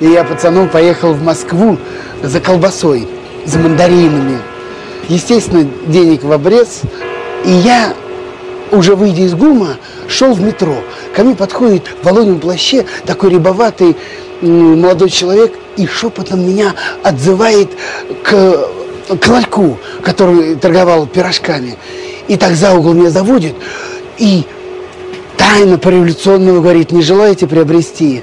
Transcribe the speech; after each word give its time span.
И 0.00 0.06
я 0.06 0.24
пацаном 0.24 0.68
поехал 0.68 1.12
в 1.12 1.22
Москву 1.22 1.78
за 2.22 2.40
колбасой, 2.40 3.08
за 3.44 3.58
мандаринами. 3.58 4.38
Естественно, 5.08 5.68
денег 5.86 6.22
в 6.22 6.32
обрез. 6.32 6.80
И 7.44 7.50
я, 7.50 7.94
уже 8.70 8.94
выйдя 8.94 9.22
из 9.22 9.34
ГУМа, 9.34 9.76
шел 10.08 10.32
в 10.34 10.40
метро. 10.40 10.76
Ко 11.14 11.24
мне 11.24 11.34
подходит 11.34 11.88
в 12.00 12.04
волонном 12.04 12.40
плаще 12.40 12.86
такой 13.04 13.30
рябоватый 13.30 13.96
молодой 14.40 15.10
человек 15.10 15.54
и 15.76 15.86
шепотом 15.86 16.46
меня 16.46 16.74
отзывает 17.02 17.70
к, 18.22 18.68
к 19.20 19.28
ларьку, 19.28 19.78
который 20.02 20.56
торговал 20.56 21.06
пирожками. 21.06 21.76
И 22.28 22.36
так 22.36 22.54
за 22.54 22.74
угол 22.74 22.92
меня 22.94 23.10
заводит 23.10 23.54
и 24.18 24.44
тайно 25.36 25.78
по-революционному 25.78 26.60
говорит, 26.60 26.92
не 26.92 27.02
желаете 27.02 27.46
приобрести? 27.46 28.22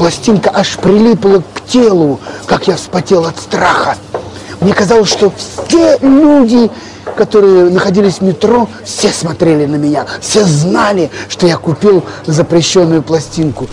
пластинка 0.00 0.50
аж 0.54 0.78
прилипла 0.78 1.42
к 1.52 1.60
телу, 1.66 2.20
как 2.46 2.68
я 2.68 2.76
вспотел 2.76 3.26
от 3.26 3.36
страха. 3.36 3.98
Мне 4.62 4.72
казалось, 4.72 5.10
что 5.10 5.30
все 5.30 5.98
люди, 6.00 6.70
которые 7.18 7.68
находились 7.68 8.20
в 8.20 8.22
метро, 8.22 8.66
все 8.82 9.08
смотрели 9.08 9.66
на 9.66 9.76
меня, 9.76 10.06
все 10.22 10.44
знали, 10.44 11.10
что 11.28 11.46
я 11.46 11.58
купил 11.58 12.02
запрещенную 12.24 13.02
пластинку. 13.02 13.68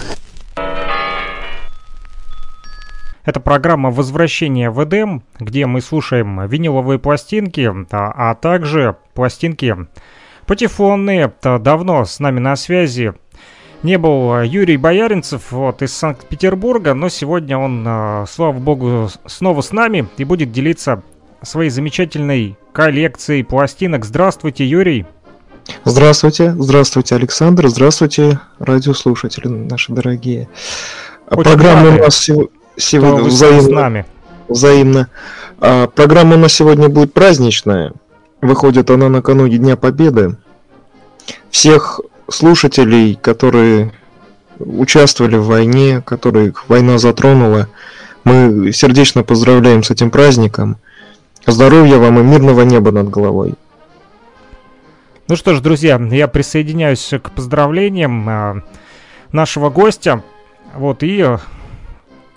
Это 3.23 3.39
программа 3.39 3.89
«Возвращение 3.89 4.69
в 4.69 4.83
Эдем», 4.83 5.23
где 5.39 5.65
мы 5.65 5.79
слушаем 5.79 6.45
виниловые 6.45 6.99
пластинки, 6.99 7.71
а, 7.91 8.31
а 8.31 8.35
также 8.35 8.97
пластинки 9.13 9.77
патефонные. 10.45 11.31
Давно 11.41 12.03
с 12.03 12.19
нами 12.19 12.39
на 12.41 12.57
связи 12.57 13.13
не 13.83 13.97
был 13.97 14.35
э, 14.35 14.47
Юрий 14.47 14.77
Бояринцев 14.77 15.51
вот, 15.51 15.81
из 15.81 15.93
Санкт-Петербурга, 15.93 16.93
но 16.93 17.09
сегодня 17.09 17.57
он, 17.57 17.83
э, 17.87 18.25
слава 18.29 18.57
богу, 18.57 19.09
снова 19.25 19.61
с 19.61 19.71
нами 19.71 20.07
и 20.17 20.23
будет 20.23 20.51
делиться 20.51 21.03
своей 21.41 21.69
замечательной 21.69 22.57
коллекцией 22.73 23.43
пластинок. 23.43 24.05
Здравствуйте, 24.05 24.65
Юрий. 24.65 25.05
Здравствуйте, 25.83 26.55
здравствуйте, 26.57 27.15
Александр, 27.15 27.67
здравствуйте, 27.67 28.39
радиослушатели 28.59 29.47
наши 29.47 29.91
дорогие. 29.91 30.47
Очень 31.29 31.43
Программа 31.43 31.85
рады, 31.87 31.99
у 31.99 32.03
нас 32.03 32.29
сегодня 32.77 33.23
взаимно. 33.23 33.61
С 33.61 33.69
нами. 33.69 34.05
взаимно. 34.47 35.09
А, 35.59 35.87
программа 35.87 36.35
у 36.35 36.39
нас 36.39 36.53
сегодня 36.53 36.87
будет 36.87 37.13
праздничная. 37.13 37.93
Выходит 38.41 38.89
она 38.89 39.09
накануне 39.09 39.57
Дня 39.57 39.75
Победы. 39.75 40.37
Всех 41.49 41.99
слушателей, 42.29 43.15
которые 43.15 43.91
участвовали 44.59 45.37
в 45.37 45.45
войне, 45.45 46.01
которых 46.05 46.67
война 46.69 46.97
затронула. 46.97 47.67
Мы 48.23 48.71
сердечно 48.73 49.23
поздравляем 49.23 49.83
с 49.83 49.91
этим 49.91 50.11
праздником. 50.11 50.77
Здоровья 51.45 51.97
вам 51.97 52.19
и 52.19 52.23
мирного 52.23 52.61
неба 52.63 52.91
над 52.91 53.09
головой. 53.09 53.55
Ну 55.29 55.35
что 55.35 55.53
ж, 55.55 55.61
друзья, 55.61 55.99
я 56.11 56.27
присоединяюсь 56.27 57.13
к 57.21 57.31
поздравлениям 57.31 58.29
э, 58.29 58.61
нашего 59.31 59.69
гостя. 59.69 60.23
Вот 60.73 61.03
и 61.03 61.21
э, 61.21 61.37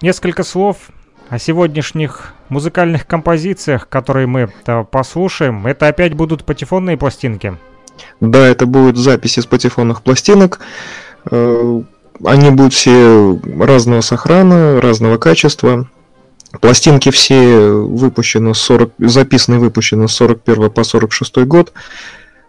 несколько 0.00 0.42
слов 0.42 0.90
о 1.28 1.38
сегодняшних 1.38 2.34
музыкальных 2.48 3.06
композициях, 3.06 3.88
которые 3.88 4.26
мы 4.26 4.50
послушаем. 4.90 5.66
Это 5.66 5.86
опять 5.86 6.14
будут 6.14 6.44
патефонные 6.44 6.96
пластинки. 6.96 7.56
Да, 8.20 8.46
это 8.46 8.66
будут 8.66 8.96
записи 8.96 9.40
с 9.40 9.46
патефонных 9.46 10.02
пластинок. 10.02 10.60
Э, 11.30 11.82
они 12.24 12.50
будут 12.50 12.74
все 12.74 13.38
разного 13.58 14.00
сохрана, 14.02 14.80
разного 14.80 15.16
качества. 15.16 15.88
Пластинки 16.60 17.10
все 17.10 17.70
выпущены 17.70 18.54
40, 18.54 18.92
записаны 18.98 19.56
и 19.56 19.58
выпущены 19.58 20.08
с 20.08 20.12
41 20.12 20.70
по 20.70 20.84
46 20.84 21.38
год. 21.44 21.72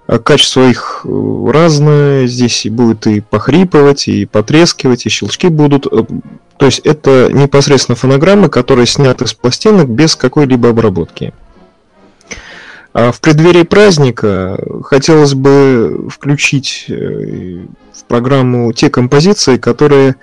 А 0.07 0.19
качество 0.19 0.67
их 0.67 1.05
э, 1.05 1.51
разное. 1.51 2.27
Здесь 2.27 2.67
будет 2.69 3.07
и 3.07 3.21
похрипывать, 3.21 4.07
и 4.07 4.25
потрескивать, 4.25 5.05
и 5.05 5.09
щелчки 5.09 5.47
будут. 5.47 5.87
Э, 5.87 6.03
то 6.57 6.65
есть 6.65 6.79
это 6.79 7.29
непосредственно 7.31 7.95
фонограммы, 7.95 8.49
которые 8.49 8.87
сняты 8.87 9.25
с 9.25 9.33
пластинок 9.33 9.89
без 9.89 10.15
какой-либо 10.15 10.69
обработки. 10.69 11.33
А 12.93 13.11
в 13.11 13.21
преддверии 13.21 13.63
праздника 13.63 14.59
хотелось 14.83 15.33
бы 15.33 16.07
включить 16.09 16.85
э, 16.89 17.65
в 17.93 18.03
программу 18.05 18.73
те 18.73 18.89
композиции, 18.89 19.57
которые 19.57 20.15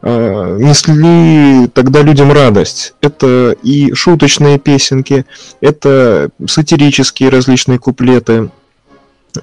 э, 0.00 0.56
несли 0.58 1.68
тогда 1.68 2.00
людям 2.00 2.32
радость. 2.32 2.94
Это 3.02 3.54
и 3.62 3.92
шуточные 3.92 4.58
песенки, 4.58 5.26
это 5.60 6.30
сатирические 6.46 7.28
различные 7.28 7.78
куплеты, 7.78 8.50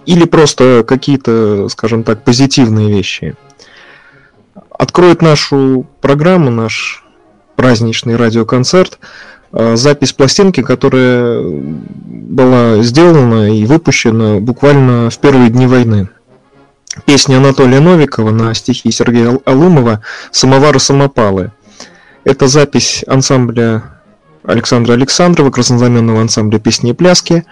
или 0.06 0.26
просто 0.26 0.84
какие-то, 0.88 1.68
скажем 1.70 2.04
так, 2.04 2.24
позитивные 2.24 2.90
вещи. 2.90 3.36
Откроет 4.72 5.22
нашу 5.22 5.86
программу, 6.02 6.50
наш 6.52 7.04
праздничный 7.56 8.16
радиоконцерт 8.16 9.00
запись 9.52 10.14
пластинки, 10.14 10.62
которая 10.62 11.42
была 11.44 12.82
сделана 12.84 13.56
и 13.56 13.66
выпущена 13.66 14.40
буквально 14.40 15.10
в 15.10 15.18
первые 15.18 15.50
дни 15.50 15.66
войны. 15.66 16.10
Песня 17.06 17.38
Анатолия 17.38 17.80
Новикова 17.80 18.32
на 18.32 18.54
стихи 18.54 18.92
Сергея 18.92 19.40
Алымова 19.46 20.02
«Самовары 20.32 20.80
самопалы». 20.80 21.52
Это 22.24 22.48
запись 22.48 23.04
ансамбля 23.08 23.84
Александра 24.44 24.94
Александрова, 24.94 25.52
краснознаменного 25.52 26.22
ансамбля 26.22 26.60
песни 26.60 26.92
и 26.92 26.94
пляски. 26.94 27.46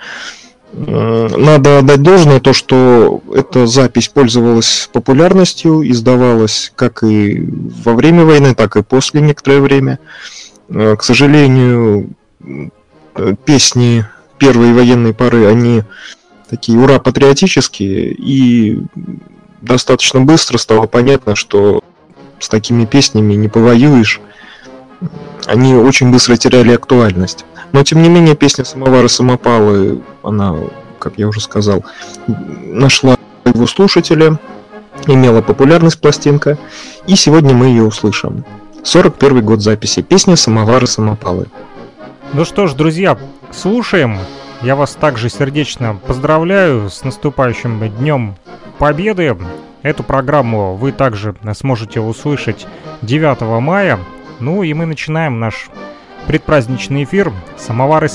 Э, 0.74 1.30
надо 1.36 1.80
отдать 1.80 2.02
должное 2.02 2.40
то, 2.40 2.54
что 2.54 3.22
эта 3.34 3.68
запись 3.68 4.10
пользовалась 4.10 4.90
популярностью, 4.92 5.90
издавалась 5.90 6.72
как 6.76 7.04
и 7.04 7.48
во 7.84 7.94
время 7.94 8.26
войны, 8.26 8.54
так 8.54 8.76
и 8.76 8.84
после 8.84 9.22
некоторое 9.22 9.62
время. 9.62 10.00
Э, 10.02 10.37
к 10.70 11.02
сожалению, 11.02 12.10
э, 12.40 13.36
песни 13.46 14.06
первой 14.38 14.74
военной 14.74 15.14
поры, 15.14 15.48
они 15.48 15.84
такие 16.50 16.78
ура 16.78 17.00
патриотические, 17.00 18.14
и 18.14 18.82
достаточно 19.62 20.22
быстро 20.22 20.58
стало 20.58 20.88
понятно, 20.88 21.36
что 21.36 21.84
с 22.40 22.50
такими 22.50 22.86
песнями 22.86 23.34
не 23.34 23.48
повоюешь. 23.48 24.22
Они 25.46 25.74
очень 25.74 26.12
быстро 26.12 26.36
теряли 26.36 26.74
актуальность. 26.74 27.46
Но 27.72 27.84
тем 27.84 28.02
не 28.02 28.10
менее 28.10 28.36
песня 28.36 28.66
Самовары 28.66 29.10
Самопалы, 29.10 30.02
она, 30.24 30.56
как 31.00 31.14
я 31.18 31.28
уже 31.28 31.42
сказал, 31.42 31.86
нашла 32.28 33.18
его 33.46 33.68
слушателя, 33.68 34.40
имела 35.06 35.42
популярность 35.42 36.00
пластинка, 36.00 36.58
и 37.08 37.16
сегодня 37.16 37.54
мы 37.54 37.68
ее 37.68 37.84
услышим. 37.84 38.46
41 38.84 39.46
год 39.46 39.62
записи. 39.62 40.02
Песня 40.02 40.36
«Самовары 40.36 40.88
самопалы». 40.88 41.48
Ну 42.34 42.46
что 42.46 42.68
ж, 42.68 42.74
друзья, 42.74 43.18
слушаем. 43.52 44.18
Я 44.62 44.76
вас 44.76 44.96
также 44.96 45.30
сердечно 45.30 46.00
поздравляю 46.06 46.90
с 46.90 47.04
наступающим 47.04 47.80
Днем 47.98 48.36
Победы. 48.78 49.38
Эту 49.82 50.04
программу 50.04 50.76
вы 50.76 50.92
также 50.92 51.36
сможете 51.54 52.02
услышать 52.02 52.68
9 53.02 53.62
мая. 53.62 54.00
Ну 54.40 54.64
и 54.64 54.74
мы 54.74 54.86
начинаем 54.86 55.40
наш 55.40 55.70
предпраздничный 56.28 57.04
эфир 57.04 57.32
«Самовары 57.58 58.10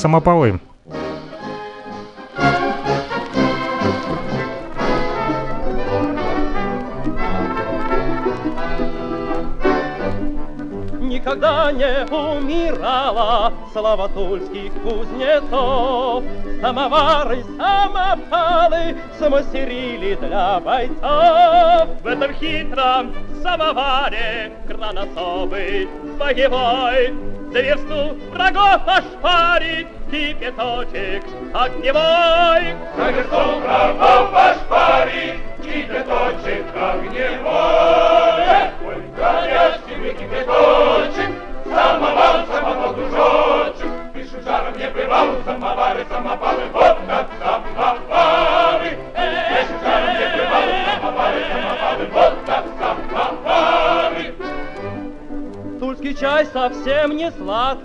никогда 11.42 11.72
не 11.72 12.04
умирала 12.04 13.52
Слава 13.72 14.08
тульских 14.08 14.72
кузнецов. 14.82 16.24
Самовары, 16.60 17.44
самопалы 17.56 18.96
смастерили 19.18 20.14
для 20.14 20.60
бойцов. 20.60 21.88
В 22.02 22.06
этом 22.06 22.32
хитром 22.34 23.14
самоваре 23.42 24.52
кран 24.68 24.98
особый 24.98 25.88
боевой 26.18 27.14
За 27.52 27.60
версту 27.60 28.16
врагов 28.32 28.82
ошпарит 28.86 29.88
кипяточек 30.10 31.24
огневой. 31.52 32.74
За 32.96 33.10
версту 33.10 33.60
врагов 33.60 34.30
ошпарит 34.32 35.11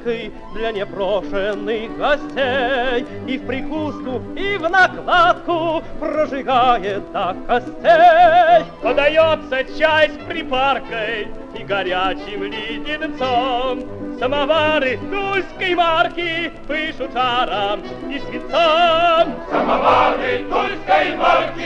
сладкий 0.07 0.31
для 0.53 0.71
непрошенных 0.71 1.97
гостей. 1.97 3.05
И 3.27 3.37
в 3.37 3.45
прикуску, 3.45 4.21
и 4.35 4.57
в 4.57 4.69
накладку 4.69 5.83
прожигает 5.99 7.11
до 7.11 7.35
костей. 7.47 8.65
Подается 8.81 9.63
чай 9.77 10.09
с 10.09 10.27
припаркой 10.27 11.27
и 11.57 11.63
горячим 11.63 12.43
леденцом. 12.43 13.83
Самовары 14.19 14.99
тульской 15.11 15.75
марки 15.75 16.51
пышут 16.67 17.13
жаром 17.13 17.81
и 18.09 18.19
свинцом. 18.19 19.35
Самовары 19.51 20.43
тульской 20.49 21.15
марки 21.17 21.56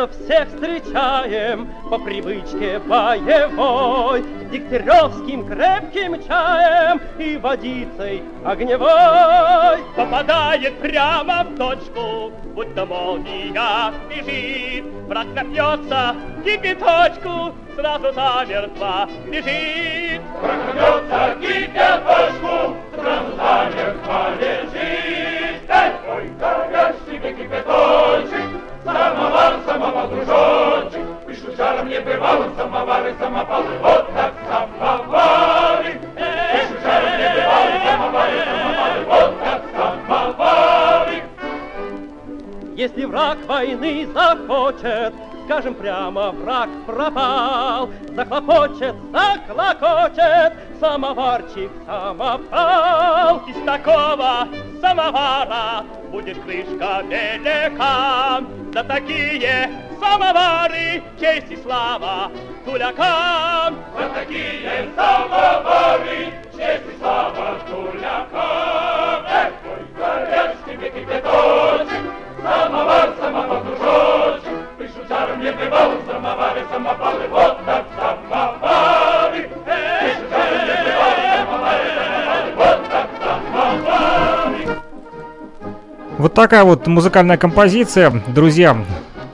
бандитов 0.00 0.10
всех 0.12 0.48
встречаем 0.48 1.68
по 1.88 1.98
привычке 1.98 2.78
боевой, 2.80 4.24
Дегтяревским 4.50 5.46
крепким 5.46 6.22
чаем 6.26 7.00
и 7.18 7.36
водицей 7.36 8.22
огневой. 8.44 9.82
Попадает 9.96 10.78
прямо 10.78 11.44
в 11.44 11.56
точку, 11.56 12.32
будто 12.54 12.86
молния 12.86 13.92
бежит. 14.08 14.84
Враг 15.08 15.26
напьется 15.34 16.14
кипяточку, 16.44 17.54
сразу 17.76 18.12
замертво 18.12 19.08
лежит. 19.26 20.22
Прокнется 20.40 21.36
кипяточку, 21.39 21.39
войны 43.90 44.12
захочет, 44.12 45.14
скажем 45.44 45.74
прямо, 45.74 46.30
враг 46.30 46.68
пропал. 46.86 47.90
Захлопочет, 48.14 48.94
заклокочет, 49.12 50.52
самоварчик 50.78 51.70
самопал. 51.86 53.42
Из 53.48 53.64
такого 53.64 54.48
самовара 54.80 55.84
будет 56.10 56.40
крышка 56.42 57.02
велика. 57.08 58.42
За 58.72 58.84
такие 58.84 59.70
самовары 59.98 61.02
честь 61.18 61.50
и 61.50 61.56
слава 61.56 62.30
тулякам. 62.64 63.76
За 63.98 64.08
такие 64.14 64.88
самовары, 64.94 66.29
Вот 86.20 86.34
такая 86.34 86.64
вот 86.64 86.86
музыкальная 86.86 87.38
композиция, 87.38 88.10
друзья, 88.26 88.76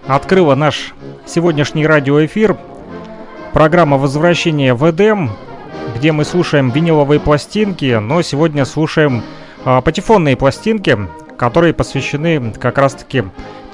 открыла 0.07 0.55
наш 0.55 0.95
сегодняшний 1.27 1.85
радиоэфир. 1.85 2.57
Программа 3.53 3.97
«Возвращение 3.99 4.73
в 4.73 4.89
Эдем», 4.89 5.33
где 5.97 6.13
мы 6.13 6.25
слушаем 6.25 6.71
виниловые 6.71 7.19
пластинки, 7.19 7.99
но 7.99 8.23
сегодня 8.23 8.65
слушаем 8.65 9.25
а, 9.65 9.81
патефонные 9.81 10.37
пластинки, 10.37 10.97
которые 11.37 11.75
посвящены 11.75 12.53
как 12.53 12.79
раз-таки 12.79 13.25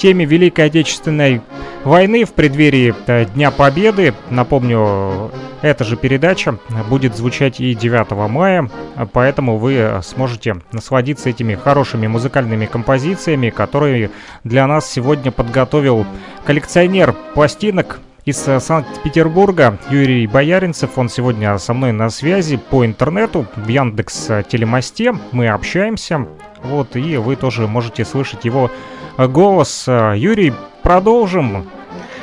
теме 0.03 0.25
Великой 0.25 0.67
Отечественной 0.67 1.43
войны 1.85 2.25
в 2.25 2.33
преддверии 2.33 2.93
э, 3.07 3.25
Дня 3.27 3.53
Победы. 3.53 4.15
Напомню, 4.31 5.31
эта 5.63 5.85
же 5.85 5.97
передача 5.97 6.59
будет 6.91 7.17
звучать 7.17 7.61
и 7.61 7.73
9 7.73 8.11
мая, 8.29 8.69
поэтому 9.13 9.59
вы 9.59 10.01
сможете 10.03 10.57
насладиться 10.73 11.31
этими 11.31 11.55
хорошими 11.55 12.09
музыкальными 12.09 12.67
композициями, 12.67 13.51
которые 13.51 14.11
для 14.43 14.67
нас 14.67 14.91
сегодня 14.91 15.31
подготовил 15.31 16.05
коллекционер 16.45 17.15
пластинок 17.35 18.01
из 18.25 18.49
э, 18.49 18.59
Санкт-Петербурга 18.59 19.79
Юрий 19.89 20.27
Бояринцев. 20.27 20.99
Он 20.99 21.09
сегодня 21.11 21.57
со 21.59 21.75
мной 21.75 21.93
на 21.93 22.11
связи 22.11 22.57
по 22.57 22.85
интернету 22.85 23.47
в 23.55 23.69
Яндекс 23.69 24.31
э, 24.31 24.43
Телемосте. 24.49 25.15
Мы 25.31 25.47
общаемся. 25.47 26.27
Вот, 26.65 26.97
и 26.97 27.17
вы 27.19 27.37
тоже 27.37 27.69
можете 27.69 28.05
слышать 28.05 28.45
его 28.45 28.67
э, 28.67 28.92
голос. 29.19 29.85
Э, 29.87 30.15
Юрий, 30.17 30.53
продолжим. 30.83 31.67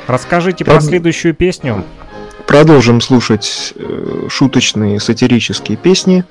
Расскажите 0.06 0.64
про 0.64 0.74
Прод- 0.74 0.80
следующую 0.82 1.34
песню. 1.34 1.84
Продолжим 2.46 3.00
слушать 3.00 3.74
э, 3.76 4.26
шуточные 4.28 4.98
сатирические 4.98 5.76
песни, 5.76 6.24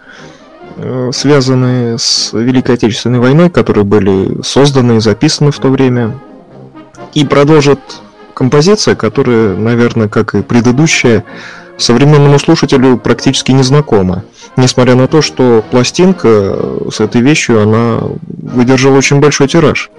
э, 0.75 1.12
связанные 1.13 1.98
с 1.98 2.34
Великой 2.34 2.75
Отечественной 2.75 3.20
войной, 3.20 3.50
которые 3.50 3.86
были 3.86 4.42
созданы 4.44 4.98
и 4.98 5.00
записаны 5.00 5.51
в 5.51 5.60
то 5.60 5.70
время. 5.70 6.20
И 7.13 7.25
продолжит 7.25 7.80
композиция, 8.34 8.96
которая, 8.96 9.56
наверное, 9.56 10.10
как 10.10 10.36
и 10.36 10.42
предыдущая, 10.42 11.24
современному 11.78 12.38
слушателю 12.39 12.98
практически 12.98 13.51
незнакома. 13.51 14.24
Несмотря 14.58 14.96
на 14.96 15.08
то, 15.08 15.22
что 15.22 15.63
пластинка 15.72 16.58
с 16.92 17.00
этой 17.00 17.22
вещью, 17.22 17.62
она 17.62 18.00
выдержала 18.28 18.98
очень 18.98 19.22
большой 19.22 19.48
тираж. 19.48 19.89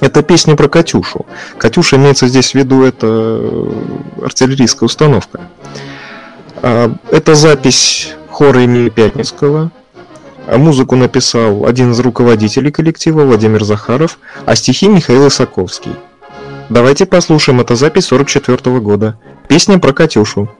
Это 0.00 0.22
песня 0.22 0.56
про 0.56 0.68
Катюшу. 0.68 1.26
Катюша 1.58 1.96
имеется 1.96 2.28
здесь 2.28 2.52
в 2.52 2.54
виду, 2.54 2.82
это 2.82 3.06
э, 3.06 3.72
артиллерийская 4.22 4.86
установка. 4.86 5.40
А, 6.62 6.92
Это 7.10 7.34
запись 7.34 8.14
хора 8.30 8.62
имени 8.62 8.88
Пятницкого. 8.88 9.70
А 10.46 10.58
Музыку 10.58 10.96
написал 10.96 11.64
один 11.64 11.92
из 11.92 12.00
руководителей 12.00 12.70
коллектива 12.70 13.24
Владимир 13.24 13.64
Захаров, 13.64 14.18
а 14.44 14.54
стихи 14.56 14.88
Михаил 14.88 15.28
Исаковский. 15.28 15.92
Давайте 16.68 17.06
послушаем, 17.06 17.60
это 17.60 17.76
запись 17.76 18.06
44 18.06 18.78
года. 18.80 19.18
Песня 19.48 19.78
про 19.78 19.92
Катюшу. 19.92 20.50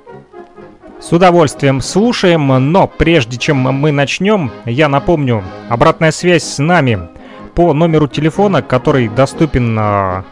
С 1.01 1.13
удовольствием 1.13 1.83
слушаем, 1.83 2.47
но 2.73 2.87
прежде 2.87 3.37
чем 3.37 3.59
мы 3.59 3.93
начнем, 3.93 4.51
я 4.65 4.89
напомню, 4.89 5.45
обратная 5.69 6.13
связь 6.13 6.45
с 6.45 6.59
нами 6.59 7.09
по 7.55 7.73
номеру 7.73 8.09
телефона, 8.09 8.63
который 8.63 9.09
доступен 9.09 9.77
а, 9.79 10.25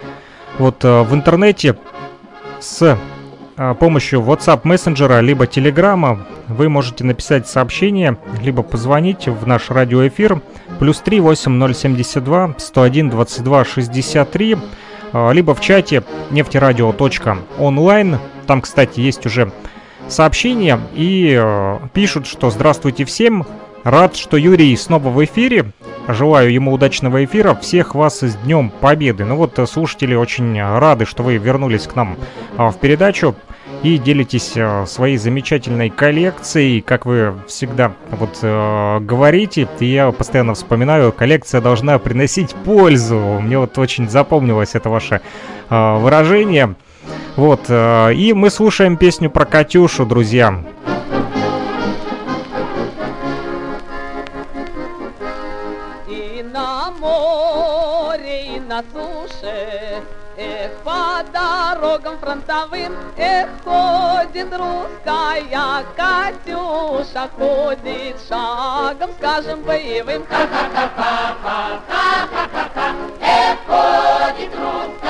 вот 0.59 0.85
а, 0.85 1.05
в 1.05 1.15
интернете 1.15 1.77
с 2.61 2.99
а, 3.57 3.75
помощью 3.75 4.21
WhatsApp 4.21 4.61
мессенджера 4.65 5.21
либо 5.21 5.45
Telegram. 5.45 6.21
Вы 6.49 6.69
можете 6.69 7.05
написать 7.05 7.47
сообщение, 7.47 8.19
либо 8.43 8.63
позвонить 8.63 9.29
в 9.29 9.47
наш 9.47 9.71
радиоэфир. 9.71 10.43
Плюс 10.79 10.99
3 10.99 11.21
8072 11.21 12.55
101 12.59 13.11
22 13.11 13.65
63 13.65 14.57
либо 15.33 15.55
в 15.55 15.61
чате 15.61 16.03
нефтерадио.онлайн. 16.31 18.19
Там, 18.47 18.63
кстати, 18.63 19.01
есть 19.01 19.27
уже 19.27 19.53
сообщения 20.09 20.81
и 20.95 21.41
пишут, 21.93 22.27
что 22.27 22.49
здравствуйте 22.49 23.05
всем, 23.05 23.47
рад, 23.85 24.17
что 24.17 24.37
Юрий 24.37 24.77
снова 24.77 25.09
в 25.09 25.25
эфире. 25.25 25.73
Желаю 26.09 26.53
ему 26.53 26.73
удачного 26.73 27.25
эфира. 27.25 27.55
Всех 27.55 27.95
вас 27.95 28.21
с 28.21 28.35
Днем 28.37 28.71
Победы. 28.71 29.25
Ну 29.25 29.37
вот, 29.37 29.59
э, 29.59 29.67
слушатели 29.67 30.15
очень 30.15 30.61
рады, 30.61 31.07
что 31.07 31.23
вы 31.23 31.37
вернулись 31.37 31.87
к 31.87 31.95
нам 31.95 32.17
а, 32.57 32.71
в 32.71 32.79
передачу 32.79 33.37
и 33.83 33.99
делитесь 33.99 34.53
э, 34.55 34.85
своей 34.87 35.17
замечательной 35.17 35.91
коллекцией, 35.91 36.81
как 36.81 37.05
вы 37.05 37.35
всегда 37.49 37.93
вот 38.11 38.39
э, 38.43 38.99
говорите, 39.01 39.69
и 39.81 39.87
я 39.87 40.13
постоянно 40.13 40.55
вспоминаю, 40.55 41.13
коллекция 41.13 41.61
должна 41.61 41.99
приносить 41.99 42.55
пользу. 42.55 43.19
Мне 43.41 43.59
вот 43.59 43.77
очень 43.79 44.09
запомнилось 44.09 44.75
это 44.75 44.89
ваше 44.89 45.21
э, 45.69 45.99
выражение. 45.99 46.77
Вот, 47.37 47.65
э, 47.69 48.15
и 48.15 48.33
мы 48.33 48.51
слушаем 48.51 48.97
песню 48.97 49.31
про 49.31 49.45
Катюшу, 49.45 50.07
друзья. 50.07 50.63
На 58.73 58.81
суше. 58.93 60.03
Эх, 60.39 60.73
по 60.83 61.23
дорогам 61.31 62.17
фронтовым, 62.19 62.97
эх, 63.19 63.49
ходит 63.65 64.49
русская 64.61 65.85
Катюша, 65.95 67.29
ходит 67.37 68.17
шагом, 68.27 69.11
скажем, 69.19 69.63
боевым. 69.63 70.25
Ха-ха-ха-ха-ха-ха-ха-ха. 70.31 72.95
Эх, 73.21 73.59
ходит 73.69 74.53
русская 74.57 75.02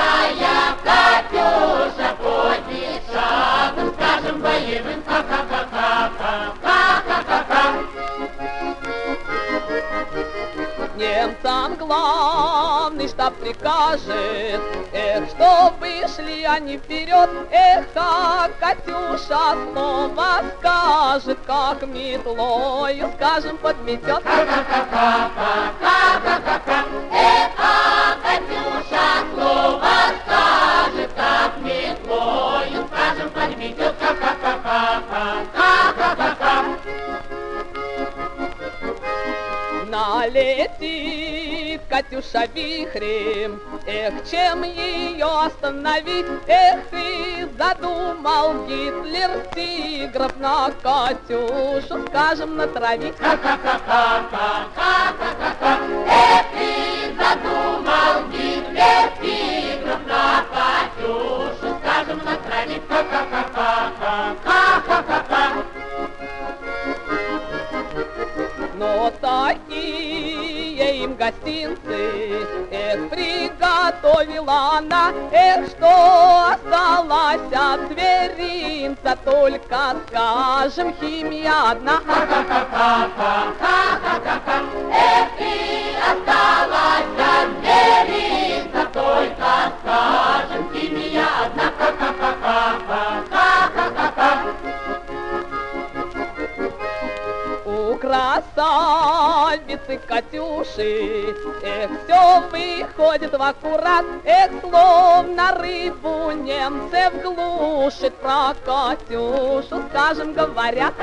прикажет, 13.83 14.61
Эх, 14.93 15.29
чтобы 15.29 15.87
шли 16.15 16.43
они 16.43 16.77
вперед, 16.77 17.29
Эх, 17.51 17.85
как 17.93 18.57
Катюша 18.59 19.55
снова 19.71 20.43
скажет, 20.59 21.37
Как 21.45 21.81
метлою, 21.87 23.11
скажем, 23.15 23.57
подметет. 23.57 24.23
Эх, 24.25 25.82
Катюша 42.13 42.45
вихрем, 42.53 43.59
Эх, 43.87 44.13
чем 44.29 44.61
ее 44.61 45.25
остановить? 45.25 46.27
Эх, 46.47 46.81
и 46.91 47.47
задумал 47.57 48.67
Гитлер 48.67 49.31
тигров 49.55 50.37
на 50.37 50.69
Катюшу, 50.83 52.05
скажем, 52.07 52.55
натравить. 52.55 53.15
Эх, 56.07 56.52
приготовила 74.01 74.77
она, 74.77 75.11
эх, 75.31 75.67
что 75.67 76.51
осталась 76.51 77.41
от 77.51 77.91
зверинца, 77.91 79.17
только, 79.23 79.95
скажем, 80.07 80.93
химия 80.99 81.71
одна. 81.71 82.01
Эх, 83.61 83.92
красавицы 99.93 100.07
Катюши. 100.07 101.35
Эх, 101.63 101.89
все 102.05 102.41
выходит 102.51 103.31
в 103.31 103.41
аккурат, 103.41 104.05
эх, 104.25 104.51
словно 104.61 105.51
рыбу 105.57 106.31
немцев 106.31 107.13
глушит 107.21 108.15
про 108.15 108.53
Катюшу, 108.65 109.83
скажем, 109.89 110.33
говорят. 110.33 110.93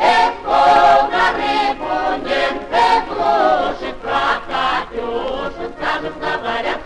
Эх, 0.00 0.32
словно 0.44 1.32
рыбу 1.36 1.94
немцев 2.24 3.02
глушит 3.08 3.96
про 3.96 4.40
Катюшу, 4.48 5.72
скажем, 5.76 6.14
говорят. 6.18 6.78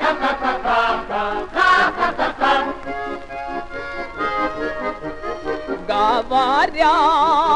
Говорят, 5.87 7.52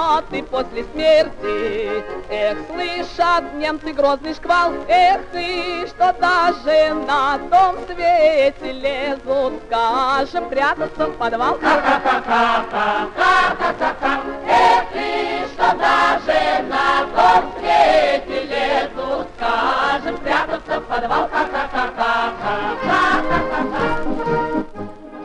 после 0.56 0.84
смерти, 0.94 2.02
эх, 2.30 2.56
слышат 2.70 3.44
немцы 3.56 3.92
грозный 3.92 4.32
шквал, 4.32 4.72
эх, 4.88 5.20
и 5.34 5.86
что 5.86 6.14
даже 6.18 6.94
на 7.06 7.38
том 7.50 7.76
свете 7.84 8.72
лезут, 8.72 9.60
скажем, 9.66 10.48
прятаться 10.48 11.08
в 11.08 11.12
подвал. 11.18 11.58
Эх, 14.48 14.84
и 14.94 15.44
что 15.52 15.76
даже 15.76 16.62
на 16.70 17.04
том 17.14 17.52
свете 17.58 18.44
лезут, 18.46 19.28
скажем, 19.36 20.16
прятаться 20.16 20.80
в 20.80 20.84
подвал. 20.84 21.28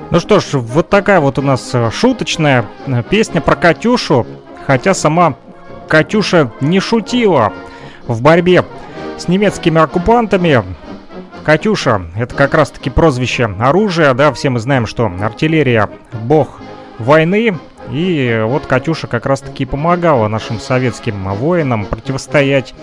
Ну 0.09 0.19
что 0.19 0.41
ж, 0.41 0.55
вот 0.55 0.89
такая 0.89 1.21
вот 1.21 1.39
у 1.39 1.41
нас 1.41 1.69
э, 1.73 1.89
шуточная 1.89 2.65
э, 2.85 3.01
песня 3.09 3.39
про 3.39 3.55
Катюшу, 3.55 4.27
хотя 4.71 4.93
сама 4.93 5.35
Катюша 5.89 6.49
не 6.61 6.79
шутила 6.79 7.51
в 8.07 8.21
борьбе 8.21 8.63
с 9.17 9.27
немецкими 9.27 9.81
оккупантами. 9.81 10.63
Катюша— 11.43 12.03
это 12.15 12.33
как 12.35 12.53
раз-таки 12.53 12.89
прозвище 12.89 13.53
оружия, 13.59 14.13
да, 14.13 14.31
все 14.31 14.49
мы 14.49 14.61
знаем, 14.61 14.87
что 14.87 15.11
артиллерия— 15.21 15.89
бог 16.23 16.61
войны, 16.99 17.57
и 17.91 18.45
вот 18.45 18.65
Катюша 18.65 19.07
как 19.07 19.25
раз-таки 19.25 19.65
помогала 19.65 20.29
нашим 20.29 20.57
советским 20.57 21.21
воинам 21.33 21.83
противостоять 21.83 22.73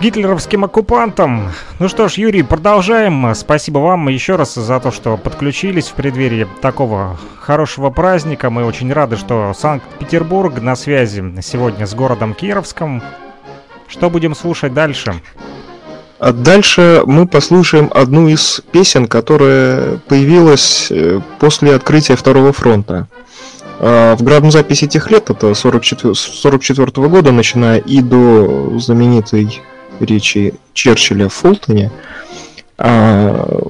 гитлеровским 0.00 0.64
оккупантам. 0.64 1.52
Ну 1.78 1.88
что 1.88 2.08
ж, 2.08 2.14
Юрий, 2.14 2.42
продолжаем. 2.42 3.34
Спасибо 3.34 3.78
вам 3.78 4.08
еще 4.08 4.36
раз 4.36 4.54
за 4.54 4.80
то, 4.80 4.90
что 4.90 5.16
подключились 5.18 5.88
в 5.88 5.92
преддверии 5.94 6.46
такого 6.62 7.18
хорошего 7.38 7.90
праздника. 7.90 8.48
Мы 8.48 8.64
очень 8.64 8.90
рады, 8.92 9.16
что 9.16 9.52
Санкт-Петербург 9.54 10.60
на 10.62 10.74
связи 10.74 11.22
сегодня 11.42 11.86
с 11.86 11.94
городом 11.94 12.34
Кировском. 12.34 13.02
Что 13.88 14.08
будем 14.08 14.34
слушать 14.34 14.72
дальше? 14.72 15.20
А 16.18 16.32
дальше 16.32 17.02
мы 17.06 17.26
послушаем 17.26 17.90
одну 17.94 18.28
из 18.28 18.62
песен, 18.72 19.06
которая 19.06 19.98
появилась 20.08 20.88
э, 20.90 21.20
после 21.38 21.74
открытия 21.74 22.14
Второго 22.14 22.52
фронта. 22.52 23.08
А, 23.78 24.14
в 24.16 24.22
градом 24.22 24.50
записи 24.50 24.86
тех 24.86 25.10
лет, 25.10 25.30
это 25.30 25.54
44, 25.54 26.14
44 26.14 27.08
года, 27.08 27.32
начиная 27.32 27.78
и 27.78 28.02
до 28.02 28.78
знаменитой 28.78 29.62
речи 30.00 30.54
Черчилля 30.72 31.28
в 31.28 31.34
Фултоне, 31.34 31.90
а 32.78 33.60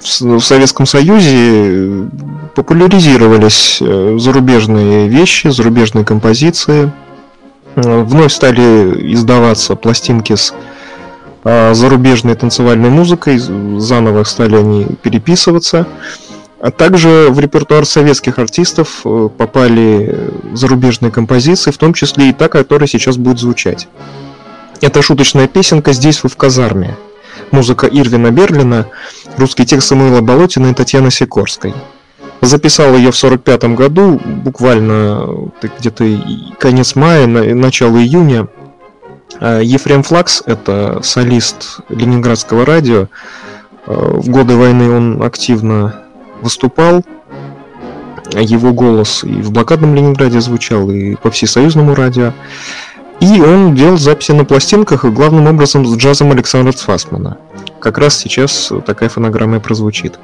в 0.00 0.40
Советском 0.40 0.86
Союзе 0.86 2.08
популяризировались 2.54 3.78
э, 3.80 4.16
зарубежные 4.18 5.08
вещи, 5.08 5.48
зарубежные 5.48 6.04
композиции. 6.04 6.92
Э, 7.76 8.02
вновь 8.02 8.32
стали 8.32 9.12
издаваться 9.12 9.74
пластинки 9.76 10.34
с 10.34 10.54
а, 11.44 11.74
зарубежной 11.74 12.36
танцевальной 12.36 12.90
музыкой, 12.90 13.38
заново 13.38 14.22
стали 14.24 14.56
они 14.56 14.86
переписываться. 15.02 15.86
А 16.60 16.70
также 16.70 17.26
в 17.30 17.40
репертуар 17.40 17.84
советских 17.84 18.38
артистов 18.38 19.00
э, 19.04 19.28
попали 19.36 20.30
зарубежные 20.52 21.10
композиции, 21.10 21.72
в 21.72 21.78
том 21.78 21.92
числе 21.92 22.30
и 22.30 22.32
та, 22.32 22.48
которая 22.48 22.86
сейчас 22.86 23.16
будет 23.16 23.40
звучать. 23.40 23.88
Это 24.82 25.00
шуточная 25.00 25.46
песенка 25.46 25.92
«Здесь 25.92 26.24
вы 26.24 26.28
в 26.28 26.36
казарме». 26.36 26.96
Музыка 27.52 27.86
Ирвина 27.86 28.32
Берлина, 28.32 28.88
русский 29.36 29.64
текст 29.64 29.86
Самуила 29.86 30.20
Болотина 30.22 30.66
и 30.66 30.74
Татьяны 30.74 31.12
Сикорской. 31.12 31.72
Записал 32.40 32.96
ее 32.96 33.12
в 33.12 33.16
45 33.16 33.76
году, 33.76 34.20
буквально 34.24 35.52
где-то 35.78 36.04
конец 36.58 36.96
мая, 36.96 37.28
начало 37.28 37.98
июня. 37.98 38.48
А 39.38 39.60
Ефрем 39.60 40.02
Флакс, 40.02 40.42
это 40.46 40.98
солист 41.04 41.78
Ленинградского 41.88 42.66
радио, 42.66 43.02
э, 43.02 43.06
в 43.86 44.28
годы 44.30 44.56
войны 44.56 44.90
он 44.90 45.22
активно 45.22 46.02
выступал, 46.40 47.04
его 48.32 48.72
голос 48.72 49.22
и 49.22 49.42
в 49.42 49.52
блокадном 49.52 49.94
Ленинграде 49.94 50.40
звучал, 50.40 50.90
и 50.90 51.14
по 51.14 51.30
всесоюзному 51.30 51.94
радио. 51.94 52.32
И 53.22 53.40
он 53.40 53.76
делал 53.76 53.98
записи 53.98 54.32
на 54.32 54.44
пластинках, 54.44 55.04
и 55.04 55.08
главным 55.08 55.46
образом 55.46 55.86
с 55.86 55.96
джазом 55.96 56.32
Александра 56.32 56.72
Цфасмана. 56.72 57.38
Как 57.78 57.98
раз 57.98 58.18
сейчас 58.18 58.72
такая 58.84 59.08
фонограмма 59.08 59.58
и 59.58 59.60
прозвучит. 59.60 60.18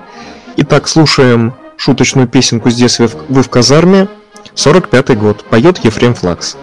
Итак, 0.57 0.88
слушаем 0.88 1.55
шуточную 1.76 2.26
песенку 2.26 2.71
«Здесь 2.71 2.99
вы 2.99 3.43
в 3.43 3.49
казарме», 3.49 4.09
45-й 4.57 5.14
год, 5.14 5.45
поет 5.45 5.78
Ефрем 5.85 6.14
Флакс. 6.14 6.57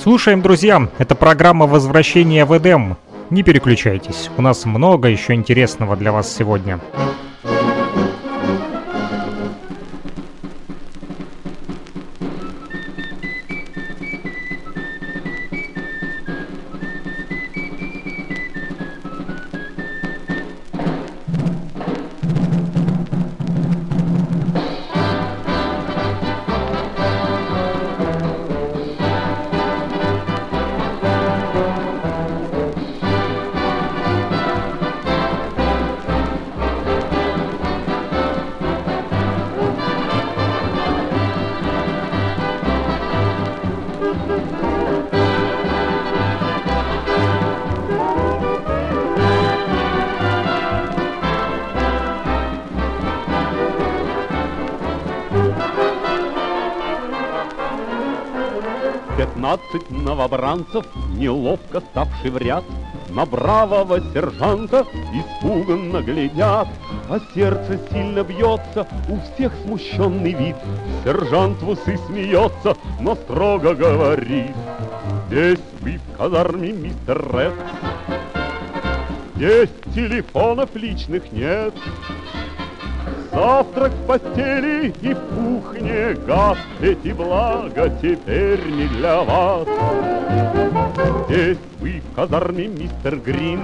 Слушаем, 0.00 0.42
друзья, 0.42 0.88
это 0.98 1.16
программа 1.16 1.66
«Возвращение 1.66 2.44
в 2.44 2.56
Эдем». 2.56 2.96
Не 3.30 3.42
переключайтесь, 3.42 4.30
у 4.36 4.42
нас 4.42 4.64
много 4.64 5.08
еще 5.08 5.34
интересного 5.34 5.96
для 5.96 6.12
вас 6.12 6.32
сегодня. 6.32 6.78
Сегодня. 6.94 7.27
15 59.18 59.90
новобранцев, 59.90 60.86
неловко 61.16 61.80
ставший 61.80 62.30
в 62.30 62.36
ряд, 62.38 62.62
На 63.10 63.26
бравого 63.26 64.00
сержанта 64.12 64.86
испуганно 65.12 66.02
глядят, 66.02 66.68
А 67.08 67.18
сердце 67.34 67.80
сильно 67.90 68.22
бьется, 68.22 68.86
у 69.08 69.18
всех 69.20 69.52
смущенный 69.64 70.34
вид. 70.34 70.56
Сержант 71.02 71.60
в 71.62 71.70
усы 71.70 71.98
смеется, 72.06 72.76
но 73.00 73.16
строго 73.16 73.74
говорит. 73.74 74.54
Здесь 75.26 75.58
вы 75.80 75.98
в 75.98 76.16
казарме, 76.16 76.72
мистер 76.72 77.18
Ред, 77.32 77.54
Здесь 79.34 79.70
телефонов 79.94 80.70
личных 80.74 81.32
нет, 81.32 81.74
Завтрак 83.32 83.92
в 83.92 84.06
постели 84.06 84.94
и 85.02 85.14
в 85.14 85.20
кухне 85.34 86.16
газ, 86.26 86.58
Эти 86.80 87.12
блага 87.12 87.90
теперь 88.00 88.64
не 88.66 88.86
для 88.88 89.22
вас. 89.22 89.68
Здесь 91.28 91.58
вы 91.80 92.00
в 92.00 92.14
казарме, 92.14 92.68
мистер 92.68 93.16
Грин, 93.16 93.60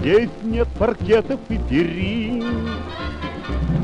Здесь 0.00 0.30
нет 0.42 0.68
паркетов 0.78 1.40
и 1.48 1.58
перин. 1.58 2.44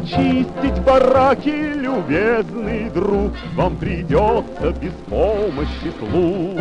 Чистить 0.04 0.82
бараки, 0.84 1.74
любезный 1.74 2.90
друг, 2.90 3.32
Вам 3.54 3.76
придется 3.76 4.72
без 4.80 4.92
помощи 5.08 5.92
слуг. 5.98 6.58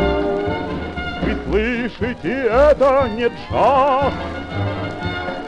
Вы 1.23 1.35
слышите, 1.45 2.31
это 2.31 3.09
не 3.15 3.25
джаз, 3.25 4.13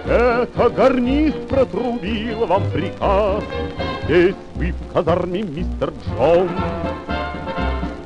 это 0.05 0.69
гарнист 0.69 1.47
протрубил 1.47 2.45
вам 2.45 2.63
приказ. 2.71 3.43
Здесь 4.03 4.35
вы 4.55 4.71
в 4.71 4.93
казарме, 4.93 5.43
мистер 5.43 5.93
Джон. 6.05 6.49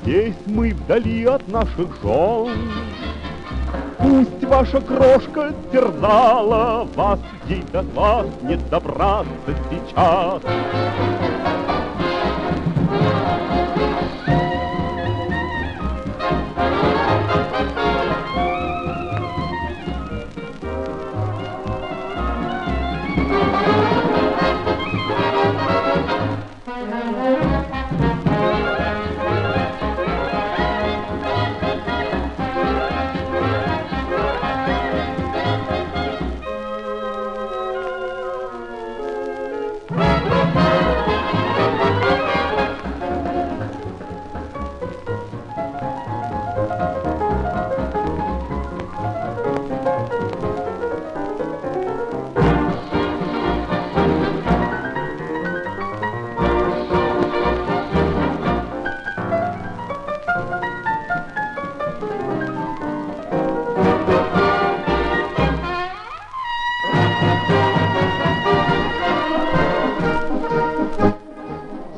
Здесь 0.03 0.35
мы 0.45 0.71
вдали 0.71 1.25
от 1.25 1.47
наших 1.47 1.87
жен. 2.03 2.71
Пусть 3.97 4.43
ваша 4.43 4.81
крошка 4.81 5.51
терзала 5.71 6.87
вас, 6.95 7.19
Ей 7.47 7.63
до 7.71 7.81
вас 7.81 8.27
не 8.43 8.55
добраться 8.55 9.55
сейчас. 9.69 10.41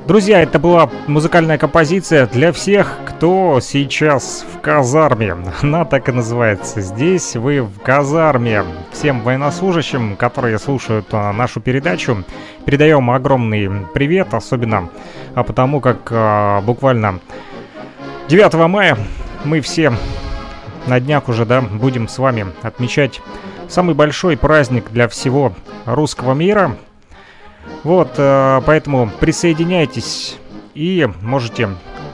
Друзья, 0.08 0.42
это 0.42 0.58
была 0.58 0.90
музыкальная 1.08 1.58
композиция 1.58 2.28
для 2.28 2.54
всех, 2.54 2.98
кто 3.06 3.60
сейчас 3.62 4.46
в 4.54 4.62
казарме. 4.62 5.36
Она 5.62 5.84
так 5.84 6.08
и 6.08 6.14
называется. 6.14 6.80
Здесь 6.80 7.36
вы 7.36 7.62
в 7.62 7.82
казарме. 7.82 8.64
Всем 8.94 9.22
военнослужащим, 9.22 10.16
которые 10.16 10.60
слушают 10.60 11.08
а, 11.12 11.34
нашу 11.34 11.60
передачу, 11.60 12.24
передаем 12.64 13.12
огромный 13.12 13.70
привет, 13.94 14.34
особенно 14.34 14.90
а, 15.36 15.44
потому 15.44 15.82
как 15.82 16.08
а, 16.10 16.62
буквально 16.62 17.20
9 18.30 18.54
мая 18.70 18.98
мы 19.44 19.60
все 19.60 19.92
на 20.86 21.02
днях 21.02 21.28
уже, 21.28 21.46
да, 21.46 21.60
будем 21.60 22.08
с 22.08 22.18
вами 22.18 22.46
отмечать 22.62 23.22
самый 23.68 23.94
большой 23.94 24.38
праздник 24.38 24.90
для 24.90 25.10
всего 25.10 25.52
русского 25.86 26.34
мира, 26.34 26.78
вот, 27.84 28.14
э, 28.18 28.62
поэтому 28.66 29.10
присоединяйтесь 29.20 30.38
и 30.74 31.08
можете, 31.22 31.70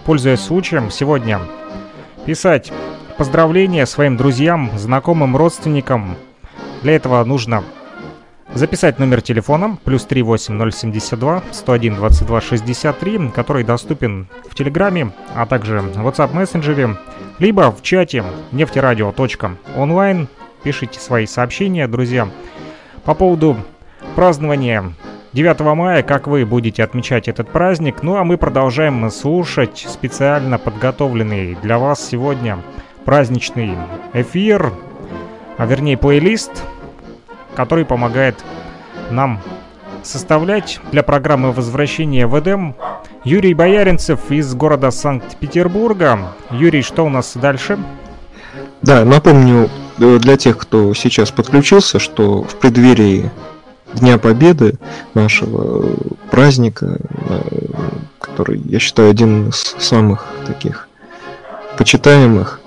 пользуясь 0.05 0.41
случаем, 0.41 0.91
сегодня 0.91 1.39
писать 2.25 2.71
поздравления 3.17 3.85
своим 3.85 4.17
друзьям, 4.17 4.71
знакомым, 4.77 5.35
родственникам. 5.35 6.15
Для 6.81 6.95
этого 6.95 7.23
нужно 7.23 7.63
записать 8.53 8.99
номер 8.99 9.21
телефона 9.21 9.77
плюс 9.83 10.05
38072 10.05 11.43
101 11.51 11.95
22 11.95 12.41
63, 12.41 13.29
который 13.29 13.63
доступен 13.63 14.27
в 14.49 14.55
Телеграме, 14.55 15.11
а 15.35 15.45
также 15.45 15.79
в 15.79 16.07
WhatsApp 16.07 16.33
мессенджере, 16.33 16.97
либо 17.39 17.71
в 17.71 17.81
чате 17.81 18.23
нефтерадио.онлайн. 18.51 20.27
Пишите 20.63 20.99
свои 20.99 21.25
сообщения, 21.25 21.87
друзья. 21.87 22.29
По 23.03 23.13
поводу 23.15 23.57
празднования 24.15 24.93
9 25.33 25.59
мая, 25.75 26.03
как 26.03 26.27
вы 26.27 26.45
будете 26.45 26.83
отмечать 26.83 27.27
этот 27.27 27.49
праздник. 27.49 28.03
Ну 28.03 28.17
а 28.17 28.23
мы 28.23 28.37
продолжаем 28.37 29.09
слушать 29.09 29.83
специально 29.89 30.59
подготовленный 30.59 31.57
для 31.59 31.79
вас 31.79 32.07
сегодня 32.07 32.59
праздничный 33.03 33.75
эфир, 34.13 34.71
а 35.57 35.65
вернее 35.65 35.97
плейлист, 35.97 36.63
который 37.55 37.83
помогает 37.83 38.45
нам 39.09 39.39
составлять 40.03 40.79
для 40.91 41.01
программы 41.01 41.51
возвращения 41.51 42.27
в 42.27 42.39
Эдем 42.39 42.75
Юрий 43.23 43.55
Бояринцев 43.55 44.29
из 44.29 44.53
города 44.53 44.91
Санкт-Петербурга. 44.91 46.19
Юрий, 46.51 46.83
что 46.83 47.05
у 47.05 47.09
нас 47.09 47.35
дальше? 47.35 47.79
Да, 48.83 49.03
напомню 49.03 49.67
э, 49.97 50.19
для 50.19 50.37
тех, 50.37 50.59
кто 50.59 50.93
сейчас 50.93 51.31
подключился, 51.31 51.97
что 51.97 52.43
в 52.43 52.55
преддверии 52.59 53.31
Дня 53.93 54.17
Победы, 54.17 54.77
нашего 55.13 55.95
праздника, 56.31 56.97
э, 57.29 57.41
который, 58.19 58.61
я 58.65 58.79
считаю, 58.79 59.09
один 59.09 59.49
из 59.49 59.75
самых 59.79 60.25
таких 60.45 60.87
почитаемых, 61.77 62.59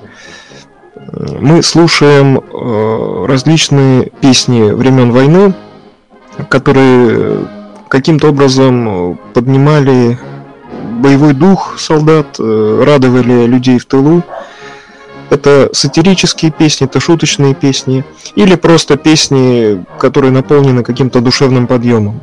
мы 1.40 1.62
слушаем 1.62 2.38
э, 2.38 3.26
различные 3.26 4.10
песни 4.20 4.70
времен 4.72 5.12
войны, 5.12 5.54
которые 6.48 7.46
каким-то 7.88 8.28
образом 8.28 9.18
поднимали 9.32 10.18
боевой 10.96 11.34
дух 11.34 11.78
солдат, 11.78 12.36
э, 12.38 12.82
радовали 12.84 13.46
людей 13.46 13.78
в 13.78 13.86
тылу. 13.86 14.22
Это 15.30 15.70
сатирические 15.72 16.52
песни, 16.52 16.86
это 16.86 17.00
шуточные 17.00 17.54
песни, 17.54 18.04
или 18.36 18.54
просто 18.54 18.96
песни, 18.96 19.84
которые 19.98 20.30
наполнены 20.30 20.82
каким-то 20.82 21.20
душевным 21.20 21.66
подъемом. 21.66 22.20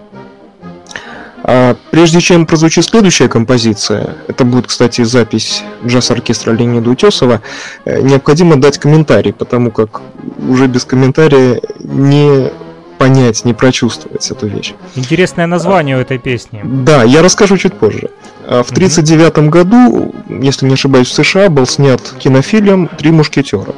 А 1.46 1.76
прежде 1.92 2.22
чем 2.22 2.46
прозвучит 2.46 2.86
следующая 2.86 3.28
композиция, 3.28 4.16
это 4.30 4.46
будет, 4.46 4.68
кстати, 4.68 5.04
запись 5.04 5.62
джаз-оркестра 5.86 6.54
Леонида 6.54 6.90
Утесова, 6.90 7.42
э, 7.84 8.02
необходимо 8.02 8.56
дать 8.56 8.78
комментарий, 8.78 9.34
потому 9.34 9.70
как 9.70 10.02
уже 10.48 10.68
без 10.68 10.86
комментария 10.86 11.60
не 11.80 12.50
понять, 13.04 13.44
не 13.44 13.54
прочувствовать 13.54 14.32
эту 14.32 14.48
вещь. 14.48 14.74
Интересное 14.96 15.46
название 15.46 15.98
у 15.98 16.00
этой 16.00 16.18
песни. 16.18 16.62
Да, 16.64 17.04
я 17.04 17.22
расскажу 17.22 17.58
чуть 17.58 17.74
позже. 17.74 18.10
А 18.48 18.64
в 18.64 18.72
1939 18.72 19.50
году, 19.50 20.16
если 20.30 20.66
не 20.68 20.76
ошибаюсь, 20.76 21.10
в 21.10 21.14
США 21.14 21.50
был 21.50 21.66
снят 21.66 22.02
кинофильм 22.18 22.88
«Три 22.88 23.12
мушкетера». 23.12 23.76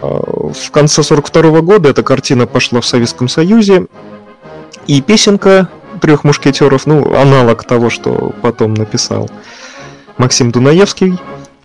А, 0.00 0.06
в 0.06 0.70
конце 0.70 1.02
1942 1.02 1.60
года 1.60 1.90
эта 1.90 2.02
картина 2.02 2.46
пошла 2.46 2.80
в 2.80 2.86
Советском 2.86 3.28
Союзе, 3.28 3.88
и 4.86 5.02
песенка 5.02 5.68
трех 6.00 6.24
мушкетеров, 6.24 6.86
ну, 6.86 7.14
аналог 7.14 7.64
того, 7.64 7.90
что 7.90 8.32
потом 8.40 8.72
написал 8.72 9.28
Максим 10.16 10.50
Дунаевский, 10.50 11.18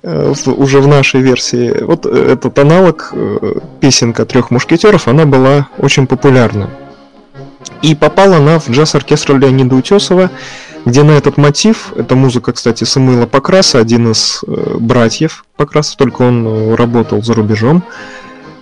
э, 0.07 0.33
уже 0.51 0.79
в 0.79 0.87
нашей 0.87 1.21
версии. 1.21 1.83
Вот 1.83 2.05
этот 2.05 2.57
аналог, 2.59 3.09
э, 3.11 3.59
песенка 3.79 4.25
трех 4.25 4.51
мушкетеров, 4.51 5.07
она 5.07 5.25
была 5.25 5.67
очень 5.77 6.07
популярна. 6.07 6.69
И 7.81 7.95
попала 7.95 8.37
она 8.37 8.59
в 8.59 8.69
джаз-оркестр 8.69 9.37
Леонида 9.37 9.75
Утесова, 9.75 10.29
где 10.85 11.03
на 11.03 11.11
этот 11.11 11.37
мотив, 11.37 11.93
это 11.95 12.15
музыка, 12.15 12.53
кстати, 12.53 12.85
Самуила 12.85 13.25
Покраса, 13.25 13.79
один 13.79 14.11
из 14.11 14.43
э, 14.47 14.77
братьев 14.79 15.45
Покраса, 15.55 15.97
только 15.97 16.21
он 16.21 16.75
работал 16.75 17.21
за 17.21 17.33
рубежом, 17.33 17.83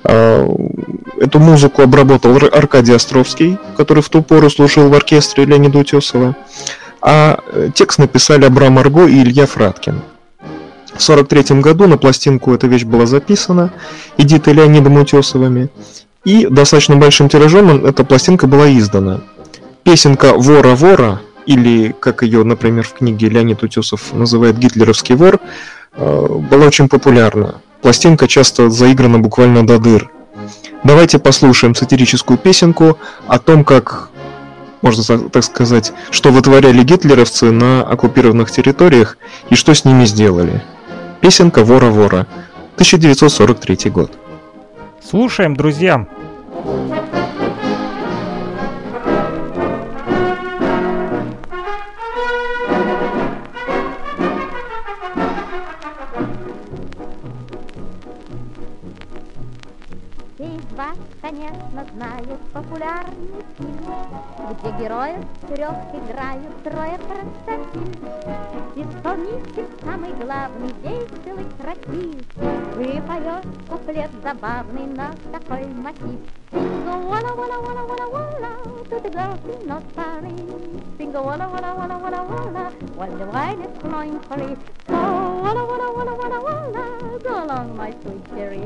эту 0.03 1.39
музыку 1.39 1.81
обработал 1.81 2.35
Аркадий 2.35 2.93
Островский, 2.93 3.57
который 3.75 4.03
в 4.03 4.09
ту 4.09 4.21
пору 4.21 4.51
служил 4.51 4.89
в 4.89 4.93
оркестре 4.93 5.45
Леонида 5.45 5.79
Утесова. 5.79 6.35
А 7.07 7.39
э, 7.53 7.69
текст 7.73 7.99
написали 7.99 8.45
Абрам 8.45 8.79
Арго 8.79 9.05
и 9.05 9.21
Илья 9.21 9.45
Фраткин. 9.45 10.01
В 10.97 11.03
1943 11.03 11.61
году 11.61 11.87
на 11.87 11.97
пластинку 11.97 12.53
эта 12.53 12.67
вещь 12.67 12.85
была 12.85 13.05
записана 13.05 13.73
Эдитой 14.17 14.53
Леонидом 14.53 14.95
Утесовыми. 14.95 15.69
И 16.23 16.47
достаточно 16.47 16.95
большим 16.95 17.27
тиражом 17.27 17.85
эта 17.85 18.05
пластинка 18.05 18.47
была 18.47 18.71
издана. 18.71 19.21
Песенка 19.83 20.33
«Вора-вора», 20.33 21.21
или, 21.45 21.93
как 21.99 22.23
ее, 22.23 22.43
например, 22.43 22.87
в 22.87 22.93
книге 22.93 23.27
Леонид 23.27 23.61
Утесов 23.61 24.13
называет 24.13 24.57
«Гитлеровский 24.57 25.15
вор», 25.15 25.39
э, 25.93 26.27
была 26.49 26.65
очень 26.65 26.87
популярна. 26.87 27.55
Пластинка 27.81 28.27
часто 28.29 28.69
заиграна 28.69 29.19
буквально 29.19 29.67
до 29.67 29.77
дыр. 29.77 30.09
Давайте 30.85 31.19
послушаем 31.19 31.75
сатирическую 31.75 32.37
песенку 32.37 32.97
о 33.27 33.37
том, 33.37 33.65
как, 33.65 34.09
можно 34.81 35.29
так 35.29 35.43
сказать, 35.43 35.91
что 36.09 36.31
вытворяли 36.31 36.83
гитлеровцы 36.83 37.51
на 37.51 37.83
оккупированных 37.83 38.49
территориях 38.49 39.17
и 39.49 39.55
что 39.55 39.73
с 39.75 39.83
ними 39.83 40.05
сделали. 40.05 40.63
Песенка 41.21 41.63
«Вора-вора», 41.63 42.27
1943 42.75 43.89
год. 43.89 44.11
Слушаем, 45.01 45.55
друзья. 45.55 46.07
конечно, 61.21 61.74
знают 61.95 62.39
популярный 62.51 63.43
фильм, 63.57 63.85
Где 64.51 64.83
героев 64.83 65.25
трех 65.47 65.75
играют 65.93 66.63
трое 66.63 66.97
простакин. 66.97 67.95
Исполнитель 68.75 69.67
самый 69.83 70.13
главный, 70.13 70.73
веселый, 70.83 71.45
красив, 71.61 72.21
И 72.79 73.01
поет 73.01 73.45
куплет 73.69 74.11
забавный 74.23 74.87
на 74.87 75.13
такой 75.31 75.65
мотив. 75.67 76.19
Walla 76.51 77.33
walla 77.35 77.57
walla 77.61 77.75
to 78.89 78.99
the 78.99 79.09
girls 79.09 79.39
in 79.45 79.67
North 79.67 79.95
Paris. 79.95 80.39
Sing 80.97 81.11
walla 81.11 81.47
walla 81.49 81.73
walla 81.75 81.97
walla 81.97 82.23
walla 82.23 82.71
while 82.95 83.17
the 83.17 83.25
wine 83.25 83.61
is 83.61 83.77
flowing 83.81 84.19
free. 84.29 84.55
So 84.87 84.93
walla 85.43 85.63
walla 85.65 85.91
walla 85.97 86.13
walla 86.15 86.39
walla 86.41 87.19
go 87.25 87.43
along 87.43 87.75
my 87.75 87.91
sweet 88.01 88.23
cherry 88.35 88.65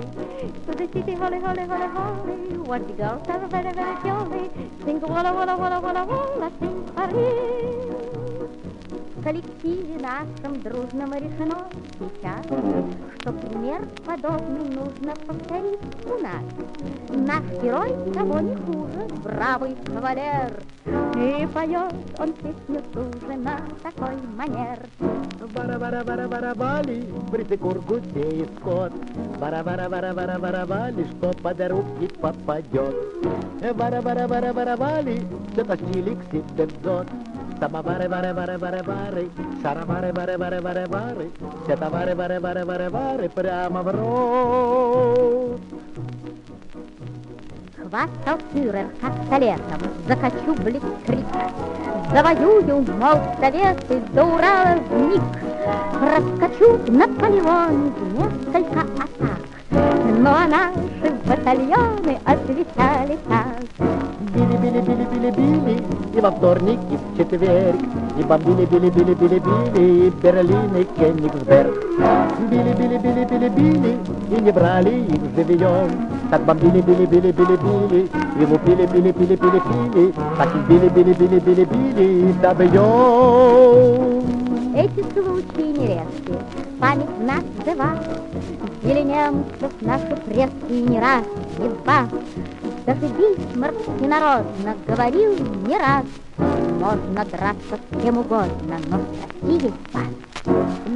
to 0.65 0.71
the 0.79 0.87
city 0.93 1.13
holly 1.13 1.39
holly 1.39 1.65
holly 1.65 1.87
holly 1.95 2.57
where 2.69 2.79
the 2.79 2.93
Savez, 3.25 3.47
belle, 3.47 3.71
belle, 3.75 3.95
qui 4.01 4.11
en 4.11 4.25
vit. 4.25 4.49
Sing, 4.85 5.01
walla, 5.01 5.31
walla, 5.31 5.55
walla, 5.55 5.79
walla, 5.79 6.05
walla, 6.05 6.49
sing, 6.59 6.83
Paris. 6.95 8.28
В 9.19 9.21
коллективе 9.21 9.99
нашем 9.99 10.61
дружном 10.61 11.13
решено 11.13 11.67
сейчас, 11.99 12.45
Что 13.19 13.33
пример 13.33 13.85
подобный 14.05 14.63
нужно 14.69 15.13
повторить 15.27 15.79
у 16.05 16.23
нас. 16.23 16.41
Наш 17.09 17.43
герой 17.61 17.89
того 18.13 18.39
не 18.39 18.55
хуже, 18.55 19.07
бравый 19.21 19.75
кавалер, 19.85 20.63
И 21.17 21.45
поет 21.47 21.93
он 22.17 22.31
песню 22.31 22.81
туже 22.93 23.37
на 23.37 23.59
такой 23.83 24.15
манер. 24.37 24.79
Бара-бара-бара-барабали, 25.53 27.05
бритыкур 27.29 27.81
гусеет 27.81 28.49
скот. 28.59 28.93
Бара-бара-бара-бара-барабали, 29.37 31.05
что 31.17 31.33
под 31.43 31.59
руки 31.69 32.07
попадет. 32.21 32.95
Бара-бара-бара-барабали, 33.75 35.21
это 35.57 35.75
стилик 35.75 36.19
себе 36.31 36.67
взот. 37.59 37.71
Самовары, 37.71 38.07
вары, 38.09 38.33
вары, 38.33 38.57
вары, 38.57 38.83
вары, 38.83 39.29
шаровары, 39.61 40.13
вары, 40.13 40.37
вары, 40.37 40.61
вары, 40.61 40.85
вары, 40.87 41.29
все 41.63 41.75
товары, 41.75 42.15
вары, 42.15 42.39
вары, 42.39 42.65
вары, 42.65 42.89
вары, 42.89 43.29
прямо 43.29 43.83
в 43.83 43.91
рот. 43.91 45.61
Хвастал 47.77 48.37
фюрер 48.53 48.87
пистолетом, 49.01 49.79
закачу 50.07 50.53
блицкрик, 50.63 51.25
Завоюю, 52.11 52.85
мол, 52.99 53.19
советы 53.39 54.01
до 54.13 54.25
Урала 54.25 54.79
вмиг, 54.89 55.21
Раскачу 56.01 56.79
Наполеон 56.87 57.93
несколько 58.13 58.81
атак, 58.81 59.48
Но 59.71 60.33
наши 60.47 61.13
батальоны 61.25 62.17
отвечали 62.25 63.17
так. 63.27 63.59
Били-били-били-били-били, 64.33 65.83
и 66.15 66.19
во 66.19 66.31
вторник, 66.31 66.79
и 66.91 66.97
в 66.97 67.17
четверг, 67.17 67.75
и 68.17 68.21
бомбили-били-били-били-били, 68.23 69.79
и 69.79 70.09
Берлин, 70.21 70.75
и 70.75 70.83
Кенигсберг. 70.97 71.73
Били-били-били-били-били, 72.49 73.97
и 74.29 74.41
не 74.41 74.51
брали 74.51 75.05
их 75.05 75.21
живьем, 75.35 75.89
так 76.29 76.41
бомбили-били-били-били-били, 76.45 78.09
и 78.39 78.45
лупили-били-били-били-били, 78.45 80.13
так 80.37 80.49
и 80.55 80.59
били-били-били-били-били, 80.67 82.33
добьем. 82.41 84.19
Эти 84.75 85.03
случаи 85.13 85.69
нередки, 85.77 86.33
память 86.79 87.19
нас 87.19 87.43
жива, 87.65 87.99
Или 88.83 89.01
немцев 89.01 89.71
наши 89.81 90.15
предки 90.25 90.71
не 90.71 90.99
раз, 90.99 91.25
не 91.57 91.69
два, 91.69 92.07
даже 92.85 93.07
Бисмарк 93.07 93.75
всенародно 93.97 94.75
говорил 94.87 95.35
не 95.67 95.77
раз, 95.77 96.05
Можно 96.37 97.25
драться 97.25 97.77
с 97.91 98.01
кем 98.01 98.17
угодно, 98.17 98.77
но 98.89 98.97
в 98.97 99.47
России 99.47 99.73
вас 99.93 100.28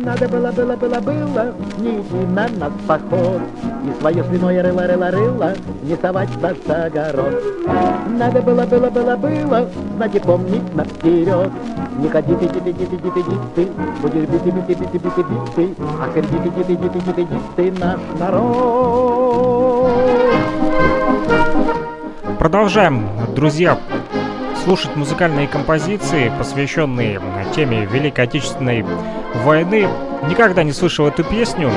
надо 0.03 0.27
было, 0.27 0.51
было, 0.51 0.75
было, 0.75 0.99
было 0.99 1.53
не 1.77 2.01
идти 2.01 2.25
на 2.27 2.47
нас 2.47 2.71
в 2.71 2.87
поход 2.87 3.41
И 3.85 3.99
свое 3.99 4.23
свиное 4.23 4.61
рыло, 4.61 4.87
рыло, 4.87 5.11
рыло 5.11 5.53
не 5.83 5.95
совать 5.95 6.29
за 6.67 6.85
огород 6.85 7.41
Надо 8.09 8.41
было, 8.41 8.65
было, 8.65 8.89
было, 8.89 9.15
было 9.15 9.69
знать 9.95 10.15
и 10.15 10.19
помнить 10.19 10.75
наперед 10.75 11.51
Не 11.97 12.09
ходи, 12.09 12.33
бити, 12.33 12.59
бити, 12.59 12.71
бити, 12.71 12.95
бити, 12.95 13.21
ты 13.55 13.67
Будешь 14.01 14.29
бити, 14.29 14.51
бити, 14.51 14.75
бити, 14.75 14.99
бити, 14.99 15.23
бити 15.23 15.75
А 16.01 16.07
коль 16.13 16.21
бити, 16.21 16.49
бити, 16.57 16.73
бити, 16.75 16.99
бити, 16.99 17.21
бити, 17.21 17.39
ты 17.55 17.79
наш 17.79 17.99
народ 18.19 19.63
Продолжаем, 22.39 23.07
друзья, 23.35 23.77
слушать 24.63 24.95
музыкальные 24.95 25.47
композиции, 25.47 26.31
посвященные 26.37 27.21
теме 27.55 27.85
Великой 27.85 28.25
Отечественной 28.25 28.85
войны. 29.35 29.87
Никогда 30.29 30.63
не 30.63 30.71
слышал 30.71 31.07
эту 31.07 31.23
песню, 31.23 31.71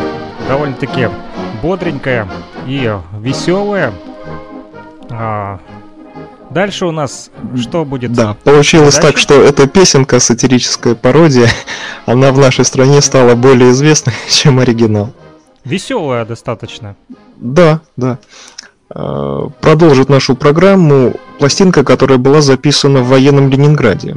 довольно-таки 0.49 1.09
бодренькая 1.63 2.29
и 2.67 2.93
веселая. 3.19 3.93
А, 5.11 5.61
дальше 6.51 6.87
у 6.87 6.91
нас 6.91 7.31
что 7.61 7.85
будет? 7.85 8.13
Да, 8.13 8.37
получилось 8.45 8.95
дальше? 8.95 9.09
так, 9.09 9.19
что 9.19 9.43
эта 9.43 9.67
песенка, 9.67 10.21
сатирическая 10.21 10.95
пародия, 10.95 11.49
она 12.07 12.33
в 12.33 12.39
нашей 12.39 12.65
стране 12.65 13.01
стала 13.01 13.35
более 13.35 13.71
известной, 13.71 14.15
чем 14.29 14.59
оригинал. 14.59 15.13
Веселая 15.65 16.25
достаточно. 16.25 16.95
Да, 17.37 17.81
да. 17.97 18.19
А, 18.89 19.49
продолжит 19.61 20.09
нашу 20.09 20.35
программу 20.37 21.15
пластинка, 21.39 21.85
которая 21.85 22.19
была 22.19 22.41
записана 22.41 23.01
в 23.01 23.09
военном 23.09 23.51
Ленинграде. 23.51 24.17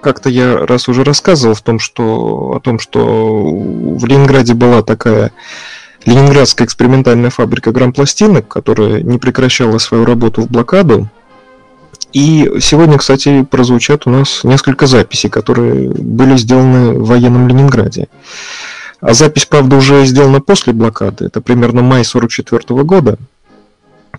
Как-то 0.00 0.30
я 0.30 0.66
раз 0.66 0.88
уже 0.88 1.04
рассказывал 1.04 1.54
в 1.54 1.62
том, 1.62 1.78
что, 1.78 2.52
о 2.56 2.60
том, 2.60 2.78
что 2.78 3.42
в 3.44 4.04
Ленинграде 4.04 4.54
была 4.54 4.82
такая 4.82 5.32
Ленинградская 6.04 6.66
экспериментальная 6.66 7.30
фабрика 7.30 7.72
грампластинок, 7.72 8.48
которая 8.48 9.02
не 9.02 9.18
прекращала 9.18 9.78
свою 9.78 10.04
работу 10.04 10.42
в 10.42 10.50
блокаду. 10.50 11.08
И 12.12 12.50
сегодня, 12.60 12.98
кстати, 12.98 13.42
прозвучат 13.42 14.06
у 14.06 14.10
нас 14.10 14.44
несколько 14.44 14.86
записей, 14.86 15.30
которые 15.30 15.90
были 15.90 16.36
сделаны 16.36 16.98
в 16.98 17.06
военном 17.06 17.48
Ленинграде. 17.48 18.08
А 19.00 19.14
запись, 19.14 19.46
правда, 19.46 19.76
уже 19.76 20.04
сделана 20.04 20.40
после 20.40 20.72
блокады. 20.72 21.24
Это 21.24 21.40
примерно 21.40 21.82
май 21.82 22.02
1944 22.02 22.82
года. 22.84 23.18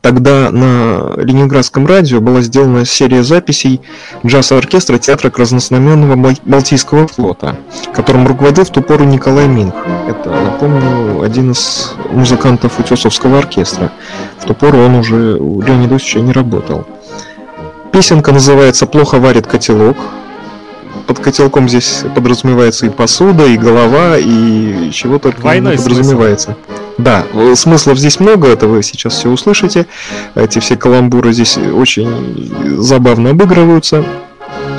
Тогда 0.04 0.52
на 0.52 1.13
Ленинградском 1.16 1.88
радио 1.88 2.20
была 2.20 2.42
сделана 2.42 2.84
серия 2.84 3.24
записей 3.24 3.80
джаз-оркестра 4.26 4.98
театра 4.98 5.30
Краснознаменного 5.30 6.36
Балтийского 6.44 7.08
флота, 7.08 7.56
которым 7.96 8.28
руководил 8.28 8.66
в 8.66 8.70
ту 8.70 8.82
пору 8.82 9.06
Николай 9.06 9.48
Минх. 9.48 9.74
Это, 10.10 10.30
напомню, 10.30 11.22
один 11.22 11.52
из 11.52 11.94
музыкантов 12.12 12.78
Утесовского 12.80 13.38
оркестра. 13.38 13.94
В 14.39 14.44
ту 14.44 14.54
пору 14.54 14.80
он 14.80 14.96
уже 14.96 15.38
у 15.39 15.62
Леонида 15.62 15.96
Ильича 15.96 16.20
не 16.20 16.34
работал. 16.34 16.86
Песенка 17.94 18.34
называется 18.34 18.86
«Плохо 18.86 19.20
варит 19.20 19.48
котелок», 19.48 19.96
под 21.08 21.20
котелком 21.20 21.70
здесь 21.70 22.04
подразумевается 22.16 22.86
и 22.86 22.89
посуда, 22.89 23.46
и 23.46 23.58
голова, 23.58 24.18
и 24.18 24.92
чего 24.92 25.20
только 25.20 25.42
Двойной 25.42 25.78
не 25.78 25.84
подразумевается. 25.84 26.56
Смысл. 26.56 26.84
Да, 26.98 27.24
э, 27.34 27.56
смыслов 27.56 27.98
здесь 27.98 28.20
много, 28.20 28.48
это 28.48 28.68
вы 28.68 28.84
сейчас 28.84 29.16
все 29.16 29.30
услышите. 29.30 29.88
Эти 30.36 30.60
все 30.60 30.76
каламбуры 30.76 31.34
здесь 31.34 31.58
очень 31.58 32.82
забавно 32.82 33.32
обыгрываются. 33.32 34.06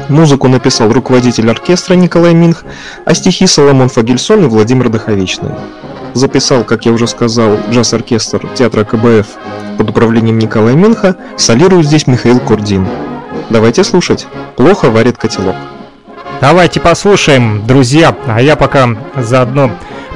Музыку 0.08 0.48
написал 0.48 0.92
руководитель 0.92 1.50
оркестра 1.50 1.94
Николай 1.94 2.34
Минх, 2.34 2.64
а 3.04 3.14
стихи 3.14 3.46
Соломон 3.46 3.88
Фагельсон 3.88 4.44
и 4.44 4.48
Владимир 4.48 4.90
Даховичный. 4.90 5.50
Записал, 6.12 6.62
как 6.62 6.86
я 6.86 6.92
уже 6.92 7.08
сказал, 7.08 7.58
джаз-оркестр 7.70 8.46
театра 8.54 8.84
КБФ 8.84 9.26
под 9.78 9.90
управлением 9.90 10.38
Николая 10.38 10.74
Минха, 10.74 11.16
солирует 11.36 11.86
здесь 11.86 12.06
Михаил 12.06 12.38
Курдин. 12.38 12.86
Давайте 13.50 13.82
слушать. 13.82 14.26
Плохо 14.56 14.90
варит 14.90 15.18
котелок. 15.18 15.56
Давайте 16.40 16.80
послушаем, 16.80 17.66
друзья, 17.66 18.14
а 18.26 18.40
я 18.40 18.56
пока 18.56 18.88
заодно 19.16 19.70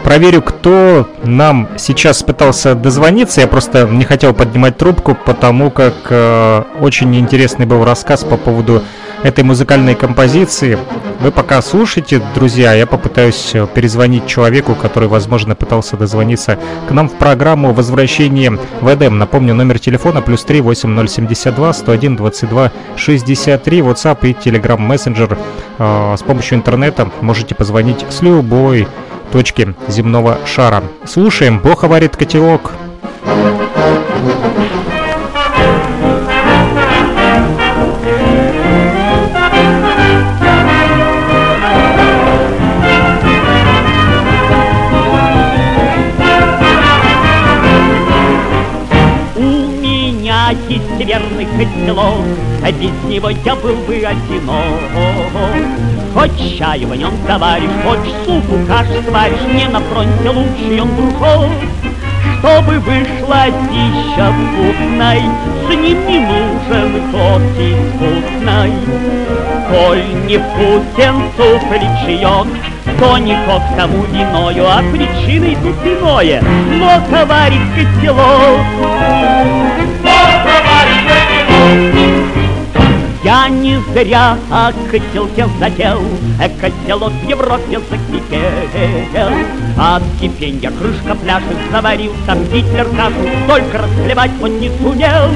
проверю, 0.04 0.42
кто 0.42 1.08
нам 1.24 1.68
сейчас 1.78 2.22
пытался 2.22 2.74
дозвониться. 2.74 3.40
Я 3.40 3.46
просто 3.46 3.86
не 3.86 4.04
хотел 4.04 4.34
поднимать 4.34 4.76
трубку, 4.76 5.14
потому 5.14 5.70
как 5.70 5.94
э, 6.10 6.62
очень 6.80 7.14
интересный 7.16 7.66
был 7.66 7.84
рассказ 7.84 8.24
по 8.24 8.36
поводу 8.36 8.82
этой 9.22 9.44
музыкальной 9.44 9.94
композиции. 9.94 10.78
Вы 11.20 11.32
пока 11.32 11.60
слушайте, 11.62 12.22
друзья, 12.34 12.74
я 12.74 12.86
попытаюсь 12.86 13.50
э, 13.54 13.66
перезвонить 13.72 14.26
человеку, 14.26 14.74
который, 14.74 15.08
возможно, 15.08 15.56
пытался 15.56 15.96
дозвониться 15.96 16.58
к 16.88 16.92
нам 16.92 17.08
в 17.08 17.14
программу 17.14 17.72
«Возвращение 17.72 18.58
в 18.80 18.94
Эдем». 18.94 19.18
Напомню, 19.18 19.54
номер 19.54 19.78
телефона 19.80 20.22
плюс 20.22 20.44
3 20.44 20.60
8072 20.60 21.72
101 21.72 22.16
22 22.16 22.72
63, 22.96 23.80
WhatsApp 23.80 24.18
и 24.22 24.32
Telegram 24.32 24.78
Messenger. 24.78 25.38
Э, 25.78 26.14
с 26.16 26.22
помощью 26.22 26.58
интернета 26.58 27.10
можете 27.20 27.54
позвонить 27.54 28.06
с 28.08 28.22
любой 28.22 28.86
точки 29.32 29.74
земного 29.88 30.38
шара. 30.46 30.82
Слушаем, 31.04 31.58
Бог 31.58 31.82
варит 31.82 32.16
котелок. 32.16 32.72
есть 33.26 33.57
а 52.68 52.72
без 52.72 52.92
него 53.04 53.30
я 53.30 53.54
был 53.56 53.76
бы 53.86 53.94
одинок. 53.96 54.80
Хоть 56.12 56.58
чай 56.58 56.84
в 56.84 56.94
нем 56.94 57.12
заваришь, 57.26 57.70
хоть 57.82 58.14
супу 58.26 58.58
кашу 58.66 59.02
сваришь, 59.08 59.40
Не 59.54 59.68
на 59.68 59.80
фронте 59.80 60.28
лучший 60.28 60.80
он 60.82 60.88
брухов. 60.94 61.50
Чтобы 62.40 62.78
вышла 62.80 63.46
пища 63.70 64.32
вкусной, 64.32 65.22
С 65.66 65.70
ним 65.70 66.06
не 66.06 66.18
нужен 66.18 67.10
кофе 67.10 67.74
вкусной. 67.94 68.72
Коль 69.70 70.04
не 70.26 70.36
вкусен 70.36 71.22
суп 71.36 71.62
или 71.72 71.88
чаек, 72.04 72.48
То 73.00 73.16
не 73.16 73.34
кок 73.46 73.62
тому 73.78 74.02
виною, 74.12 74.66
А 74.66 74.82
причиной 74.92 75.56
тут 75.62 75.76
иное, 75.86 76.42
Но 76.72 77.00
товарищ 77.10 77.60
котелок. 77.74 78.60
Но 80.02 80.18
товарищ 80.44 80.98
котелок. 81.06 82.07
Я 83.28 83.46
не 83.50 83.78
зря 83.92 84.38
о 84.50 84.72
котелке 84.90 85.46
зател, 85.60 86.00
а 86.40 86.48
котелок 86.48 87.12
в 87.12 87.28
Европе 87.28 87.78
закипел. 87.78 89.28
От 89.76 90.02
кипенья 90.18 90.70
крышка 90.70 91.14
пляшет, 91.14 91.58
заварился 91.70 92.34
Гитлер 92.50 92.86
кашу, 92.86 93.28
только 93.46 93.82
расхлебать 93.82 94.30
он 94.40 94.58
не 94.58 94.70
сумел. 94.78 95.28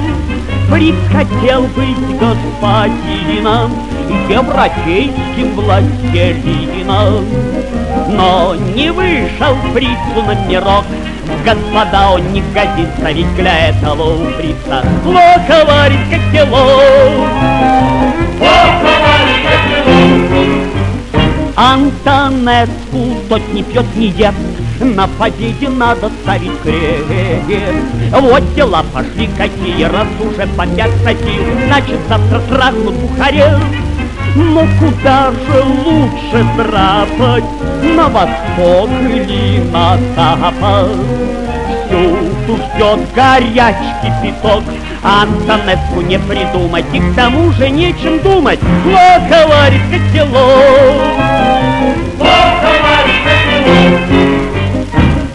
Фриц 0.71 0.95
хотел 1.11 1.65
быть 1.65 2.19
господином, 2.19 3.73
европейским 4.27 5.55
властелином. 5.55 7.27
Но 8.09 8.55
не 8.75 8.91
вышел 8.91 9.55
фрицу 9.75 10.23
на 10.27 10.35
мирок, 10.49 10.87
Господа, 11.45 12.11
он 12.11 12.33
не 12.33 12.43
годится, 12.55 13.11
ведь 13.13 13.35
для 13.35 13.69
этого 13.69 14.15
у 14.15 14.25
фрица 14.33 14.85
Плохо 15.03 15.65
варит 15.67 15.99
котелок. 16.11 17.29
Плохо 18.39 18.93
варит 19.03 19.47
котелок. 19.49 20.73
Антонеску 21.55 23.15
тот 23.29 23.43
не 23.53 23.63
пьет, 23.63 23.85
не 23.97 24.07
ест, 24.09 24.37
на 24.81 25.07
победе 25.07 25.69
надо 25.69 26.11
ставить 26.23 26.59
крест. 26.63 27.05
Вот 28.11 28.55
дела 28.55 28.85
пошли 28.93 29.29
какие, 29.37 29.85
раз 29.85 30.07
уже 30.21 30.49
пять 30.57 31.19
сил, 31.21 31.43
Значит, 31.67 32.01
завтра 32.09 32.41
трахнут 32.49 32.95
Бухарест. 32.95 33.63
Но 34.35 34.67
куда 34.79 35.31
же 35.31 35.63
лучше 35.63 36.47
драпать, 36.57 37.45
на 37.83 38.09
восток 38.09 38.91
или 39.09 39.63
на 39.71 39.99
запад? 40.17 40.89
Всюду 41.87 42.57
ждет 42.57 43.01
горячий 43.15 44.13
песок, 44.23 44.63
Антонеску 45.03 46.01
не 46.01 46.19
придумать, 46.19 46.85
и 46.93 47.01
к 47.01 47.15
тому 47.15 47.53
же 47.53 47.69
нечем 47.69 48.21
думать. 48.21 48.61
Плохо 48.85 49.49
варит 49.49 49.83
котелок. 49.91 51.03
Варит 52.19 53.21
котелок. 53.25 54.23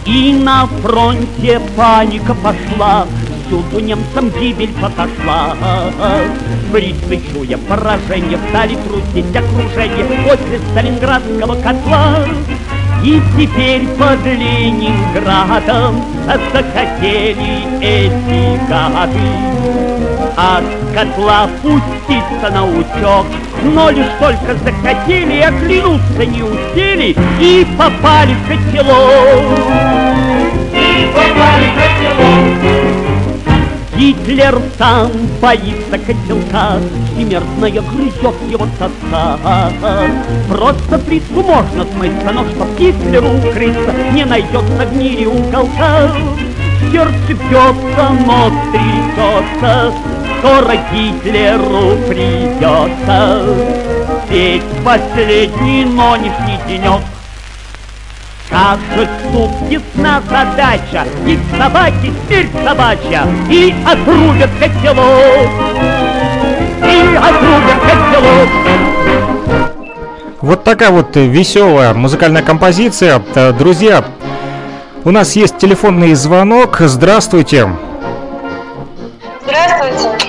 И 0.06 0.32
на 0.32 0.66
фронте 0.82 1.60
паника 1.76 2.34
пошла, 2.34 3.06
Повсюду 3.48 3.80
немцам 3.80 4.30
гибель 4.30 4.72
подошла. 4.74 5.56
Фрицы, 6.70 7.20
чуя 7.32 7.56
поражение, 7.56 8.38
стали 8.50 8.76
трусить 8.76 9.34
окружение 9.34 10.04
после 10.24 10.58
Сталинградского 10.70 11.54
котла. 11.62 12.26
И 13.02 13.22
теперь 13.38 13.86
под 13.96 14.22
Ленинградом 14.26 16.02
захотели 16.52 17.62
эти 17.80 18.68
гады 18.68 19.18
От 20.36 20.64
котла 20.92 21.48
пуститься 21.62 22.50
на 22.50 22.66
утек 22.66 23.26
Но 23.62 23.90
лишь 23.90 24.04
только 24.18 24.56
захотели, 24.56 25.40
оглянуться 25.40 26.26
не 26.26 26.42
успели 26.42 27.16
И 27.40 27.66
попали 27.78 28.34
в 28.34 28.48
котелок 28.48 29.58
И 30.74 31.08
попали 31.14 31.66
в 31.70 31.76
котелок 31.76 32.57
Гитлер 33.98 34.62
сам 34.78 35.10
боится 35.42 35.98
котелка, 35.98 36.78
Всемертная 37.12 37.82
грызет 37.82 38.36
его 38.48 38.68
тоска. 38.78 39.72
Просто 40.48 40.98
плитку 41.00 41.42
можно 41.42 41.84
смыться, 41.84 42.30
но 42.32 42.44
чтоб 42.44 42.68
Гитлеру 42.78 43.26
укрыться, 43.26 43.92
Не 44.12 44.24
найдется 44.24 44.86
в 44.86 44.96
мире 44.96 45.26
уголка. 45.26 46.12
Сердце 46.92 47.34
бьется, 47.34 48.08
нос 48.24 48.52
трясется, 48.70 49.92
Скоро 50.38 50.76
Гитлеру 50.92 51.96
придется. 52.08 53.42
Ведь 54.30 54.62
последний 54.84 55.84
нынешний 55.84 56.60
денек 56.68 57.00
Кажет 58.50 59.10
суп 59.30 59.50
ясна 59.68 60.22
задача, 60.28 61.06
и 61.26 61.38
собаки 61.58 62.12
смерть 62.26 62.50
собачья, 62.64 63.26
и 63.50 63.74
отрубят 63.84 64.50
котелок, 64.58 65.50
и 66.82 67.16
отрубят 67.16 67.80
котелок. 67.82 68.48
Вот 70.40 70.64
такая 70.64 70.90
вот 70.90 71.14
веселая 71.16 71.92
музыкальная 71.92 72.42
композиция. 72.42 73.20
Э, 73.34 73.52
Друзья, 73.52 74.02
у 75.04 75.10
нас 75.10 75.36
есть 75.36 75.58
телефонный 75.58 76.14
звонок. 76.14 76.76
Здравствуйте. 76.80 77.68
Здравствуйте. 79.42 80.28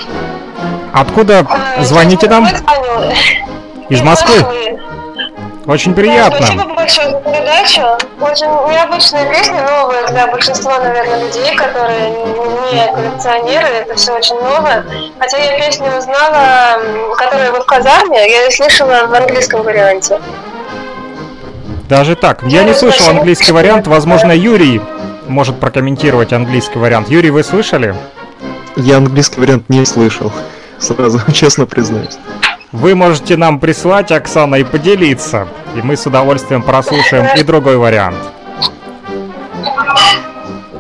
Откуда 0.91 1.45
Э, 1.77 1.83
звоните 1.85 2.27
нам? 2.27 2.47
Из 3.87 4.01
Москвы. 4.01 4.43
Очень 5.69 5.93
приятно. 5.93 6.47
Спасибо 6.47 6.73
большое 6.73 7.11
за 7.11 7.19
передачу. 7.19 7.81
Очень 8.19 8.47
необычная 8.73 9.31
песня, 9.31 9.61
новая 9.69 10.07
для 10.07 10.25
большинства, 10.25 10.79
наверное, 10.79 11.23
людей, 11.23 11.55
которые 11.55 12.09
не 12.09 12.91
коллекционеры. 12.91 13.67
Это 13.67 13.93
все 13.93 14.13
очень 14.13 14.33
новое. 14.41 14.83
Хотя 15.19 15.37
я 15.37 15.59
песню 15.59 15.95
узнала, 15.95 16.81
которая 17.15 17.51
вы 17.51 17.59
в 17.59 17.65
казарме, 17.67 18.17
я 18.17 18.45
ее 18.45 18.51
слышала 18.51 19.05
в 19.05 19.13
английском 19.13 19.61
варианте. 19.61 20.19
Даже 21.87 22.15
так. 22.15 22.41
Я 22.47 22.63
не 22.63 22.73
слышал 22.73 23.07
английский 23.07 23.51
вариант. 23.51 23.85
Возможно, 23.85 24.31
Юрий 24.31 24.81
может 25.27 25.59
прокомментировать 25.59 26.33
английский 26.33 26.79
вариант. 26.79 27.09
Юрий, 27.09 27.29
вы 27.29 27.43
слышали? 27.43 27.93
Я 28.75 28.97
английский 28.97 29.39
вариант 29.39 29.69
не 29.69 29.85
слышал. 29.85 30.31
Сразу 30.79 31.19
честно 31.31 31.67
признаюсь. 31.67 32.17
Вы 32.71 32.93
можете 32.93 33.35
нам 33.35 33.59
прислать, 33.59 34.11
Оксана, 34.11 34.55
и 34.55 34.63
поделиться. 34.63 35.47
И 35.75 35.81
мы 35.81 35.97
с 35.97 36.05
удовольствием 36.05 36.61
прослушаем 36.61 37.25
и 37.35 37.43
другой 37.43 37.77
вариант. 37.77 38.17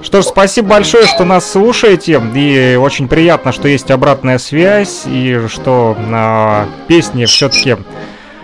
Что 0.03 0.21
ж, 0.21 0.25
спасибо 0.25 0.69
большое, 0.69 1.07
что 1.07 1.25
нас 1.25 1.51
слушаете. 1.51 2.21
И 2.35 2.75
очень 2.75 3.07
приятно, 3.07 3.51
что 3.51 3.67
есть 3.67 3.89
обратная 3.89 4.37
связь. 4.37 5.03
И 5.07 5.47
что 5.47 5.97
э, 5.97 6.65
песни 6.87 7.25
все-таки 7.25 7.75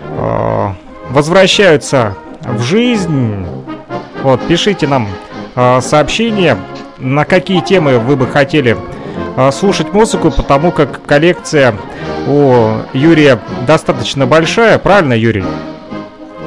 э, 0.02 0.68
возвращаются 1.10 2.16
в 2.42 2.62
жизнь. 2.62 3.46
Вот, 4.22 4.46
пишите 4.48 4.88
нам 4.88 5.08
э, 5.54 5.80
сообщения, 5.80 6.58
на 6.98 7.24
какие 7.24 7.60
темы 7.60 7.98
вы 7.98 8.16
бы 8.16 8.26
хотели 8.26 8.76
слушать 9.52 9.92
музыку, 9.92 10.30
потому 10.30 10.72
как 10.72 11.04
коллекция 11.04 11.74
у 12.26 12.78
Юрия 12.92 13.38
достаточно 13.66 14.26
большая, 14.26 14.78
правильно, 14.78 15.12
Юрий? 15.12 15.44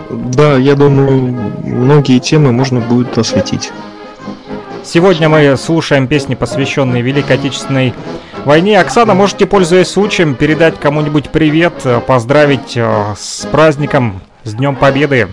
Да, 0.10 0.58
я 0.58 0.75
думаю, 0.75 1.36
многие 1.63 2.19
темы 2.19 2.52
можно 2.52 2.80
будет 2.80 3.17
осветить. 3.17 3.71
Сегодня 4.84 5.30
мы 5.30 5.56
слушаем 5.56 6.08
песни, 6.08 6.34
посвященные 6.34 7.04
Великой 7.04 7.34
Отечественной 7.36 7.93
войне. 8.43 8.80
Оксана, 8.80 9.13
можете, 9.13 9.45
пользуясь 9.45 9.89
случаем, 9.89 10.34
передать 10.34 10.80
кому-нибудь 10.80 11.30
привет, 11.30 11.73
э, 11.84 11.99
поздравить 11.99 12.75
э, 12.75 13.13
с 13.17 13.45
праздником, 13.52 14.21
с 14.43 14.54
Днем 14.56 14.75
Победы. 14.75 15.28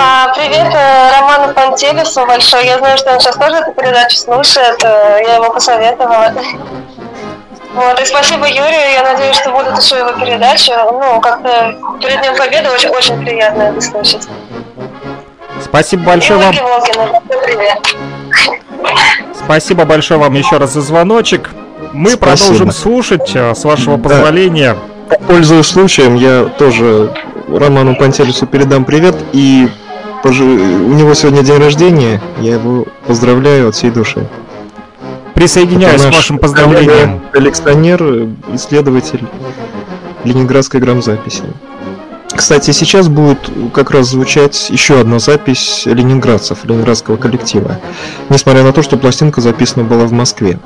А, 0.00 0.32
привет 0.34 0.66
э, 0.72 1.10
Роману 1.18 1.52
Пантелесу 1.54 2.24
большой. 2.26 2.66
Я 2.66 2.78
знаю, 2.78 2.96
что 2.98 3.12
он 3.12 3.20
сейчас 3.20 3.36
тоже 3.36 3.56
эту 3.56 3.72
передачу 3.72 4.16
слушает. 4.16 4.82
э, 4.84 5.22
Я 5.26 5.34
ему 5.36 5.52
посоветовала. 5.52 6.32
Вот, 7.74 8.00
и 8.00 8.04
спасибо 8.04 8.46
Юрию. 8.46 8.92
Я 8.92 9.02
надеюсь, 9.02 9.36
что 9.36 9.50
будут 9.50 9.76
еще 9.82 9.98
его 9.98 10.12
передачи. 10.12 10.70
Ну, 10.70 11.20
как-то 11.20 11.74
перед 12.00 12.20
Днем 12.20 12.36
Победы 12.36 12.70
очень, 12.70 12.88
очень 12.90 13.24
приятно 13.24 13.62
это 13.62 13.80
слышать. 13.80 14.26
Спасибо 15.62 16.04
большое 16.04 16.38
вам. 16.38 16.54
Волгина. 16.54 17.80
Спасибо 19.34 19.84
большое 19.84 20.20
вам 20.20 20.34
еще 20.34 20.58
раз 20.58 20.72
за 20.72 20.80
звоночек. 20.80 21.50
Мы 21.92 22.10
Спасибо. 22.10 22.36
продолжим 22.36 22.72
слушать, 22.72 23.32
э, 23.34 23.54
с 23.54 23.64
вашего 23.64 23.96
позволения. 23.96 24.76
Пользуясь 25.26 25.66
случаем, 25.66 26.14
я 26.16 26.44
тоже 26.44 27.12
Роману 27.48 27.96
Пантелесу 27.96 28.46
передам 28.46 28.84
привет 28.84 29.14
и 29.32 29.68
пожи- 30.22 30.44
у 30.44 30.92
него 30.92 31.14
сегодня 31.14 31.42
день 31.42 31.58
рождения, 31.58 32.20
я 32.40 32.54
его 32.54 32.86
поздравляю 33.06 33.68
от 33.68 33.74
всей 33.74 33.90
души. 33.90 34.26
Присоединяюсь 35.34 36.00
Это 36.00 36.10
к 36.10 36.14
вашим 36.16 36.38
поздравлениям. 36.38 37.20
Коллекционер, 37.32 38.28
исследователь 38.54 39.24
Ленинградской 40.24 40.80
грамзаписи. 40.80 41.44
Кстати, 42.34 42.72
сейчас 42.72 43.08
будет 43.08 43.38
как 43.72 43.90
раз 43.90 44.08
звучать 44.08 44.68
еще 44.70 45.00
одна 45.00 45.18
запись 45.18 45.82
ленинградцев, 45.86 46.64
ленинградского 46.64 47.16
коллектива. 47.16 47.80
Несмотря 48.28 48.62
на 48.62 48.72
то, 48.72 48.82
что 48.82 48.96
пластинка 48.96 49.40
записана 49.40 49.84
была 49.84 50.04
в 50.04 50.12
Москве. 50.12 50.58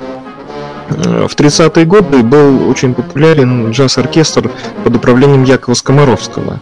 Э, 0.96 1.26
В 1.28 1.35
30-е 1.37 1.85
годы 1.85 2.22
был 2.22 2.68
очень 2.68 2.94
популярен 2.94 3.70
джаз-оркестр 3.70 4.50
под 4.85 4.96
управлением 4.96 5.44
Якова 5.44 5.74
Скоморовского. 5.74 6.61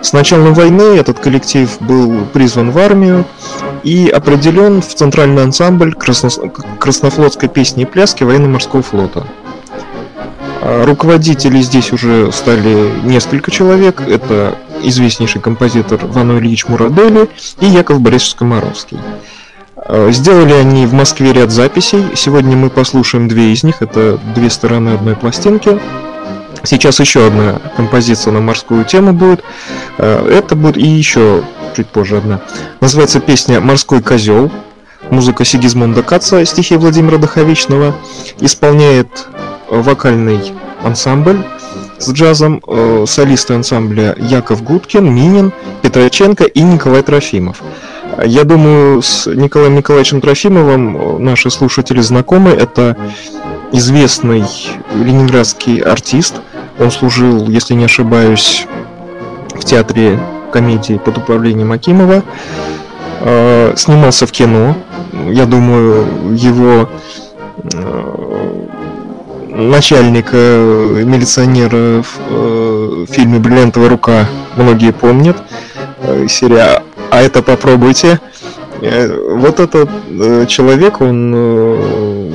С 0.00 0.12
началом 0.12 0.54
войны 0.54 0.96
этот 0.98 1.18
коллектив 1.18 1.70
был 1.80 2.24
призван 2.32 2.70
в 2.70 2.78
армию 2.78 3.24
и 3.82 4.08
определен 4.08 4.82
в 4.82 4.94
центральный 4.94 5.42
ансамбль 5.42 5.94
красно- 5.94 6.50
краснофлотской 6.78 7.48
песни 7.48 7.82
и 7.82 7.86
пляски 7.86 8.22
военно-морского 8.24 8.82
флота. 8.82 9.26
А 10.60 10.84
Руководители 10.86 11.60
здесь 11.60 11.92
уже 11.92 12.32
стали 12.32 12.90
несколько 13.04 13.50
человек. 13.50 14.00
Это 14.00 14.56
известнейший 14.82 15.40
композитор 15.40 16.00
Вано 16.06 16.38
Ильич 16.38 16.66
Мурадели 16.66 17.28
и 17.60 17.66
Яков 17.66 18.00
Борисович 18.00 18.34
Комаровский. 18.36 18.98
А, 19.86 20.10
Сделали 20.10 20.52
они 20.52 20.86
в 20.86 20.92
Москве 20.94 21.32
ряд 21.32 21.50
записей. 21.50 22.04
Сегодня 22.14 22.56
мы 22.56 22.70
послушаем 22.70 23.28
две 23.28 23.52
из 23.52 23.62
них. 23.62 23.82
Это 23.82 24.18
две 24.34 24.50
стороны 24.50 24.90
одной 24.90 25.16
пластинки. 25.16 25.78
Сейчас 26.62 27.00
еще 27.00 27.26
одна 27.26 27.60
композиция 27.76 28.32
на 28.32 28.40
морскую 28.40 28.84
тему 28.84 29.12
будет. 29.12 29.44
А, 29.98 30.26
Это 30.28 30.56
будет 30.56 30.76
и 30.76 30.86
еще 30.86 31.44
чуть 31.76 31.88
позже 31.88 32.18
одна. 32.18 32.40
Называется 32.80 33.20
песня 33.20 33.60
«Морской 33.60 34.02
козел». 34.02 34.50
Музыка 35.10 35.44
Сигизмунда 35.44 36.02
Каца, 36.02 36.44
стихи 36.46 36.76
Владимира 36.76 37.18
Даховичного. 37.18 37.94
Исполняет 38.40 39.26
вокальный 39.68 40.54
ансамбль 40.82 41.44
с 41.98 42.10
джазом, 42.10 42.62
э, 42.66 43.04
солисты 43.06 43.54
ансамбля 43.54 44.14
Яков 44.18 44.62
Гудкин, 44.62 45.04
Минин, 45.12 45.52
Петроченко 45.82 46.44
и 46.44 46.60
Николай 46.62 47.02
Трофимов. 47.02 47.62
Я 48.22 48.44
думаю, 48.44 49.02
с 49.02 49.26
Николаем 49.26 49.74
Николаевичем 49.74 50.20
Трофимовым 50.20 50.96
э, 50.96 51.18
наши 51.18 51.50
слушатели 51.50 52.00
знакомы. 52.00 52.50
Это 52.50 52.96
известный 53.72 54.44
ленинградский 54.94 55.78
артист. 55.78 56.36
Он 56.78 56.90
служил, 56.90 57.48
если 57.48 57.74
не 57.74 57.84
ошибаюсь, 57.84 58.66
в 59.54 59.64
театре 59.64 60.18
комедии 60.52 61.00
под 61.04 61.18
управлением 61.18 61.72
Акимова. 61.72 62.22
Э, 63.20 63.74
Снимался 63.76 64.26
в 64.26 64.32
кино. 64.32 64.76
Я 65.30 65.46
думаю, 65.46 66.34
его 66.36 66.88
э, 67.72 68.66
начальника 69.48 70.36
милиционера 70.36 72.02
в 72.02 73.06
фильме 73.06 73.38
«Бриллиантовая 73.38 73.88
рука» 73.88 74.26
многие 74.56 74.92
помнят. 74.92 75.36
Серия 76.28 76.82
«А 77.10 77.22
это 77.22 77.42
попробуйте». 77.42 78.20
Э, 78.80 79.08
Вот 79.36 79.60
этот 79.60 79.88
э, 80.10 80.46
человек, 80.46 81.00
он 81.00 81.32
э, 81.34 82.32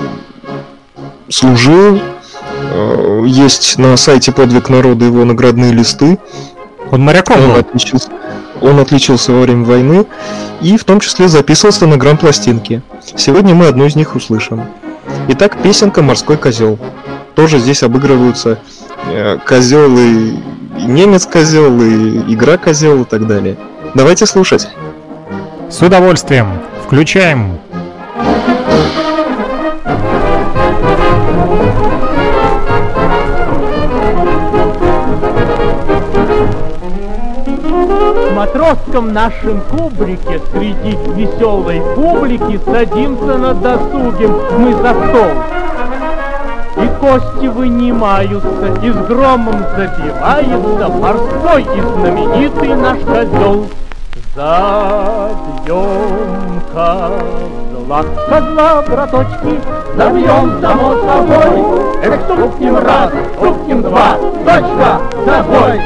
служил. 1.30 2.00
Есть 3.26 3.78
на 3.78 3.98
сайте 3.98 4.32
«Подвиг 4.32 4.70
народа» 4.70 5.06
его 5.06 5.26
наградные 5.26 5.72
листы. 5.74 6.18
Он 6.92 7.02
моряком 7.02 7.38
Он 7.38 7.52
был? 7.52 7.60
отличился, 7.60 8.10
он 8.62 8.80
отличился 8.80 9.32
во 9.32 9.42
время 9.42 9.66
войны 9.66 10.06
и 10.62 10.78
в 10.78 10.84
том 10.84 11.00
числе 11.00 11.28
записывался 11.28 11.88
на 11.88 11.98
грамм-пластинке. 11.98 12.82
Сегодня 13.16 13.54
мы 13.54 13.68
одну 13.68 13.86
из 13.86 13.96
них 13.96 14.16
услышим. 14.16 14.64
Итак, 15.30 15.62
песенка 15.62 16.02
«Морской 16.02 16.38
козел». 16.38 16.80
Тоже 17.36 17.60
здесь 17.60 17.84
обыгрываются 17.84 18.60
козел 19.46 19.98
и, 19.98 20.36
и 20.78 20.86
немец 20.86 21.26
козел, 21.26 21.82
и 21.82 22.34
игра 22.34 22.58
козел 22.58 23.02
и 23.02 23.06
так 23.06 23.28
далее. 23.28 23.58
Давайте 23.96 24.28
слушать. 24.28 24.70
С 25.70 25.82
удовольствием. 25.82 26.48
Включаем. 26.86 27.58
В 37.48 38.36
матросском 38.36 39.12
нашем 39.12 39.62
кубрике 39.72 40.40
среди 40.54 40.96
веселой 41.16 41.82
публики 41.96 42.60
садимся 42.66 43.38
на 43.38 43.54
досугим 43.56 44.36
мы 44.60 44.74
за 44.76 44.94
стол. 44.94 45.32
И 46.78 46.88
кости 47.00 47.48
вынимаются, 47.48 48.68
и 48.84 48.92
с 48.92 49.08
громом 49.08 49.66
забивается 49.76 50.90
морской 50.90 51.64
и 51.64 51.82
знаменитый 51.82 52.76
наш 52.76 53.00
козел. 53.00 53.68
Забьем 54.36 55.72
козла, 56.72 58.04
козла, 58.30 58.84
браточки, 58.84 59.60
забьем 59.96 60.62
само 60.62 60.94
собой. 61.02 61.64
Эх, 62.04 62.22
стукнем 62.26 62.78
раз, 62.78 63.12
стукнем 63.38 63.82
два, 63.82 64.18
точка, 64.46 65.02
забой. 65.26 65.82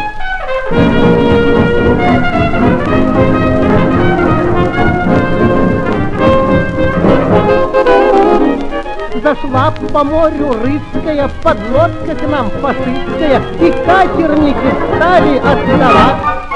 Зашла 9.23 9.73
по 9.93 10.03
морю 10.03 10.53
рыцкая 10.61 11.29
подлодка 11.41 12.13
к 12.13 12.29
нам 12.29 12.49
фашистская, 12.61 13.41
и 13.61 13.71
катерники 13.85 14.73
стали 14.97 15.37
отставать. 15.37 16.52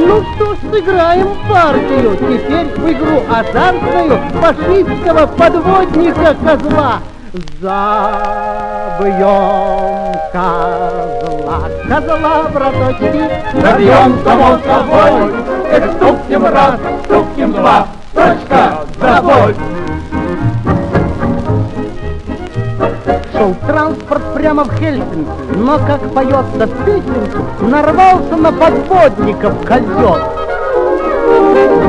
Ну 0.00 0.22
что 0.36 0.54
ж, 0.54 0.58
сыграем 0.70 1.28
партию, 1.50 2.16
теперь 2.16 2.66
в 2.66 2.88
игру 2.92 3.20
азартную 3.28 4.20
фашистского 4.40 5.26
подводника 5.26 6.34
козла. 6.34 7.00
Забьем 7.60 7.88
козла, 10.32 11.60
козла, 11.88 12.42
браточки, 12.54 13.28
забьем 13.54 14.18
само 14.22 14.58
собой. 14.64 15.34
Эх, 15.68 15.84
стукнем 15.96 16.44
раз, 16.44 16.78
стукнем 17.04 17.52
два, 17.52 17.86
точка, 18.14 18.86
забой. 19.00 19.56
Шел 23.38 23.54
транспорт 23.68 24.22
прямо 24.34 24.64
в 24.64 24.72
Хельсинки, 24.80 25.30
но, 25.54 25.78
как 25.78 26.00
поется 26.12 26.66
в 26.66 26.84
песенке, 26.84 27.38
нарвался 27.60 28.36
на 28.36 28.50
подводников 28.50 29.54
козел. 29.64 30.16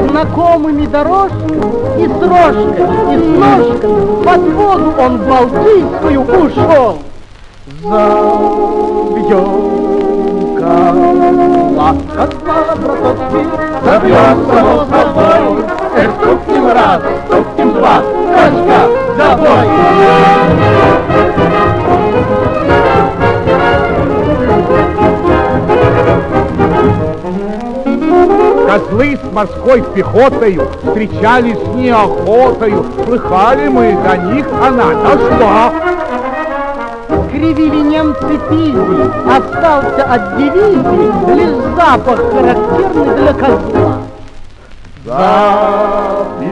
Знакомыми 0.09 0.85
дорожками 0.85 2.03
и 2.03 2.07
с 2.07 2.21
рожками, 2.21 3.15
и 3.15 3.17
с 3.17 3.25
ножками 3.39 4.23
под 4.23 4.41
воду 4.53 4.93
он 4.99 5.17
в 5.17 5.27
Балтийскую 5.27 6.21
ушел. 6.21 6.99
Забьем 7.81 9.49
козла, 10.55 11.95
козла, 12.13 12.59
браточки, 12.75 13.41
забьем 13.83 14.37
само 14.53 14.75
собой. 14.85 15.65
Эх, 15.95 16.09
стукнем 16.21 16.67
раз, 16.67 17.01
стукнем 17.25 17.69
два, 17.73 17.95
точка, 18.35 18.79
забой. 19.17 19.67
Козлы 28.89 29.19
с 29.21 29.33
морской 29.33 29.83
пехотою 29.93 30.67
встречались 30.83 31.57
с 31.57 31.67
неохотою. 31.75 32.85
Слыхали 33.05 33.67
мы 33.67 33.95
до 34.03 34.17
них, 34.17 34.47
она 34.63 34.93
дошла. 34.95 35.71
Кривили 37.31 37.81
немцы 37.81 38.39
пизи, 38.49 39.11
остался 39.29 40.03
от 40.11 40.37
дивизии 40.37 41.35
лишь 41.35 41.75
запах 41.75 42.19
характерный 42.33 43.15
для 43.15 43.33
козла. 43.33 44.01
Забьем 45.05 46.49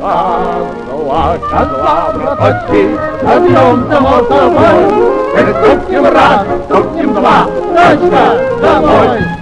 козла, 0.00 1.36
козла, 1.50 2.12
браточки, 2.14 2.98
забьем 3.22 3.76
само 3.90 4.16
собой. 4.28 4.78
Стукнем 5.38 6.04
раз, 6.04 6.40
стукнем 6.66 7.14
два, 7.14 7.46
точка, 7.74 8.22
домой. 8.60 9.37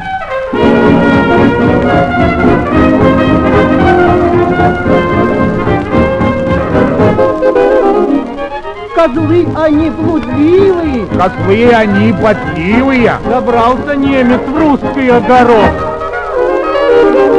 Козлы 8.94 9.46
они 9.54 9.90
блудливые, 9.90 11.06
козлы 11.06 11.70
они 11.72 12.12
ботливые. 12.12 13.12
Добрался 13.28 13.94
немец 13.94 14.40
в 14.48 14.56
русский 14.58 15.08
огород. 15.10 15.70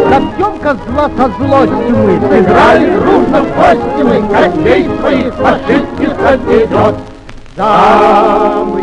Забьем 0.10 0.58
козла 0.60 1.10
со 1.18 1.30
злостью 1.38 1.98
мы, 1.98 2.20
сыграли 2.30 2.88
дружно 2.92 3.42
в 3.42 3.48
гости 3.56 4.02
мы, 4.04 4.22
костей 4.34 4.90
своих 5.00 5.34
фашистских 5.34 6.14
отведет. 6.26 6.96
Забьем 7.58 8.78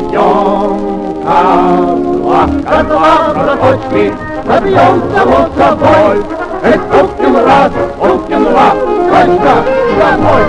козла, 1.25 2.49
козла, 2.69 3.17
браточки, 3.35 4.13
забьем 4.47 5.03
само 5.15 5.49
собой. 5.57 6.25
Эх, 6.63 6.81
стукнем 6.89 7.37
раз, 7.37 7.73
стукнем 7.99 8.45
два, 8.45 8.71
точка, 8.71 9.65
домой. 9.99 10.43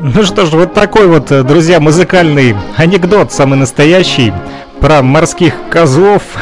Ну 0.00 0.22
что 0.22 0.46
ж, 0.46 0.50
вот 0.52 0.74
такой 0.74 1.06
вот, 1.08 1.30
э, 1.32 1.42
друзья, 1.42 1.80
музыкальный 1.80 2.56
анекдот, 2.76 3.32
самый 3.32 3.58
настоящий, 3.58 4.32
про 4.80 5.02
морских 5.02 5.54
козлов. 5.70 6.22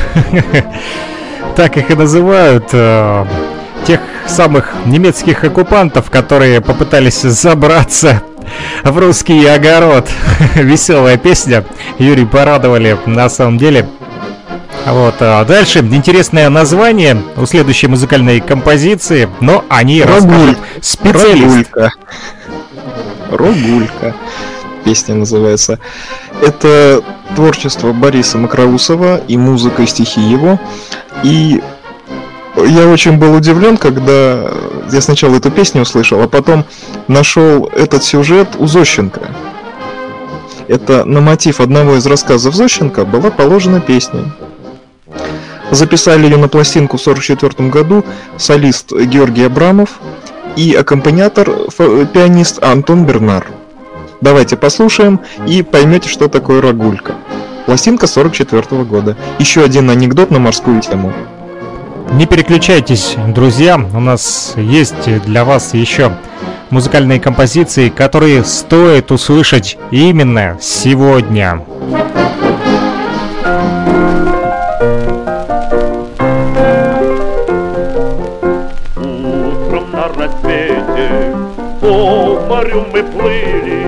Так 1.57 1.79
их 1.79 1.91
и 1.91 1.95
называют. 1.95 2.69
э, 2.73 3.25
Тех 3.87 4.01
самых 4.27 4.73
немецких 4.85 5.43
оккупантов, 5.45 6.11
которые 6.11 6.61
попытались 6.61 7.23
забраться 7.23 8.21
в 8.85 8.99
русский 8.99 9.47
огород. 9.47 10.07
Веселая 10.55 11.17
песня. 11.17 11.65
Юрий 11.99 12.27
порадовали 12.27 12.99
на 13.07 13.29
самом 13.31 13.57
деле. 13.59 13.89
Вот, 14.87 15.17
а 15.19 15.45
дальше 15.45 15.81
интересное 15.81 16.49
название 16.49 17.21
у 17.37 17.45
следующей 17.45 17.89
музыкальной 17.89 18.39
композиции, 18.39 19.29
но 19.41 19.65
они 19.69 20.01
расскажут 20.05 20.59
специалист. 20.81 21.73
Рогулька. 21.75 21.93
Рогулька. 23.33 24.15
Песня 24.85 25.17
называется. 25.17 25.81
Это 26.41 27.03
творчество 27.35 27.93
Бориса 27.93 28.39
Макроусова 28.39 29.17
и 29.27 29.37
музыка 29.37 29.83
и 29.83 29.87
стихи 29.87 30.21
его. 30.21 30.61
И 31.25 31.61
я 32.57 32.87
очень 32.87 33.19
был 33.19 33.35
удивлен, 33.35 33.79
когда 33.79 34.53
я 34.93 35.01
сначала 35.01 35.35
эту 35.35 35.51
песню 35.51 35.83
услышал, 35.83 36.23
а 36.23 36.29
потом 36.29 36.65
нашел 37.09 37.67
этот 37.75 38.05
сюжет 38.05 38.51
у 38.57 38.69
Зощенко. 38.69 39.33
Это 40.69 41.05
на 41.05 41.21
мотив 41.21 41.61
одного 41.61 41.97
из 41.97 42.07
рассказов 42.07 42.55
Зощенко 42.55 43.05
была 43.05 43.33
положена 43.33 43.81
песня. 43.81 44.33
Записали 45.71 46.25
ее 46.25 46.37
на 46.37 46.49
пластинку 46.49 46.97
в 46.97 47.01
1944 47.01 47.69
году 47.69 48.05
солист 48.37 48.93
Георгий 48.93 49.45
Абрамов 49.45 49.99
и 50.57 50.75
аккомпаниатор 50.75 51.51
пианист 52.13 52.63
Антон 52.63 53.05
Бернар. 53.05 53.47
Давайте 54.21 54.57
послушаем 54.57 55.21
и 55.47 55.63
поймете, 55.63 56.09
что 56.09 56.29
такое 56.29 56.63
рогулька. 56.63 57.15
Пластинка 57.67 58.07
44 58.07 58.85
года. 58.85 59.17
Еще 59.39 59.63
один 59.63 59.91
анекдот 59.91 60.31
на 60.31 60.39
морскую 60.39 60.81
тему. 60.81 61.13
Не 62.13 62.27
переключайтесь, 62.27 63.17
друзья, 63.29 63.75
у 63.77 64.01
нас 64.01 64.55
есть 64.57 65.23
для 65.25 65.45
вас 65.45 65.75
еще 65.75 66.13
музыкальные 66.71 67.21
композиции, 67.21 67.89
которые 67.89 68.45
стоит 68.45 69.11
услышать 69.11 69.77
именно 69.91 70.57
сегодня. 70.61 71.65
По 81.97 82.39
морю 82.47 82.85
мы 82.93 83.03
плыли, 83.03 83.87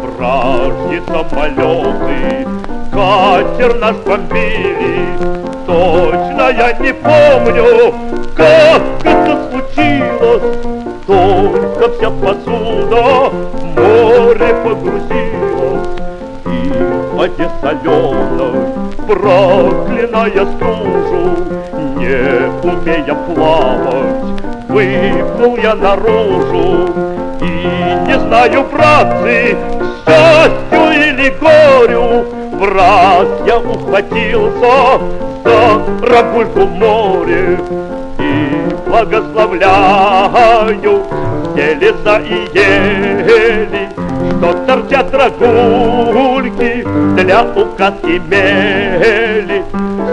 вражьи 0.00 1.02
самолеты, 1.08 2.46
катер 2.92 3.74
наш 3.80 3.96
бомбили. 3.96 5.08
Точно 5.66 6.50
я 6.56 6.72
не 6.78 6.92
помню, 6.94 7.94
как 8.36 8.82
это 9.02 9.50
случилось, 9.50 10.56
только 11.04 11.88
вся 11.94 12.10
посуда 12.10 13.30
в 13.30 13.64
море 13.64 14.54
погрузилась. 14.62 15.88
И 16.46 16.70
в 16.70 17.16
воде 17.16 17.50
соленой, 17.60 18.68
проклиная 19.04 20.46
стужу, 20.54 21.24
не 21.96 22.18
умея 22.62 23.16
плавать, 23.26 24.68
выплыл 24.68 25.56
я 25.56 25.74
наружу. 25.74 27.07
И 27.40 27.44
не 28.06 28.18
знаю, 28.18 28.64
братцы, 28.72 29.56
счастью 30.06 30.90
или 30.92 31.28
горю, 31.40 32.24
в 32.52 32.64
раз 32.74 33.28
я 33.46 33.58
ухватился 33.58 35.00
за 35.44 35.80
рогульку 36.02 36.66
море 36.66 37.58
и 38.18 38.68
благословляю 38.86 40.38
все 41.58 41.74
и 42.18 42.48
ели, 42.54 43.88
что 44.38 44.52
торчат 44.66 45.12
рогульки 45.12 46.86
для 47.16 47.42
указки 47.42 48.20
мели. 48.28 49.64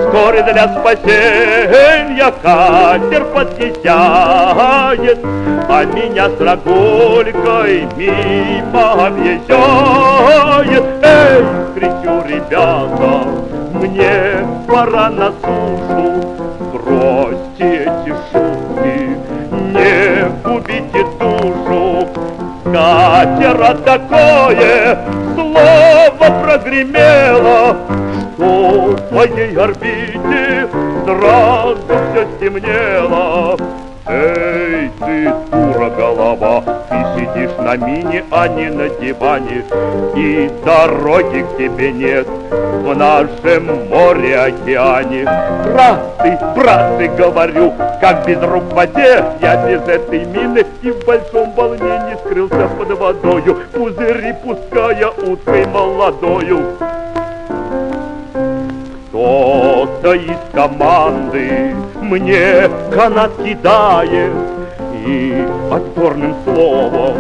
Вскоре 0.05 0.43
для 0.43 0.67
спасения 0.67 2.31
катер 2.41 3.25
подъезжает, 3.25 5.19
а 5.67 5.83
меня 5.83 6.29
с 6.29 6.39
рогулькой 6.39 7.87
мимо 7.97 9.07
объезжает. 9.07 10.83
Эй, 11.01 11.43
кричу, 11.73 12.23
ребята, 12.27 13.25
мне 13.73 14.45
пора 14.67 15.09
на 15.09 15.31
сушу, 15.41 16.23
бросьте 16.71 17.85
эти 17.85 18.13
шутки, 18.31 19.17
не 19.71 20.29
губите 20.43 21.05
душу. 21.19 22.07
Катера 22.65 23.73
такое 23.85 24.99
слово 25.55 26.41
прогремело, 26.41 27.77
что 28.35 28.95
в 28.97 29.11
моей 29.11 29.55
орбите 29.57 30.67
сразу 31.05 31.77
все 31.87 32.27
стемнело. 32.37 33.57
Эй, 34.07 34.91
ты 34.99 35.33
дура 35.51 35.89
голова, 35.89 36.61
ты 36.89 36.95
сидишь 37.15 37.57
на 37.57 37.75
мине, 37.75 38.23
а 38.29 38.47
не 38.47 38.69
на 38.69 38.87
диване, 38.87 39.65
и 40.15 40.51
дороги 40.63 41.41
к 41.41 41.57
тебе 41.57 41.91
нет 41.91 42.27
в 42.27 42.95
нашем 42.95 43.89
море-океане. 43.89 45.23
Братцы, 45.73 46.37
братцы, 46.55 47.07
говорю, 47.17 47.73
как 47.99 48.27
без 48.27 48.39
рук 48.43 48.65
в 48.65 48.75
воде, 48.75 49.25
я 49.41 49.65
без 49.65 49.81
этой 49.87 50.23
мины 50.25 50.63
и 50.83 50.91
в 50.91 51.03
большом 51.03 51.51
волнении 51.53 52.15
скрылся 52.23 52.69
под 52.77 52.91
водою, 52.99 53.57
пузыри 53.73 54.35
пуская 54.43 55.07
уткой 55.07 55.65
молодою. 55.65 56.59
Кто-то 59.15 60.13
из 60.13 60.37
команды 60.51 61.73
мне 62.01 62.69
канат 62.93 63.31
кидает. 63.37 64.33
И 65.07 65.47
отборным 65.71 66.35
словом 66.43 67.15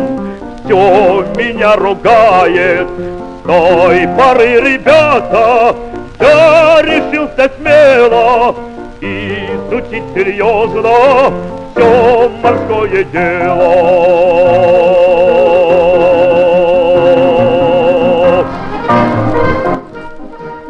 все 0.65 1.25
меня 1.37 1.77
ругает. 1.77 2.89
С 2.89 3.47
той 3.47 4.09
поры, 4.09 4.59
ребята, 4.59 5.73
я 6.19 6.81
решился 6.81 7.49
смело 7.57 8.55
Изучить 8.99 10.03
серьезно 10.13 11.31
все 11.73 12.29
морское 12.43 13.05
дело 13.05 14.94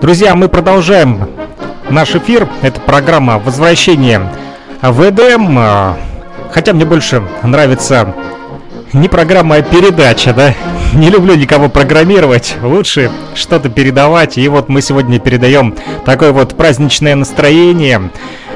Друзья, 0.06 0.36
мы 0.36 0.50
продолжаем 0.50 1.28
наш 1.90 2.14
эфир. 2.14 2.48
Это 2.62 2.80
программа 2.80 3.40
«Возвращение 3.40 4.22
в 4.84 5.02
Эдем». 5.02 5.58
А, 5.58 5.98
Хотя 6.52 6.74
мне 6.74 6.86
больше 6.86 7.24
нравится 7.42 8.14
не 8.94 9.08
программа, 9.10 9.56
а 9.56 9.62
передача, 9.62 10.34
да? 10.34 10.54
Не 10.94 11.10
люблю 11.10 11.36
никого 11.36 11.70
программировать, 11.70 12.56
лучше 12.62 13.12
что-то 13.34 13.70
передавать. 13.70 14.38
И 14.38 14.48
вот 14.48 14.70
мы 14.70 14.82
сегодня 14.82 15.20
передаем 15.20 15.76
такое 16.06 16.32
вот 16.32 16.56
праздничное 16.56 17.16
настроение. 17.16 18.10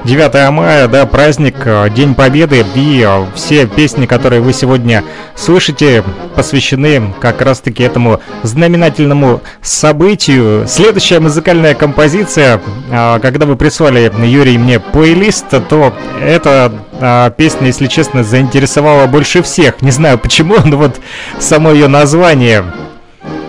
9 0.06 0.52
мая, 0.52 0.88
да, 0.88 1.06
праздник, 1.06 1.56
э, 1.66 1.90
День 1.90 2.16
Победы, 2.16 2.66
и 2.76 3.04
э, 3.06 3.26
все 3.36 3.68
песни, 3.68 4.06
которые 4.06 4.42
вы 4.42 4.54
сегодня 4.54 5.04
слышите, 5.36 6.04
посвящены 6.36 7.14
как 7.20 7.42
раз-таки 7.42 7.84
этому 7.84 8.22
знаменательному 8.44 9.42
событию. 9.62 10.66
Следующая 10.68 11.20
музыкальная 11.20 11.76
композиция, 11.76 12.62
э, 12.90 13.20
когда 13.22 13.46
вы 13.46 13.58
прислали, 13.58 14.12
Юрий, 14.26 14.58
мне 14.58 14.80
плейлист, 14.80 15.48
то 15.68 15.94
эта 16.22 16.72
э, 17.00 17.32
песня, 17.36 17.68
если 17.68 17.88
честно, 17.88 18.24
заинтересовала 18.24 19.08
больше 19.08 19.42
всех. 19.42 19.82
Не 19.82 19.92
знаю 19.92 20.18
почему, 20.18 20.56
но 20.66 20.78
вот 20.78 21.00
само 21.40 21.72
ее 21.72 21.88
название. 21.88 22.66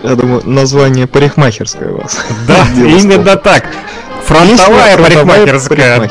Я 0.02 0.14
думаю, 0.14 0.42
название 0.44 1.06
парикмахерская 1.06 1.90
у 1.90 1.98
вас. 1.98 2.18
Да, 2.46 2.66
именно 2.76 3.36
так. 3.36 3.66
Фронтовая 4.24 4.96
парикмахерская. 4.96 6.08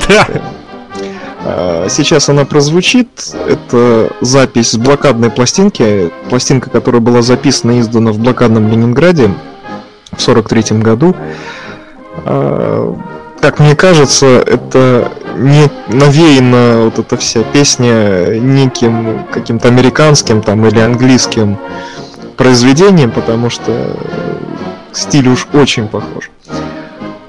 А, 1.41 1.87
Сейчас 1.89 2.29
она 2.29 2.45
прозвучит. 2.45 3.07
Это 3.47 4.11
запись 4.21 4.71
с 4.71 4.77
блокадной 4.77 5.29
пластинки. 5.31 6.11
Пластинка, 6.29 6.69
которая 6.69 7.01
была 7.01 7.21
записана 7.21 7.71
и 7.71 7.79
издана 7.79 8.11
в 8.11 8.19
блокадном 8.19 8.69
Ленинграде 8.69 9.31
в 10.11 10.21
43 10.21 10.77
году. 10.79 11.15
А, 13.39 13.41
Как 13.41 13.59
мне 13.59 13.75
кажется, 13.75 14.25
это 14.25 15.11
не 15.35 15.69
навеяна 15.87 16.83
вот 16.85 16.99
эта 16.99 17.17
вся 17.17 17.43
песня 17.43 18.37
неким 18.39 19.25
каким-то 19.31 19.67
американским 19.67 20.41
там 20.41 20.65
или 20.65 20.79
английским 20.79 21.57
произведением, 22.37 23.11
потому 23.11 23.49
что 23.49 23.97
стиль 24.91 25.27
уж 25.29 25.47
очень 25.53 25.87
похож. 25.87 26.29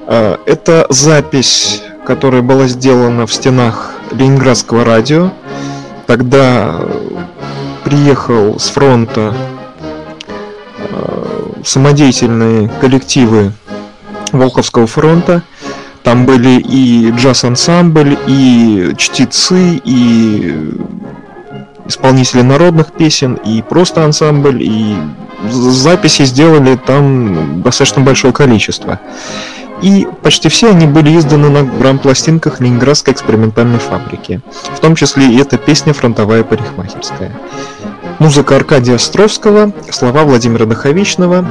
А, 0.06 0.38
Это 0.46 0.86
запись, 0.88 1.82
которая 2.04 2.42
была 2.42 2.66
сделана 2.66 3.26
в 3.26 3.32
стенах 3.32 3.92
Ленинградского 4.12 4.84
радио. 4.84 5.30
Тогда 6.06 6.80
приехал 7.84 8.58
с 8.58 8.68
фронта 8.68 9.32
э, 10.76 11.24
самодеятельные 11.64 12.68
коллективы 12.80 13.52
Волховского 14.32 14.88
фронта. 14.88 15.42
Там 16.02 16.24
были 16.24 16.58
и 16.60 17.10
джаз-ансамбль, 17.10 18.18
и 18.26 18.92
чтецы, 18.96 19.80
и 19.84 20.74
исполнители 21.86 22.42
народных 22.42 22.92
песен, 22.92 23.34
и 23.34 23.62
просто 23.62 24.04
ансамбль, 24.04 24.62
и 24.62 24.96
записи 25.50 26.24
сделали 26.24 26.76
там 26.76 27.62
достаточно 27.62 28.02
большое 28.02 28.32
количество. 28.32 29.00
И 29.82 30.06
почти 30.22 30.48
все 30.50 30.70
они 30.70 30.86
были 30.86 31.16
изданы 31.16 31.48
на 31.48 31.62
грамм-пластинках 31.62 32.60
Ленинградской 32.60 33.14
экспериментальной 33.14 33.78
фабрики. 33.78 34.40
В 34.76 34.80
том 34.80 34.94
числе 34.94 35.32
и 35.32 35.38
эта 35.38 35.56
песня 35.56 35.94
«Фронтовая 35.94 36.44
парикмахерская». 36.44 37.32
Музыка 38.18 38.56
Аркадия 38.56 38.96
Островского, 38.96 39.72
слова 39.90 40.24
Владимира 40.24 40.66
Даховичного, 40.66 41.46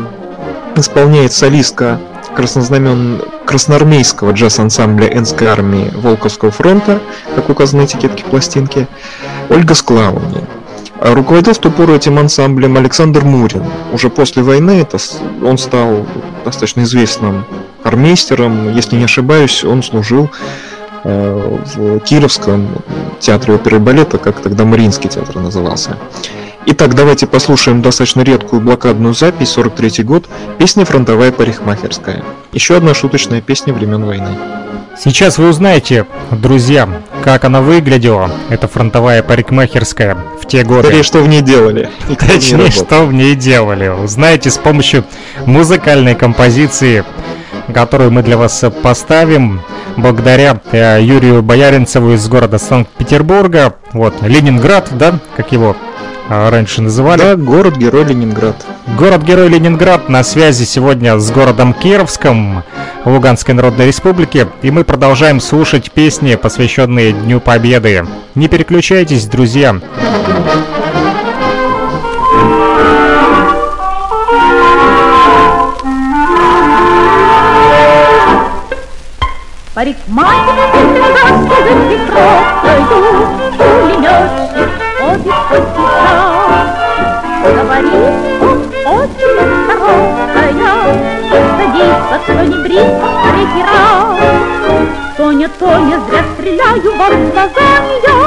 исполняет 0.76 1.34
солистка 1.34 2.00
краснознамен... 2.36 3.22
красноармейского 3.46 4.32
джаз-ансамбля 4.32 5.08
Энской 5.18 5.48
армии 5.48 5.92
Волковского 5.94 6.52
фронта, 6.52 7.00
как 7.36 7.50
указано 7.50 7.82
на 7.82 7.86
этикетке 7.86 8.24
пластинки, 8.24 8.88
Ольга 9.50 9.74
Склауни. 9.76 10.44
А 11.02 11.16
Руководил 11.16 11.54
в 11.54 11.60
ту 11.60 11.72
пору 11.72 11.94
этим 11.96 12.20
ансамблем 12.20 12.76
Александр 12.76 13.24
Мурин. 13.24 13.64
Уже 13.94 14.10
после 14.10 14.44
войны 14.44 14.82
это 14.82 14.98
он 15.42 15.58
стал 15.58 16.06
достаточно 16.44 16.82
известным 16.82 17.46
армейстером. 17.84 18.74
Если 18.76 18.98
не 18.98 19.06
ошибаюсь, 19.06 19.64
он 19.64 19.82
служил 19.82 20.30
э, 21.06 21.58
в 21.76 22.00
Кировском 22.02 22.68
театре 23.20 23.54
оперы 23.56 23.78
и 23.78 23.80
балета, 23.80 24.18
как 24.18 24.42
тогда 24.42 24.66
Мариинский 24.66 25.10
театр 25.10 25.38
назывался. 25.38 25.98
Итак, 26.66 26.94
давайте 26.94 27.26
послушаем 27.26 27.82
достаточно 27.82 28.22
редкую 28.22 28.62
блокадную 28.62 29.14
запись, 29.14 29.50
43 29.50 30.04
год, 30.04 30.28
песня 30.58 30.86
«Фронтовая 30.86 31.32
парикмахерская». 31.32 32.24
Еще 32.52 32.76
одна 32.78 32.94
шуточная 32.94 33.42
песня 33.42 33.74
времен 33.74 34.04
войны. 34.04 34.38
Сейчас 35.02 35.38
вы 35.38 35.48
узнаете, 35.48 36.06
друзья, 36.32 36.90
как 37.24 37.46
она 37.46 37.62
выглядела, 37.62 38.30
эта 38.50 38.68
фронтовая 38.68 39.24
парикмахерская 39.24 40.18
в 40.42 40.46
те 40.46 40.64
годы. 40.64 40.84
Скорее, 40.88 41.04
что 41.04 41.20
в 41.20 41.28
ней 41.30 41.42
делали. 41.42 41.90
Точнее, 42.20 42.70
что 42.70 43.06
в 43.06 43.14
ней 43.14 43.36
делали. 43.36 43.88
Узнаете 43.88 44.50
с 44.50 44.58
помощью 44.58 45.06
музыкальной 45.46 46.16
композиции, 46.16 47.06
которую 47.74 48.12
мы 48.12 48.24
для 48.24 48.38
вас 48.38 48.66
поставим 48.84 49.62
благодаря 49.96 50.62
э, 50.72 51.00
Юрию 51.02 51.42
Бояринцеву 51.42 52.14
из 52.14 52.28
города 52.28 52.58
Санкт-Петербурга. 52.58 53.76
Вот, 53.94 54.22
Ленинград, 54.22 54.90
да, 54.92 55.20
как 55.38 55.52
его 55.52 55.78
раньше 56.30 56.82
называли. 56.82 57.20
Да, 57.20 57.36
город-герой 57.36 58.06
Ленинград. 58.06 58.56
Город-герой 58.98 59.50
Ленинград 59.50 60.10
на 60.10 60.24
связи 60.24 60.64
сегодня 60.64 61.18
с 61.18 61.32
городом 61.32 61.74
Кировском 61.74 62.64
Луганской 63.04 63.54
Народной 63.56 63.88
Республики. 63.88 64.48
И 64.62 64.72
мы 64.72 64.84
продолжаем 64.84 65.40
слушать 65.40 65.92
песни, 65.92 66.36
посвященные 66.36 67.14
Дню 67.14 67.40
Победы. 67.40 68.06
Не 68.36 68.48
переключайтесь, 68.48 69.26
друзья. 69.26 69.80
Парикмахер 79.74 80.56
за 80.68 81.68
прекрасною 81.88 83.28
Пулеметчик 83.58 84.79
ходит 85.10 85.34
по 85.50 85.58
Говорит 87.50 88.14
он 88.42 88.58
очень 88.86 89.38
осторожная 89.44 90.54
Садится, 91.58 92.16
кто 92.24 92.44
не 92.44 92.58
брит 92.64 92.90
третий 93.24 93.64
раз 93.64 94.20
Тоня, 95.18 95.50
Тоня, 95.60 95.98
зря 96.08 96.24
стреляю 96.34 96.90
вам 96.96 97.14
в 97.14 97.32
глазами 97.32 97.94
я 98.04 98.18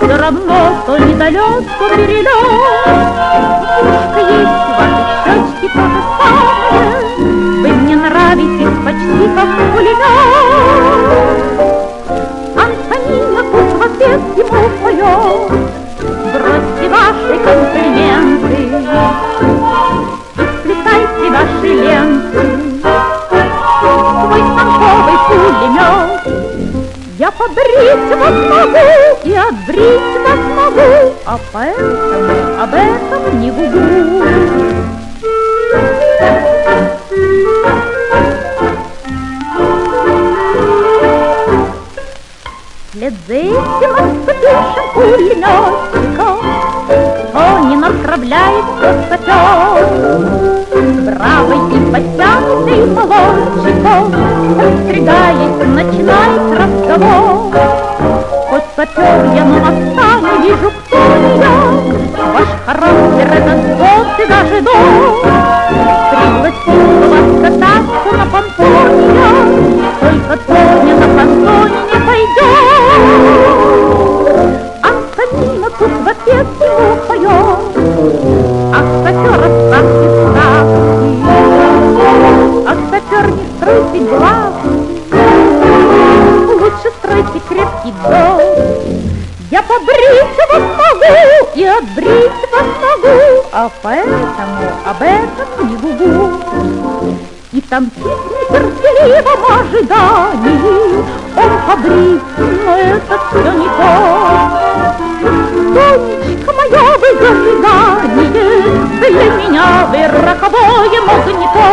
Все 0.00 0.16
равно, 0.16 0.58
то 0.86 0.98
недалек, 0.98 1.64
то 1.78 1.84
перелет 1.94 2.28
Ушко 3.82 4.20
есть 4.20 4.58
в 4.64 4.70
вашей 4.78 5.04
щечке 5.24 5.68
то 5.74 5.82
же 5.82 6.00
самое 6.18 6.98
Вы 7.60 7.68
мне 7.68 7.96
нравитесь 7.96 8.76
почти 8.84 9.24
как 9.34 9.50
пулемет 9.72 10.78
Антонина 12.56 13.42
тут 13.52 13.68
в 13.72 13.82
ответ 13.82 14.22
ему 14.36 14.62
поет 14.82 15.67
побрить 27.38 28.18
вас 28.18 28.34
могу 28.50 29.18
и 29.24 29.34
отбрить 29.34 30.16
вас 30.26 30.40
могу 30.56 31.14
А 31.24 31.38
поэтому 31.52 32.62
об 32.62 32.74
этом 32.74 33.40
не 33.40 33.50
гугу. 33.50 34.24
Вслед 42.90 43.14
за 43.28 43.34
этим 43.34 44.24
пулеметчиком 44.94 45.88
Кто 45.94 46.07
не 48.18 48.28
направляется 48.28 48.88
сапер 49.08 49.86
Бравый 51.04 51.58
и 51.74 51.78
подтянутый 51.92 52.86
молодчиком 52.86 54.04
Подстригаясь, 54.58 55.58
начинает 55.66 56.44
разговор. 56.58 57.54
Хоть 58.50 58.68
сапер 58.76 59.18
я, 59.34 59.44
моста 59.44 60.08
не 60.20 60.34
вижу, 60.48 60.68
кто 60.70 60.96
я 60.96 61.54
Ваш 62.32 62.48
характер 62.66 63.28
этот 63.32 63.60
год 63.78 64.06
и 64.18 64.20
даже 64.26 64.58
дом 64.62 64.76
Пригласил 66.10 66.80
бы 66.98 67.06
вас 67.08 67.28
кататься 67.42 68.10
на 68.16 68.26
понтоне 68.26 69.22
Только 70.00 70.34
Тоня 70.46 70.94
на 70.96 71.08
понтоне 71.16 71.78
не 71.92 71.98
пойдет 72.06 72.58
Антонина 74.82 75.68
тут 75.78 75.92
в 75.92 76.08
ответ 76.08 76.46
ему 76.60 76.88
поет 77.06 77.57
Я 89.68 89.74
побрить 89.74 90.36
вас 90.48 90.62
могу 90.78 91.48
и 91.54 91.64
отбрить 91.64 92.50
вас 92.52 92.66
могу 92.80 93.18
А 93.52 93.70
поэтому 93.82 94.72
об 94.86 95.02
этом 95.02 95.68
не 95.68 95.76
гугу 95.76 97.18
и 97.50 97.60
там 97.62 97.90
в 97.90 97.98
нетерпеливом 97.98 99.42
ожидании 99.58 101.02
Он 101.34 101.50
побрит, 101.66 102.22
но 102.38 102.76
это 102.76 103.18
все 103.30 103.50
не 103.52 103.68
то. 103.68 103.90
Сонечка 105.74 106.52
моя, 106.52 106.84
вы 106.98 107.08
зажигание, 107.18 108.28
Для 109.00 109.26
меня 109.30 109.66
вы 109.90 110.00
роковое 110.26 111.00
магнито. 111.00 111.68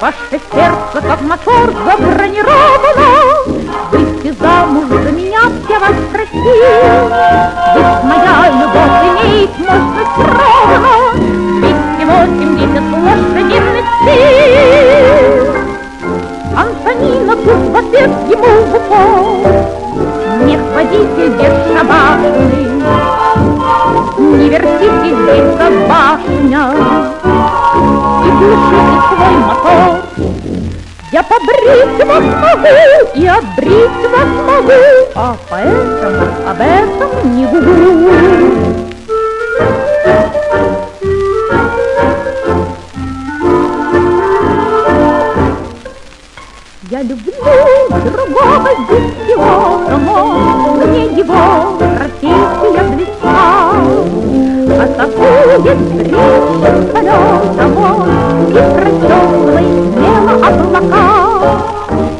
Ваше 0.00 0.40
сердце, 0.52 1.00
как 1.00 1.20
мотор, 1.20 1.72
забронировано, 1.84 3.39
вас 5.90 6.00
просил. 6.12 7.10
Ведь 7.74 8.04
моя 8.04 8.34
любовь 8.58 8.98
имеет 9.10 9.52
мощность 9.58 10.18
ровно 10.18 10.94
280 11.60 12.84
лошадиных 13.04 13.86
сил. 14.04 15.60
Антонина 16.56 17.34
тут 17.36 17.62
в 17.70 17.76
ответ 17.76 18.10
ему 18.28 18.52
в 18.66 18.74
упор 18.74 19.52
Смех 20.40 20.60
водитель 20.74 21.32
бесшабашный 21.38 22.66
Не 24.18 24.46
вертите 24.48 25.10
здесь, 25.14 25.50
башня 25.88 26.62
И 28.24 28.30
глушите 28.30 28.96
свой 29.08 29.36
мотор 29.46 29.90
Я 31.12 31.24
побрить 31.24 32.06
вас 32.06 32.22
могу 32.22 33.10
и 33.16 33.26
отбрить 33.26 34.10
вас 34.10 34.28
могу 34.46 34.72
А 35.16 35.36
поэтому 35.48 36.22
об 36.48 36.60
этом 36.60 37.36
не 37.36 37.46
гугу 37.46 38.10
Я 46.88 47.02
люблю 47.02 47.32
другого 48.04 48.68
здесь 48.84 49.28
его 49.28 49.80
дома, 49.90 50.76
Мне 50.86 51.06
его 51.06 51.76
профессия 51.76 52.84
близка. 52.94 53.72
А 54.78 54.86
такую 54.96 55.60
встречу 55.60 56.92
полетом 56.92 57.76
он 57.76 58.48
И 58.48 58.60
прочесывает 58.74 60.09
смело 60.30 60.46
облака. 60.46 61.04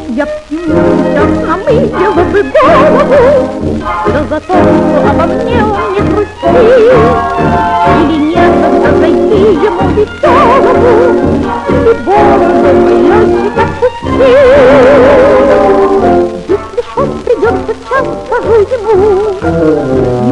Я 0.09 0.27
сейчас 0.49 1.31
намылила 1.47 2.25
бы 2.25 2.43
голову, 2.43 3.49
Да 4.07 4.21
за 4.29 4.41
то, 4.41 4.55
что 4.55 4.99
обо 5.11 5.25
мне 5.27 5.59
он 5.63 5.71
не 5.93 6.01
грустит. 6.01 6.55
Или 8.01 8.17
некогда 8.35 8.91
зайти 8.99 9.41
ему 9.65 9.85
веселому, 9.91 10.73
И 11.69 11.73
бороду 12.05 12.81
летчик 12.89 13.57
отпустил. 13.57 14.31
Если 16.49 16.81
ж 16.81 16.89
он 16.97 17.09
придет 17.25 17.55
сейчас, 17.67 18.05
скажу 18.27 18.57
ему, 18.75 18.95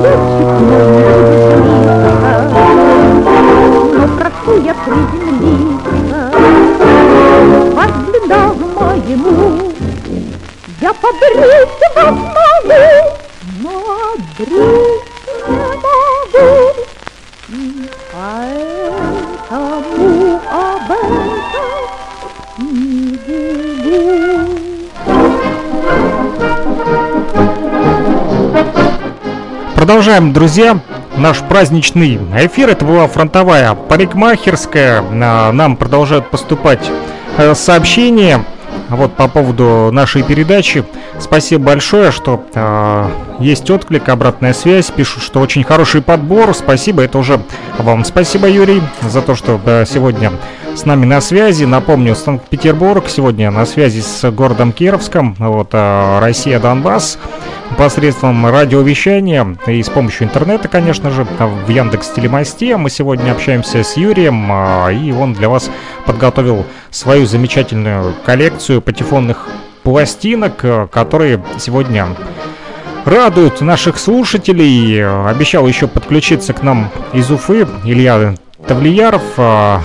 Летчик 0.03 0.51
мой, 0.61 0.79
не 0.79 0.81
Но 3.97 4.05
прошу 4.17 4.53
я 4.65 4.75
приземлиться, 4.75 5.18
Я 11.21 11.29
побрить 11.29 11.69
вас 11.95 12.15
могу, 12.65 12.83
но 13.63 13.73
отбрить 14.15 15.07
не 15.39 15.59
могу. 15.83 16.49
И 17.49 17.53
поэтому 18.13 19.67
об 20.51 20.91
этом 20.91 21.83
не 22.59 23.17
гугу. 23.27 24.59
Продолжаем, 29.75 30.33
друзья, 30.33 30.79
наш 31.17 31.39
праздничный 31.41 32.19
эфир. 32.37 32.69
Это 32.71 32.85
была 32.85 33.07
фронтовая 33.09 33.75
парикмахерская. 33.75 35.03
А, 35.03 35.53
Нам 35.53 35.77
продолжают 35.77 36.31
поступать 36.31 36.91
э, 37.39 37.55
сообщения. 37.55 38.45
вот 38.91 39.15
по 39.17 39.29
поводу 39.29 39.91
нашей 39.93 40.23
передачи. 40.23 40.85
Спасибо 41.21 41.65
большое, 41.65 42.11
что 42.11 42.45
э, 42.55 43.11
есть 43.41 43.69
отклик, 43.71 44.09
обратная 44.09 44.53
связь. 44.53 44.91
Пишут, 44.91 45.23
что 45.23 45.41
очень 45.41 45.65
хороший 45.65 46.01
подбор. 46.01 46.55
Спасибо, 46.55 47.03
это 47.03 47.19
уже 47.19 47.41
вам. 47.79 48.05
Спасибо, 48.05 48.49
Юрий, 48.49 48.83
за 49.03 49.23
то, 49.23 49.35
что 49.35 49.61
да, 49.65 49.85
сегодня 49.85 50.33
с 50.75 50.85
нами 50.85 51.07
на 51.07 51.21
связи. 51.21 51.65
Напомню, 51.65 52.15
Санкт-Петербург 52.15 53.05
сегодня 53.09 53.51
на 53.51 53.67
связи 53.67 54.01
с 54.01 54.31
городом 54.31 54.73
Кировском. 54.73 55.35
Вот 55.39 55.71
э, 55.73 56.19
Россия, 56.21 56.61
Донбасс 56.61 57.19
посредством 57.77 58.47
радиовещания 58.47 59.57
и 59.67 59.83
с 59.83 59.89
помощью 59.89 60.27
интернета, 60.27 60.69
конечно 60.69 61.11
же, 61.11 61.25
в 61.25 61.69
Яндекс 61.69 62.11
Телемосте. 62.11 62.77
Мы 62.77 62.91
сегодня 62.91 63.33
общаемся 63.33 63.83
с 63.83 63.97
Юрием, 63.97 64.49
а, 64.51 64.89
и 64.89 65.13
он 65.13 65.35
для 65.35 65.49
вас 65.49 65.71
подготовил 66.07 66.65
свою 66.91 67.27
замечательную 67.27 68.15
коллекцию 68.25 68.81
патефонных 68.81 69.49
пластинок, 69.89 70.67
э, 70.67 70.87
которые 70.93 71.43
сегодня 71.59 72.09
радуют 73.07 73.63
наших 73.63 73.99
слушателей. 73.99 75.03
Обещал 75.27 75.67
еще 75.67 75.89
подключиться 75.89 76.53
к 76.53 76.63
нам 76.63 76.91
из 77.15 77.31
Уфы 77.31 77.67
Илья 77.85 78.35
Тавлияров, 78.67 79.23
а, 79.39 79.81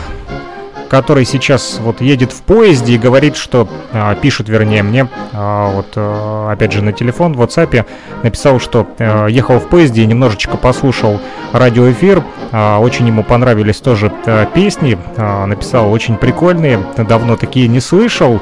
который 0.93 1.25
сейчас 1.25 1.79
вот 1.81 2.01
едет 2.01 2.31
в 2.31 2.43
поезде 2.43 2.93
и 2.93 2.97
говорит, 2.99 3.35
что 3.35 3.67
а, 3.93 4.13
пишет, 4.13 4.47
вернее, 4.47 4.83
мне, 4.83 5.07
а, 5.31 5.71
вот 5.71 5.87
а, 5.95 6.51
опять 6.51 6.71
же 6.71 6.83
на 6.83 6.93
телефон 6.93 7.33
в 7.33 7.41
WhatsApp 7.41 7.87
написал, 8.21 8.59
что 8.59 8.87
а, 8.99 9.25
ехал 9.25 9.57
в 9.57 9.69
поезде 9.69 10.03
и 10.03 10.05
немножечко 10.05 10.55
послушал 10.55 11.19
радиоэфир, 11.51 12.23
а, 12.51 12.77
очень 12.77 13.07
ему 13.07 13.23
понравились 13.23 13.77
тоже 13.77 14.13
а, 14.27 14.45
песни, 14.45 14.95
а, 15.17 15.47
написал 15.47 15.91
очень 15.91 16.15
прикольные, 16.15 16.79
давно 16.95 17.37
такие 17.37 17.67
не 17.67 17.79
слышал. 17.79 18.39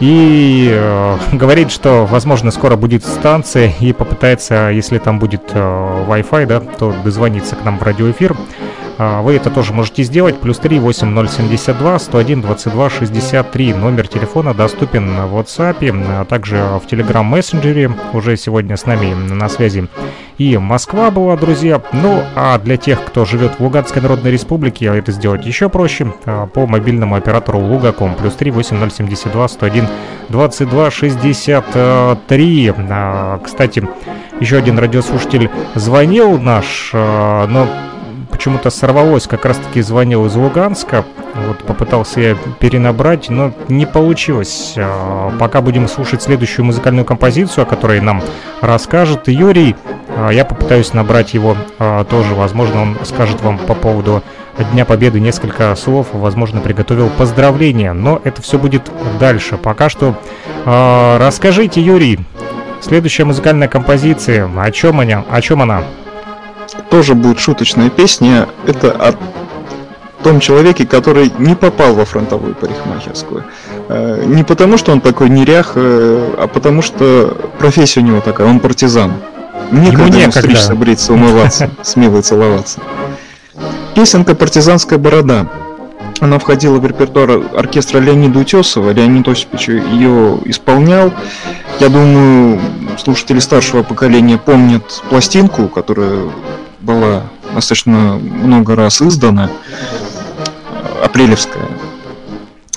И 0.00 0.70
а, 0.72 1.18
говорит, 1.32 1.70
что 1.70 2.06
возможно 2.06 2.50
скоро 2.50 2.76
будет 2.76 3.04
станция 3.04 3.74
и 3.78 3.92
попытается, 3.92 4.70
если 4.70 4.96
там 4.96 5.18
будет 5.18 5.42
а, 5.52 6.06
Wi-Fi, 6.08 6.46
да, 6.46 6.60
то 6.60 6.94
дозвониться 7.04 7.56
к 7.56 7.64
нам 7.66 7.78
в 7.78 7.82
радиоэфир. 7.82 8.34
А, 9.02 9.22
вы 9.22 9.36
это 9.36 9.48
тоже 9.48 9.72
можете 9.72 10.02
сделать. 10.02 10.38
Плюс 10.40 10.58
3 10.58 10.78
8072 10.78 11.98
101 11.98 12.42
22 12.42 12.90
63. 12.90 13.72
Номер 13.72 14.06
телефона 14.06 14.52
доступен 14.52 15.26
в 15.26 15.38
WhatsApp, 15.38 16.04
а 16.06 16.26
также 16.26 16.56
в 16.56 16.82
Telegram 16.86 17.22
мессенджере. 17.22 17.90
Уже 18.12 18.36
сегодня 18.36 18.76
с 18.76 18.84
нами 18.84 19.14
на 19.14 19.48
связи 19.48 19.88
и 20.36 20.58
Москва 20.58 21.10
была, 21.10 21.36
друзья. 21.36 21.80
Ну, 21.94 22.22
а 22.34 22.58
для 22.58 22.76
тех, 22.76 23.02
кто 23.02 23.24
живет 23.24 23.58
в 23.58 23.60
Луганской 23.60 24.02
Народной 24.02 24.32
Республике, 24.32 24.84
это 24.86 25.12
сделать 25.12 25.46
еще 25.46 25.70
проще. 25.70 26.12
А, 26.26 26.46
по 26.46 26.66
мобильному 26.66 27.14
оператору 27.14 27.58
Лугаком. 27.58 28.14
Плюс 28.14 28.34
3 28.34 28.50
8072 28.50 29.48
101 29.48 29.88
22 30.28 30.90
63. 30.90 32.74
Кстати, 33.42 33.88
еще 34.40 34.58
один 34.58 34.78
радиослушатель 34.78 35.48
звонил 35.74 36.38
наш, 36.38 36.90
но 36.92 37.66
почему-то 38.40 38.70
сорвалось, 38.70 39.26
как 39.26 39.44
раз 39.44 39.58
таки 39.58 39.82
звонил 39.82 40.24
из 40.24 40.34
Луганска, 40.34 41.04
вот 41.46 41.58
попытался 41.58 42.20
я 42.22 42.36
перенабрать, 42.58 43.28
но 43.28 43.52
не 43.68 43.84
получилось. 43.84 44.72
А, 44.78 45.30
пока 45.38 45.60
будем 45.60 45.86
слушать 45.88 46.22
следующую 46.22 46.64
музыкальную 46.64 47.04
композицию, 47.04 47.64
о 47.64 47.66
которой 47.66 48.00
нам 48.00 48.22
расскажет 48.62 49.28
Юрий, 49.28 49.76
а, 50.16 50.30
я 50.30 50.46
попытаюсь 50.46 50.94
набрать 50.94 51.34
его 51.34 51.54
а, 51.78 52.04
тоже, 52.04 52.34
возможно, 52.34 52.80
он 52.80 52.96
скажет 53.04 53.42
вам 53.42 53.58
по 53.58 53.74
поводу 53.74 54.22
Дня 54.72 54.86
Победы 54.86 55.20
несколько 55.20 55.76
слов, 55.76 56.06
возможно, 56.14 56.62
приготовил 56.62 57.10
поздравления, 57.10 57.92
но 57.92 58.22
это 58.24 58.40
все 58.40 58.58
будет 58.58 58.90
дальше. 59.18 59.58
Пока 59.58 59.90
что 59.90 60.16
расскажите, 60.64 61.82
Юрий, 61.82 62.20
следующая 62.80 63.24
музыкальная 63.24 63.68
композиция, 63.68 64.48
о 64.56 64.70
чем 64.70 65.00
она? 65.00 65.24
О 65.30 65.42
чем 65.42 65.60
она? 65.60 65.84
Тоже 66.90 67.14
будет 67.14 67.38
шуточная 67.38 67.90
песня. 67.90 68.48
Это 68.66 68.90
о 68.92 69.14
том 70.22 70.40
человеке, 70.40 70.86
который 70.86 71.32
не 71.38 71.54
попал 71.54 71.94
во 71.94 72.04
фронтовую 72.04 72.54
парикмахерскую. 72.54 73.44
Э, 73.88 74.22
не 74.26 74.44
потому, 74.44 74.76
что 74.76 74.92
он 74.92 75.00
такой 75.00 75.30
нерях, 75.30 75.72
э, 75.74 76.34
а 76.38 76.46
потому, 76.46 76.82
что 76.82 77.50
профессия 77.58 78.00
у 78.00 78.04
него 78.04 78.20
такая, 78.20 78.46
он 78.46 78.60
партизан. 78.60 79.14
Никогда 79.70 80.26
не 80.26 80.30
стричься, 80.30 80.74
бриться, 80.74 81.12
умываться, 81.12 81.70
с 81.82 81.96
милой 81.96 82.22
целоваться. 82.22 82.80
Песенка 83.94 84.34
«Партизанская 84.34 84.98
борода». 84.98 85.46
Она 86.20 86.38
входила 86.38 86.78
в 86.78 86.86
репертуар 86.86 87.42
оркестра 87.56 87.98
Леонида 87.98 88.40
Утесова. 88.40 88.90
Леонид 88.90 89.26
Осипович 89.26 89.68
ее 89.68 90.38
исполнял. 90.44 91.12
Я 91.80 91.88
думаю, 91.88 92.60
слушатели 92.98 93.38
старшего 93.38 93.82
поколения 93.82 94.36
помнят 94.36 95.02
пластинку, 95.08 95.68
которая 95.68 96.30
была 96.80 97.22
достаточно 97.54 98.18
много 98.18 98.76
раз 98.76 99.00
издана, 99.00 99.50
апрелевская, 101.02 101.64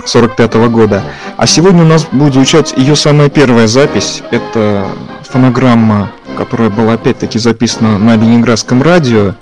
45 0.05 0.55
-го 0.55 0.69
года. 0.69 1.03
А 1.35 1.45
сегодня 1.45 1.83
у 1.83 1.87
нас 1.87 2.07
будет 2.11 2.33
звучать 2.33 2.73
ее 2.77 2.95
самая 2.95 3.29
первая 3.29 3.67
запись. 3.67 4.23
Это 4.31 4.87
фонограмма, 5.23 6.11
которая 6.37 6.69
была 6.69 6.93
опять-таки 6.93 7.39
записана 7.39 7.97
на 7.97 8.15
Ленинградском 8.15 8.81
радио 8.81 9.35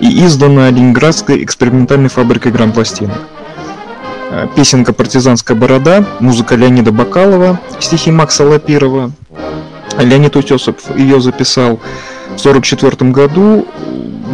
и 0.00 0.26
издана 0.26 0.68
Ленинградской 0.68 1.42
экспериментальной 1.42 2.10
фабрикой 2.10 2.52
грампластинок. 2.52 3.18
Песенка 4.54 4.92
«Партизанская 4.92 5.56
борода», 5.56 6.04
музыка 6.20 6.54
Леонида 6.54 6.92
Бакалова, 6.92 7.60
стихи 7.80 8.10
Макса 8.10 8.44
Лапирова. 8.44 9.10
Леонид 9.98 10.36
Утесов 10.36 10.76
ее 10.96 11.20
записал 11.20 11.76
в 12.36 12.40
1944 12.40 13.10
году. 13.10 13.66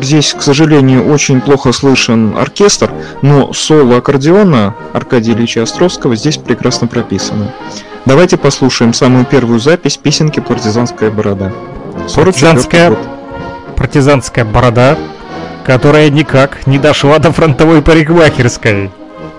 Здесь, 0.03 0.35
к 0.35 0.43
сожалению, 0.43 1.09
очень 1.11 1.41
плохо 1.41 1.73
слышен 1.73 2.37
оркестр, 2.37 2.91
но 3.23 3.53
соло 3.53 3.99
аккордеона 3.99 4.75
Аркадия 4.93 5.35
Ильича 5.35 5.63
Островского 5.63 6.17
здесь 6.17 6.37
прекрасно 6.37 6.89
прописано. 6.89 7.53
Давайте 8.05 8.37
послушаем 8.37 8.93
самую 8.93 9.25
первую 9.25 9.61
запись 9.61 9.97
песенки 9.97 10.41
«Партизанская 10.41 11.11
борода». 11.11 11.53
Партизанская, 12.15 12.91
год. 12.91 12.99
партизанская 13.77 14.45
борода, 14.45 14.99
которая 15.65 16.11
никак 16.11 16.67
не 16.67 16.79
дошла 16.79 17.19
до 17.19 17.33
фронтовой 17.33 17.81
парикмахерской. 17.81 18.91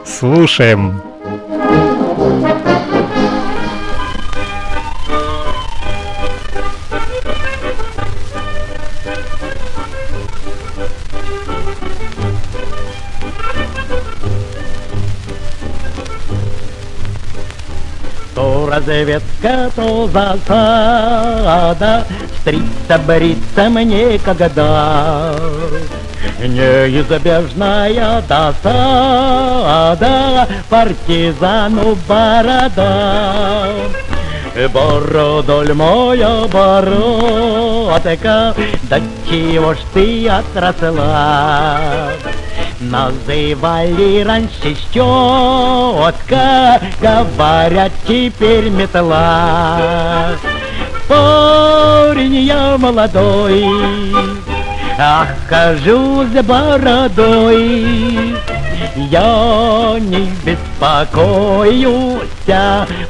Слушаем. 0.05 1.01
разведка, 18.75 19.71
то 19.75 20.07
засада, 20.07 22.05
Стрица 22.41 22.97
бриться 23.05 23.69
мне 23.69 24.19
когда. 24.19 25.35
Неизбежная 26.39 28.21
досада 28.27 30.47
партизану 30.69 31.97
борода. 32.07 33.73
Бородоль 34.73 35.73
моя 35.73 36.47
бородка, 36.47 38.55
да 38.83 39.01
чего 39.29 39.73
ж 39.73 39.77
ты 39.93 40.29
отросла? 40.29 41.77
Называли 42.79 44.23
раньше 44.23 44.77
щетка, 44.93 46.79
говорят 47.01 47.91
теперь 48.07 48.69
метла. 48.69 50.29
Парень 51.07 52.35
я 52.35 52.77
молодой, 52.77 53.65
ах, 54.97 55.27
хожу 55.49 56.25
за 56.33 56.43
бородой. 56.43 58.35
Я 58.95 59.95
не 59.99 60.29
беспокоюсь, 60.45 62.23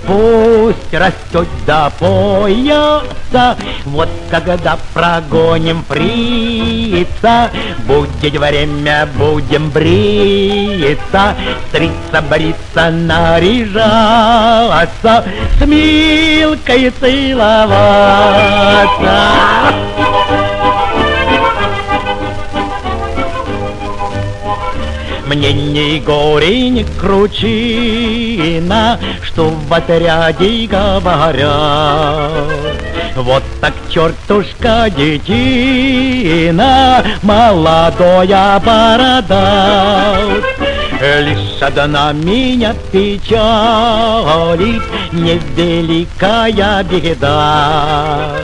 пусть 0.07 0.93
растет 0.93 1.47
до 1.65 1.91
пояса. 1.99 3.55
Вот 3.85 4.09
когда 4.31 4.77
прогоним 4.93 5.83
фрица, 5.87 7.51
будет 7.85 8.33
время, 8.33 9.07
будем 9.15 9.69
бриться, 9.69 11.35
стрица, 11.69 12.21
бриться, 12.29 12.89
наряжаться, 12.91 13.83
с 15.59 15.65
Милкой 15.65 16.91
целоваться. 16.99 17.75
Мне 25.27 25.53
ни 25.53 25.99
горе, 25.99 26.69
ни 26.69 26.85
кручина, 26.99 28.99
что 29.23 29.49
в 29.49 29.73
отряде 29.73 30.67
говорят. 30.67 32.31
Вот 33.15 33.41
так 33.59 33.73
чертушка 33.89 34.87
детина, 34.95 37.03
молодая 37.23 38.59
борода. 38.59 40.15
Лишь 41.01 41.61
одна 41.61 42.13
меня 42.13 42.75
печалит, 42.91 44.83
невеликая 45.11 46.83
беда. 46.83 48.35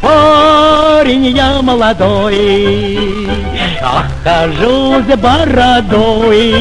Парень 0.02 1.28
я 1.28 1.62
молодой, 1.62 3.28
а 3.82 4.06
хожу 4.24 5.02
с 5.02 5.16
бородой. 5.18 6.52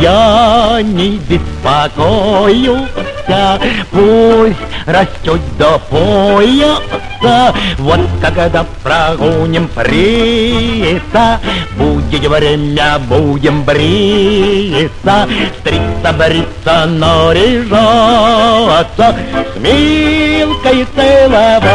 Я 0.00 0.80
не 0.82 1.18
беспокоюсь, 3.30 3.76
пусть 3.90 4.56
растет 4.86 5.40
до 5.58 5.78
пояса. 5.90 7.54
Вот 7.78 8.00
когда 8.20 8.64
прогоним 8.82 9.68
пресса, 9.68 11.40
будет 11.76 12.26
время, 12.26 12.98
будем 12.98 13.62
бриться, 13.64 15.28
стриться, 15.60 16.12
бриться, 16.12 16.86
наряжаться, 16.86 17.76
с 19.54 19.56
милкой 19.58 20.86
целоваться. 20.94 21.70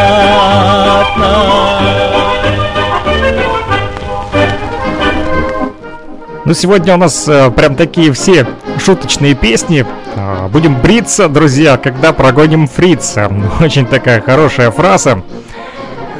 Ну, 6.45 6.53
сегодня 6.53 6.93
у 6.93 6.97
нас 6.97 7.27
э, 7.27 7.49
прям 7.49 7.75
такие 7.75 8.13
все 8.13 8.45
шуточные 8.77 9.33
песни. 9.33 9.83
Э, 10.15 10.47
будем 10.47 10.79
бриться, 10.79 11.27
друзья, 11.27 11.77
когда 11.77 12.13
прогоним 12.13 12.67
фрица. 12.67 13.31
Очень 13.59 13.87
такая 13.87 14.21
хорошая 14.21 14.69
фраза. 14.69 15.23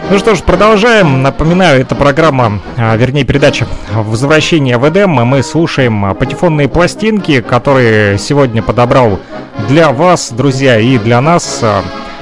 Ну 0.09 0.17
что 0.17 0.33
ж, 0.33 0.41
продолжаем. 0.41 1.21
Напоминаю, 1.21 1.79
это 1.79 1.93
программа, 1.93 2.59
а, 2.75 2.95
вернее 2.95 3.23
передача 3.23 3.67
«Возвращение 3.93 4.79
в 4.79 4.89
Эдем». 4.89 5.11
Мы 5.11 5.43
слушаем 5.43 6.03
а, 6.05 6.15
патефонные 6.15 6.67
пластинки, 6.69 7.41
которые 7.41 8.17
сегодня 8.17 8.63
подобрал 8.63 9.19
для 9.67 9.91
вас, 9.91 10.31
друзья, 10.31 10.79
и 10.79 10.97
для 10.97 11.21
нас 11.21 11.63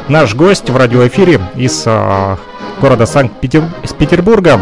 наш 0.10 0.36
гость 0.36 0.70
в 0.70 0.76
радиоэфире 0.76 1.40
из 1.56 1.86
города 2.82 3.06
Санкт-Петербурга, 3.06 4.60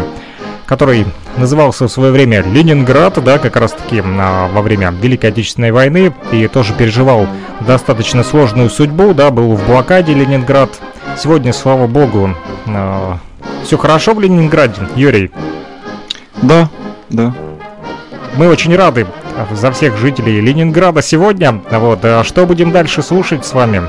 который 0.72 1.04
назывался 1.36 1.86
в 1.86 1.92
свое 1.92 2.10
время 2.12 2.40
Ленинград, 2.40 3.22
да, 3.22 3.36
как 3.38 3.56
раз 3.56 3.72
таки 3.72 4.00
во 4.00 4.62
время 4.62 4.90
Великой 4.90 5.28
Отечественной 5.28 5.70
войны, 5.70 6.14
и 6.30 6.48
тоже 6.48 6.72
переживал 6.72 7.26
достаточно 7.60 8.24
сложную 8.24 8.70
судьбу, 8.70 9.12
да, 9.12 9.28
был 9.30 9.54
в 9.54 9.66
блокаде 9.66 10.14
Ленинград. 10.14 10.70
Сегодня, 11.18 11.52
слава 11.52 11.86
богу, 11.86 12.34
все 13.62 13.76
хорошо 13.76 14.14
в 14.14 14.20
Ленинграде, 14.20 14.80
Юрий? 14.96 15.30
Да, 16.40 16.70
да. 17.10 17.34
Мы 18.38 18.48
очень 18.48 18.74
рады 18.74 19.06
за 19.50 19.72
всех 19.72 19.98
жителей 19.98 20.40
Ленинграда 20.40 21.02
сегодня. 21.02 21.60
Вот, 21.70 21.98
а 22.02 22.24
что 22.24 22.46
будем 22.46 22.70
дальше 22.70 23.02
слушать 23.02 23.44
с 23.44 23.52
вами? 23.52 23.82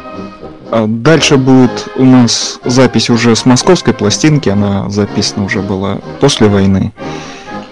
А 0.76 0.88
дальше 0.88 1.38
будет 1.38 1.88
у 1.98 2.04
нас 2.04 2.60
запись 2.66 3.12
уже 3.12 3.36
с 3.36 3.46
московской 3.46 3.94
пластинки, 3.94 4.50
она 4.50 4.90
записана 4.90 5.46
уже 5.46 5.62
была 5.62 6.00
после 6.20 6.48
войны, 6.48 6.92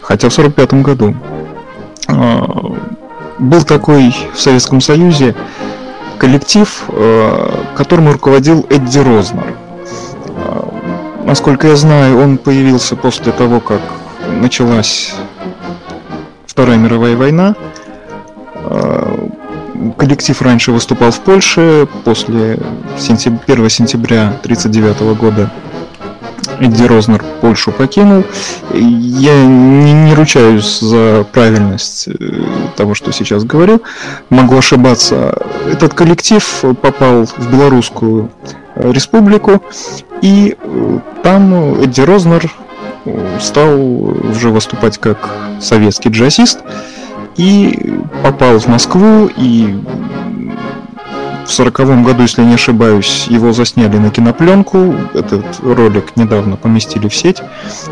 хотя 0.01 0.29
в 0.29 0.33
45 0.33 0.73
году. 0.83 1.15
А, 2.07 2.75
был 3.39 3.63
такой 3.63 4.15
в 4.35 4.39
Советском 4.39 4.81
Союзе 4.81 5.33
коллектив, 6.19 6.83
которым 7.75 8.11
руководил 8.11 8.67
Эдди 8.69 8.99
Рознер. 8.99 9.55
Насколько 11.25 11.69
я 11.69 11.75
знаю, 11.75 12.19
он 12.19 12.37
появился 12.37 12.95
после 12.95 13.31
того, 13.31 13.59
как 13.61 13.81
началась 14.39 15.15
Вторая 16.45 16.77
мировая 16.77 17.17
война. 17.17 17.55
Коллектив 19.97 20.41
раньше 20.41 20.71
выступал 20.71 21.11
в 21.11 21.19
Польше, 21.21 21.87
после 22.03 22.59
1 22.97 23.69
сентября 23.69 24.27
1939 24.43 25.17
года 25.17 25.51
Эдди 26.59 26.83
Рознер 26.83 27.23
Польшу 27.41 27.71
покинул. 27.71 28.23
Я 28.73 29.43
не, 29.45 29.93
не 29.93 30.13
ручаюсь 30.13 30.79
за 30.79 31.25
правильность 31.31 32.07
э, 32.07 32.13
того, 32.77 32.93
что 32.93 33.11
сейчас 33.11 33.43
говорю. 33.43 33.81
Могу 34.29 34.57
ошибаться. 34.57 35.35
Этот 35.71 35.95
коллектив 35.95 36.43
попал 36.81 37.25
в 37.25 37.51
белорусскую 37.51 38.29
республику, 38.75 39.63
и 40.21 40.55
э, 40.59 40.99
там 41.23 41.81
Эдди 41.81 42.01
Рознер 42.01 42.51
э, 43.05 43.37
стал 43.39 43.79
уже 43.79 44.49
выступать 44.49 44.99
как 44.99 45.29
советский 45.59 46.09
джазист 46.09 46.59
и 47.41 47.99
попал 48.21 48.59
в 48.59 48.67
Москву 48.67 49.27
и 49.35 49.75
в 51.43 51.51
сороковом 51.51 52.03
году, 52.03 52.21
если 52.21 52.43
не 52.43 52.53
ошибаюсь, 52.53 53.25
его 53.29 53.51
засняли 53.51 53.97
на 53.97 54.11
кинопленку. 54.11 54.93
Этот 55.15 55.43
ролик 55.63 56.15
недавно 56.15 56.55
поместили 56.55 57.07
в 57.07 57.15
сеть. 57.15 57.41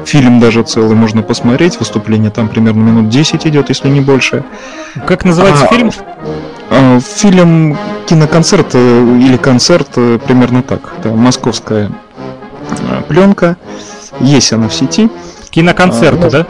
Фильм 0.05 0.39
даже 0.39 0.61
целый 0.61 0.95
можно 0.95 1.23
посмотреть. 1.23 1.79
Выступление 1.79 2.29
там 2.29 2.47
примерно 2.47 2.81
минут 2.81 3.09
10 3.09 3.47
идет, 3.47 3.69
если 3.69 3.89
не 3.89 4.01
больше. 4.01 4.43
Как 5.07 5.25
называется 5.25 5.65
а, 5.65 5.73
фильм? 5.73 5.91
А, 6.69 6.99
фильм 6.99 7.75
киноконцерт 8.05 8.75
или 8.75 9.37
концерт 9.37 9.89
примерно 10.27 10.61
так. 10.61 10.93
Это 10.99 11.09
московская 11.09 11.91
э, 12.69 13.01
пленка. 13.07 13.57
Есть 14.19 14.53
она 14.53 14.69
в 14.69 14.73
сети. 14.75 15.09
Киноконцерт, 15.49 16.23
а, 16.23 16.29
да? 16.29 16.47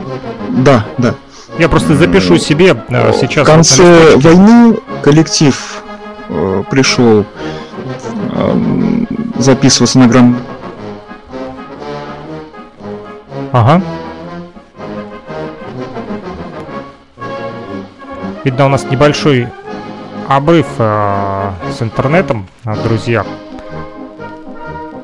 Да, 0.50 0.86
да. 0.98 1.16
Я 1.60 1.68
просто 1.68 1.94
запишу 1.94 2.38
себе 2.38 2.74
сейчас. 3.20 3.46
В 3.46 3.52
конце 3.52 4.16
войны 4.16 4.78
коллектив 5.04 5.84
э, 6.30 6.64
пришел 6.72 7.26
э, 8.32 9.06
записываться 9.38 10.00
на 10.00 10.08
грамм. 10.08 10.38
Ага. 13.52 13.82
Видно, 18.46 18.68
у 18.68 18.70
нас 18.70 18.86
небольшой 18.86 19.50
обрыв 20.30 20.66
э, 20.78 21.52
с 21.78 21.82
интернетом, 21.82 22.48
э, 22.64 22.74
друзья. 22.86 23.26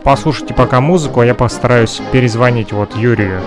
Послушайте 0.05 0.53
пока 0.53 0.79
музыку, 0.79 1.19
а 1.19 1.25
я 1.25 1.35
постараюсь 1.35 2.01
перезвонить 2.13 2.71
вот 2.71 2.95
Юрию. 2.95 3.41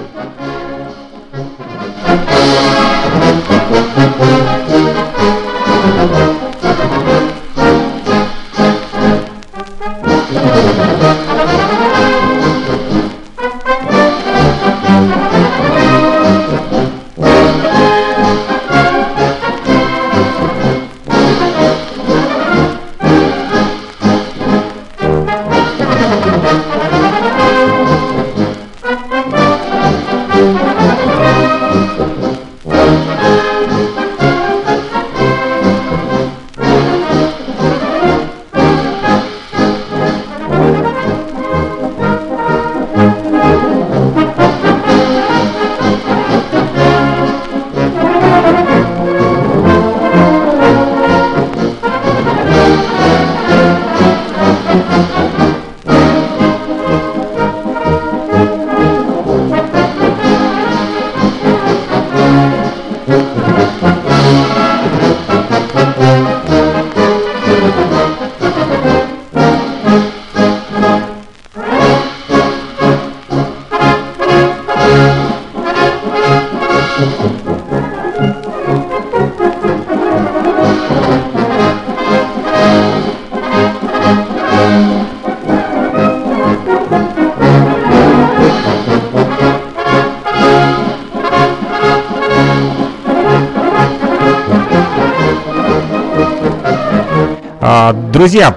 Друзья, 98.18 98.52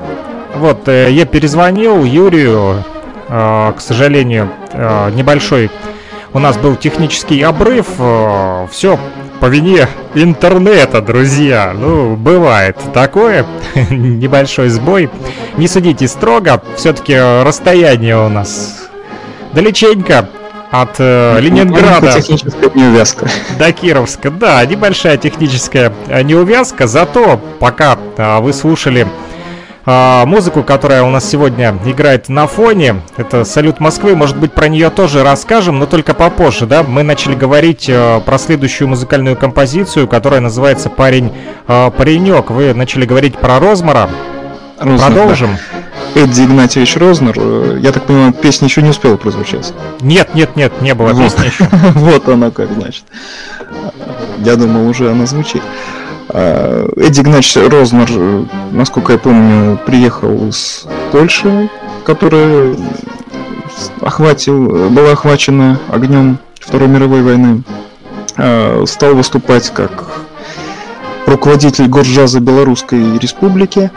вот 0.56 0.88
э, 0.88 1.12
я 1.12 1.24
перезвонил 1.28 2.04
Юрию, 2.04 2.84
э, 3.30 3.74
к 3.78 3.80
сожалению, 3.80 4.50
э, 4.74 5.12
небольшой 5.14 5.70
у 6.34 6.40
нас 6.40 6.58
был 6.58 6.76
технический 6.76 7.44
обрыв, 7.44 7.86
все 8.72 8.98
по 9.40 9.46
вине 9.46 9.88
интернета, 10.16 11.02
друзья. 11.02 11.74
Ну, 11.76 12.16
бывает 12.16 12.76
такое, 12.92 13.46
небольшой 13.92 14.70
сбой. 14.70 15.12
Не 15.58 15.68
судите 15.68 16.08
строго, 16.08 16.64
все-таки 16.76 17.16
расстояние 17.44 18.18
у 18.18 18.30
нас 18.30 18.90
далеченько 19.54 20.28
от 20.72 20.96
э, 21.00 21.38
Ленинграда 21.40 22.14
техническая 22.14 22.72
неувязка. 22.74 23.30
до 23.60 23.72
Кировска. 23.74 24.32
Да, 24.32 24.66
небольшая 24.66 25.18
техническая 25.18 25.94
неувязка, 26.24 26.88
зато 26.88 27.40
пока 27.60 28.00
э, 28.18 28.40
вы 28.40 28.54
слушали 28.54 29.06
э, 29.92 30.26
музыку, 30.26 30.64
которая 30.64 31.04
у 31.04 31.10
нас 31.10 31.30
сегодня 31.30 31.78
играет 31.86 32.30
на 32.30 32.48
фоне, 32.48 33.02
это 33.18 33.44
«Салют 33.44 33.80
Москвы», 33.80 34.16
может 34.16 34.38
быть, 34.38 34.54
про 34.54 34.68
нее 34.68 34.90
тоже 34.90 35.24
расскажем, 35.24 35.80
но 35.80 35.86
только 35.86 36.14
попозже, 36.14 36.66
да? 36.66 36.84
Мы 36.84 37.04
начали 37.04 37.36
говорить 37.36 37.90
э, 37.90 38.22
про 38.26 38.38
следующую 38.38 38.88
музыкальную 38.88 39.36
композицию, 39.36 40.08
которая 40.08 40.40
называется 40.42 40.90
«Парень, 40.90 41.32
э, 41.68 41.92
паренек». 41.98 42.50
Вы 42.52 42.74
начали 42.74 43.06
говорить 43.06 43.38
про 43.38 43.60
Розмара. 43.60 44.10
Рознер, 44.80 45.08
Продолжим. 45.12 45.50
да. 45.52 45.82
Эдди 46.22 46.42
Игнатьевич 46.42 46.98
Рознер, 46.98 47.34
э, 47.38 47.80
я 47.82 47.92
так 47.92 48.04
понимаю, 48.04 48.34
песня 48.34 48.68
еще 48.68 48.82
не 48.82 48.90
успела 48.90 49.16
прозвучать. 49.16 49.74
Нет, 50.02 50.34
нет, 50.36 50.56
нет, 50.56 50.82
не 50.82 50.94
было 50.96 51.14
Вот. 51.14 51.24
песни 51.24 51.46
еще. 51.46 51.68
Вот 51.96 52.28
она 52.28 52.52
как, 52.52 52.72
значит. 52.72 53.04
Я 54.40 54.56
думал, 54.56 54.88
уже 54.90 55.10
она 55.12 55.26
звучит. 55.26 55.62
А, 56.34 56.88
Эдди 56.96 57.22
Игнатьевич 57.22 57.72
Рознер, 57.72 58.08
э, 58.10 58.46
насколько 58.72 59.14
я 59.14 59.18
помню, 59.20 59.78
приехал 59.86 60.48
из 60.48 60.86
Польши, 61.12 61.70
которая 62.06 62.76
охватил, 64.00 64.90
была 64.90 65.12
охвачена 65.12 65.80
огнем 65.92 66.38
Второй 66.60 66.88
мировой 66.88 67.22
войны. 67.22 67.64
А, 68.38 68.84
Стал 68.88 69.16
выступать 69.16 69.72
как 69.74 70.06
руководитель 71.26 71.88
горджаза 71.88 72.40
Белорусской 72.40 73.18
Республики 73.18 73.92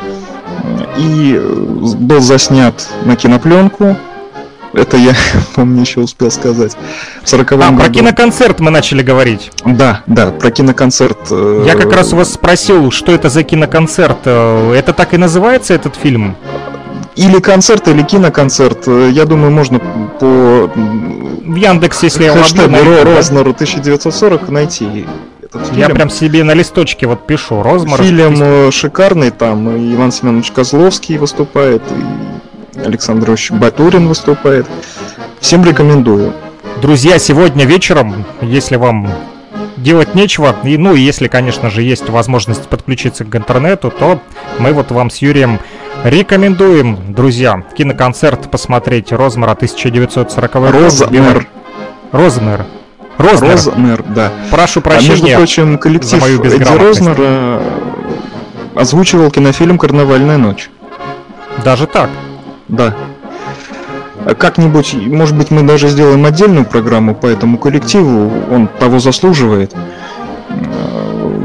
и 0.97 1.39
э, 1.39 1.95
был 1.99 2.21
заснят 2.21 2.89
на 3.05 3.15
кинопленку. 3.15 3.97
Это 4.75 4.97
я, 4.97 5.13
помню, 5.55 5.81
еще 5.83 6.01
успел 6.01 6.31
сказать. 6.31 6.77
В 7.23 7.29
40 7.29 7.53
А, 7.53 7.57
году. 7.57 7.77
про 7.79 7.89
киноконцерт 7.89 8.61
мы 8.61 8.71
начали 8.71 9.03
говорить. 9.03 9.51
Да, 9.65 10.03
да, 10.07 10.27
про 10.31 10.51
киноконцерт. 10.51 11.19
э, 11.31 11.65
Я 11.67 11.75
как 11.75 11.93
раз 11.93 12.13
у 12.13 12.17
вас 12.17 12.33
спросил, 12.33 12.91
что 12.91 13.13
это 13.13 13.29
за 13.29 13.43
киноконцерт. 13.43 14.19
Э, 14.25 14.73
Это 14.75 14.93
так 14.93 15.15
и 15.15 15.17
называется 15.17 15.75
этот 15.75 15.97
фильм? 15.97 16.37
Или 17.17 17.39
концерт, 17.39 17.87
или 17.89 18.03
киноконцерт. 18.03 18.89
Э, 18.89 19.11
Я 19.13 19.25
думаю, 19.25 19.51
можно 19.53 19.79
по 19.79 20.71
В 20.75 21.55
Яндексе, 21.57 22.07
если 22.07 22.25
я 22.25 22.33
хэштегу 22.33 22.63
вобью, 22.63 22.73
найду, 22.85 22.91
Ро- 22.91 23.05
да? 23.05 23.17
Рознеру 23.17 23.51
1940 23.51 24.49
найти 24.49 25.07
этот 25.43 25.67
фильм. 25.69 25.79
Я 25.79 25.89
прям 25.91 26.11
себе 26.11 26.43
на 26.43 26.53
листочке 26.55 27.07
вот 27.07 27.27
пишу. 27.27 27.63
Розмар. 27.63 28.03
Фильм 28.03 28.73
шикарный, 28.73 29.31
там 29.31 29.77
и 29.77 29.95
Иван 29.95 30.11
Семенович 30.11 30.51
Козловский 30.51 31.17
выступает, 31.19 31.83
и 32.77 32.81
Александр 32.81 33.29
Ильич 33.31 33.51
Батурин 33.51 34.09
выступает. 34.09 34.67
Всем 35.41 35.65
рекомендую. 35.65 36.33
Друзья, 36.81 37.19
сегодня 37.19 37.65
вечером, 37.65 38.25
если 38.41 38.77
вам 38.77 39.11
делать 39.77 40.15
нечего, 40.15 40.55
и, 40.65 40.77
ну, 40.77 40.95
и 40.95 41.01
если, 41.01 41.29
конечно 41.29 41.71
же, 41.71 41.83
есть 41.83 42.09
возможность 42.09 42.69
подключиться 42.69 43.25
к 43.25 43.35
интернету, 43.37 43.91
то 43.91 44.21
мы 44.59 44.73
вот 44.73 44.91
вам 44.91 45.11
с 45.11 45.19
Юрием 45.19 45.59
рекомендуем, 46.05 47.13
друзья, 47.13 47.65
киноконцерт 47.77 48.51
посмотреть 48.51 49.13
Розмара 49.13 49.53
1940 49.53 50.53
год. 50.53 50.71
Рознер. 50.73 51.49
Рознер. 52.13 52.67
Рознер. 53.19 53.51
Рознер, 53.53 54.03
да. 54.03 54.33
Прошу 54.51 54.83
А 54.85 54.89
между 54.95 55.09
прощения. 55.09 55.37
прочим, 55.37 55.79
коллектив 55.79 56.21
мою 56.21 56.41
Эдди 56.41 56.45
безграмотность. 56.45 57.01
Рознер 57.01 57.17
э, 57.19 57.61
озвучивал 58.75 59.31
кинофильм 59.31 59.79
«Карнавальная 59.79 60.37
ночь». 60.37 60.71
Даже 61.65 61.87
так. 61.87 62.11
Да. 62.69 62.95
А 64.27 64.35
Как-нибудь, 64.35 64.95
может 64.95 65.37
быть, 65.37 65.51
мы 65.51 65.63
даже 65.63 65.89
сделаем 65.89 66.25
отдельную 66.25 66.65
программу 66.65 67.15
по 67.15 67.27
этому 67.27 67.59
коллективу, 67.59 68.33
он 68.51 68.69
того 68.69 68.99
заслуживает. 68.99 69.75
Э, 70.49 71.43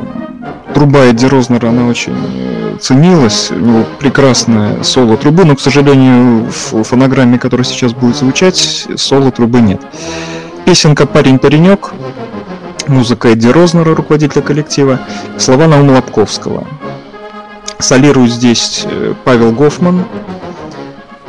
Труба 0.74 0.99
Эдди 1.05 1.26
Рознера, 1.26 1.70
она 1.70 1.88
очень 1.88 2.15
э, 2.15 2.78
ценилась, 2.80 3.51
прекрасная 3.99 4.82
соло 4.84 5.17
трубы, 5.17 5.43
но, 5.43 5.55
к 5.55 5.59
сожалению, 5.59 6.45
в 6.49 6.84
фонограмме, 6.84 7.38
которая 7.38 7.65
сейчас 7.65 7.93
будет 7.93 8.15
звучать, 8.15 8.88
соло 8.95 9.32
трубы 9.32 9.59
нет. 9.59 9.82
Песенка 10.63 11.05
«Парень-паренек», 11.05 11.91
музыка 12.88 13.30
Эдди 13.30 13.47
Рознера, 13.47 13.93
руководителя 13.93 14.41
коллектива, 14.41 14.99
слова 15.38 15.67
Наума 15.67 15.91
Лобковского. 15.93 16.65
Солирует 17.80 18.32
здесь 18.32 18.84
э, 18.86 19.13
Павел 19.24 19.51
Гофман. 19.51 20.05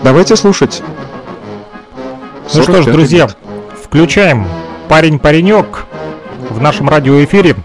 Давайте 0.03 0.35
слушать. 0.35 0.83
Ну 2.55 2.63
что 2.63 2.83
ж, 2.83 2.87
45-й 2.87 2.93
друзья, 2.93 3.27
год. 3.27 3.37
включаем 3.85 4.47
«Парень-паренек» 4.89 5.85
в 6.49 6.61
нашем 6.61 6.89
радиоэфире 6.89 7.57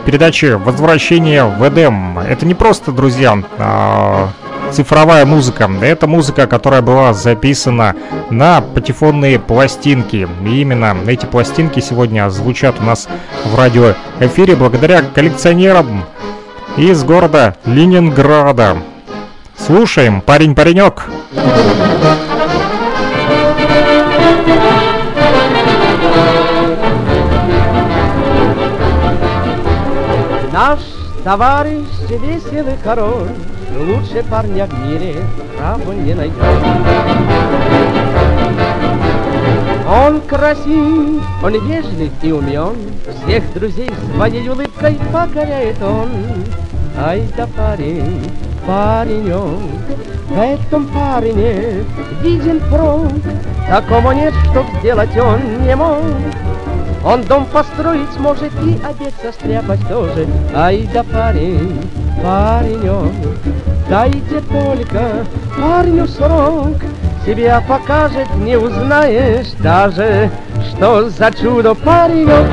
в 0.00 0.04
передаче 0.04 0.56
«Возвращение 0.56 1.44
в 1.44 1.66
Эдем». 1.66 2.18
Это 2.18 2.44
не 2.44 2.54
просто, 2.54 2.90
друзья, 2.90 3.40
а, 3.58 4.30
цифровая 4.72 5.24
музыка. 5.26 5.70
Это 5.80 6.08
музыка, 6.08 6.48
которая 6.48 6.82
была 6.82 7.14
записана 7.14 7.94
на 8.30 8.60
патефонные 8.60 9.38
пластинки. 9.38 10.28
И 10.44 10.60
именно 10.60 10.96
эти 11.06 11.24
пластинки 11.24 11.78
сегодня 11.78 12.28
звучат 12.30 12.80
у 12.80 12.82
нас 12.82 13.08
в 13.44 13.56
радиоэфире 13.56 14.56
благодаря 14.56 15.02
коллекционерам 15.02 16.04
из 16.76 17.04
города 17.04 17.56
Ленинграда. 17.64 18.76
Слушаем, 19.58 20.20
парень-паренек. 20.20 21.04
Наш 30.52 30.80
товарищ 31.24 31.86
веселый 32.08 32.76
король, 32.84 33.28
Лучше 33.78 34.24
парня 34.30 34.66
в 34.66 34.86
мире 34.86 35.16
право 35.58 35.92
не 35.92 36.14
найдет. 36.14 36.36
Он 39.88 40.20
красив, 40.22 41.22
он 41.42 41.52
вежлив 41.52 42.12
и 42.22 42.32
умен, 42.32 42.74
Всех 43.22 43.52
друзей 43.52 43.90
своей 44.14 44.48
улыбкой 44.48 44.98
покоряет 45.12 45.82
он. 45.82 46.10
Ай 46.98 47.28
да 47.36 47.46
парень, 47.54 48.30
паренек, 48.66 49.60
в 50.28 50.40
этом 50.40 50.86
парне 50.88 51.84
виден 52.22 52.60
прок, 52.70 53.12
Такого 53.68 54.12
нет, 54.12 54.32
чтоб 54.50 54.64
сделать 54.78 55.16
он 55.16 55.40
не 55.66 55.74
мог. 55.74 55.98
Он 57.04 57.22
дом 57.22 57.46
построить 57.46 58.16
может 58.18 58.52
и 58.64 58.78
обед 58.84 59.12
состряпать 59.20 59.86
тоже. 59.88 60.26
Ай 60.54 60.88
да 60.92 61.02
парень, 61.02 61.80
паренек, 62.22 63.12
дайте 63.88 64.40
только 64.40 65.26
парню 65.58 66.06
срок. 66.06 66.76
Себя 67.24 67.60
покажет, 67.66 68.28
не 68.36 68.56
узнаешь 68.56 69.50
даже, 69.58 70.30
что 70.68 71.10
за 71.10 71.32
чудо 71.32 71.74
паренек. 71.74 72.46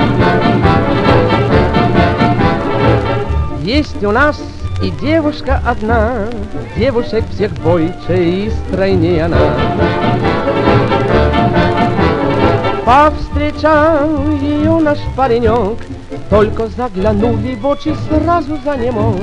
Есть 3.61 4.03
у 4.03 4.11
нас 4.11 4.41
и 4.83 4.91
девушка 4.91 5.61
одна, 5.65 6.27
девушек 6.75 7.23
всех 7.31 7.51
бойче 7.63 8.17
и 8.17 8.51
стройнее 8.51 9.23
она. 9.23 9.37
Повстречал 12.85 14.09
ее 14.41 14.77
наш 14.79 14.99
паренек, 15.15 15.77
Только 16.29 16.67
заглянули 16.67 17.55
в 17.55 17.65
очи, 17.65 17.95
сразу 18.09 18.57
за 18.65 18.75
ним 18.75 19.15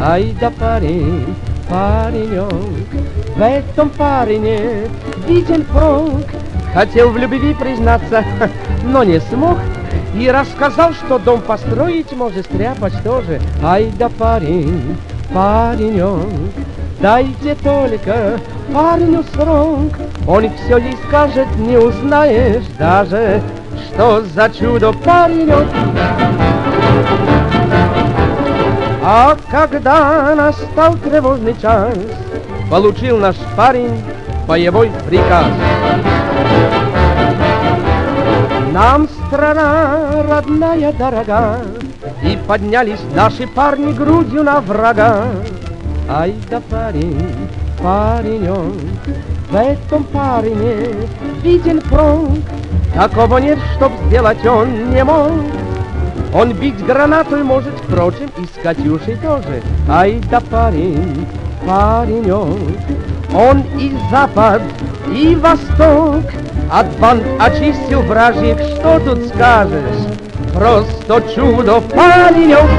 Ай 0.00 0.34
да 0.40 0.50
парень, 0.50 1.36
паренек, 1.68 2.50
В 3.36 3.40
этом 3.40 3.90
парне 3.90 4.88
виден 5.28 5.64
прок. 5.66 6.24
Хотел 6.74 7.10
в 7.10 7.16
любви 7.16 7.54
признаться, 7.54 8.24
но 8.82 9.04
не 9.04 9.20
смог, 9.20 9.56
И 10.14 10.30
рассказал, 10.30 10.92
что 10.92 11.18
дом 11.18 11.40
построить 11.40 12.12
может 12.12 12.46
стряпать 12.46 13.02
тоже. 13.02 13.40
Ай 13.62 13.92
да 13.98 14.08
парень, 14.08 14.96
паренек, 15.32 16.28
Дайте 17.00 17.56
только 17.56 18.38
парню 18.72 19.24
срок, 19.34 19.92
Он 20.26 20.50
все 20.64 20.78
ей 20.78 20.96
скажет, 21.08 21.48
не 21.58 21.76
узнаешь 21.76 22.64
даже, 22.78 23.42
Что 23.88 24.22
за 24.22 24.48
чудо 24.50 24.92
паренек. 24.92 25.66
А 29.02 29.36
когда 29.50 30.34
настал 30.34 30.94
тревожный 30.94 31.54
час, 31.60 31.94
Получил 32.70 33.18
наш 33.18 33.36
парень 33.56 34.00
боевой 34.46 34.90
приказ. 35.06 35.46
Нам 38.74 39.08
страна 39.28 40.24
родная 40.28 40.92
дорога, 40.94 41.60
И 42.24 42.36
поднялись 42.48 42.98
наши 43.14 43.46
парни 43.46 43.92
грудью 43.92 44.42
на 44.42 44.60
врага. 44.60 45.26
Ай 46.10 46.34
да 46.50 46.60
парень, 46.68 47.48
паренек, 47.80 48.74
в 49.48 49.54
этом 49.54 50.02
парне 50.02 50.88
виден 51.44 51.80
пронг, 51.82 52.40
Такого 52.92 53.38
нет, 53.38 53.60
чтоб 53.76 53.92
сделать 54.08 54.44
он 54.44 54.90
не 54.90 55.04
мог. 55.04 55.30
Он 56.34 56.52
бить 56.52 56.84
гранатой 56.84 57.44
может, 57.44 57.74
впрочем, 57.74 58.28
и 58.38 58.44
с 58.44 58.60
Катюшей 58.60 59.14
тоже. 59.18 59.62
Ай 59.88 60.20
да 60.28 60.40
парень, 60.40 61.24
паренек, 61.64 62.58
он 63.32 63.62
и 63.78 63.96
запад, 64.10 64.62
и 65.12 65.36
восток 65.36 66.24
От 66.70 66.86
банд 66.98 67.22
очистил 67.38 68.02
вражьих, 68.02 68.58
что 68.58 69.00
тут 69.00 69.26
скажешь? 69.28 70.06
Просто 70.52 71.22
чудо 71.34 71.80
паренек 71.80 72.70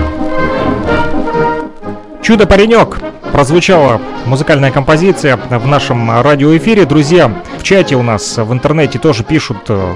Чудо-паренек 2.21 2.97
прозвучала 3.31 4.01
музыкальная 4.25 4.71
композиция 4.71 5.37
в 5.37 5.67
нашем 5.67 6.21
радиоэфире. 6.21 6.85
Друзья, 6.85 7.31
в 7.59 7.63
чате 7.63 7.95
у 7.95 8.01
нас 8.01 8.37
в 8.37 8.51
интернете 8.51 8.97
тоже 8.97 9.23
пишут 9.23 9.57
э, 9.69 9.93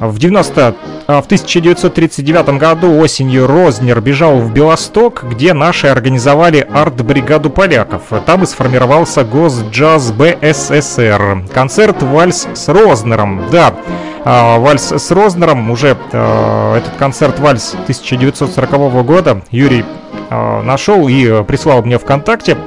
в 0.00 0.18
90 0.18 0.74
а, 1.06 1.22
в 1.22 1.26
1939 1.26 2.58
году 2.58 2.98
осенью 2.98 3.46
Рознер 3.46 4.00
бежал 4.00 4.38
в 4.38 4.52
Белосток, 4.52 5.24
где 5.24 5.54
наши 5.54 5.86
организовали 5.86 6.66
арт-бригаду 6.70 7.50
поляков. 7.50 8.02
Там 8.26 8.42
и 8.42 8.46
сформировался 8.46 9.24
Госджаз 9.24 10.12
БССР. 10.12 11.44
Концерт 11.52 12.02
«Вальс 12.02 12.46
с 12.54 12.68
Рознером». 12.68 13.42
Да, 13.50 13.74
а, 14.24 14.58
«Вальс 14.58 14.92
с 14.92 15.10
Рознером», 15.10 15.70
уже 15.70 15.96
а, 16.12 16.76
этот 16.76 16.94
концерт 16.96 17.38
«Вальс» 17.38 17.72
1940 17.72 19.04
года 19.04 19.42
Юрий 19.50 19.84
нашел 20.30 21.08
и 21.08 21.42
прислал 21.44 21.82
мне 21.82 21.98
ВКонтакте. 21.98 22.58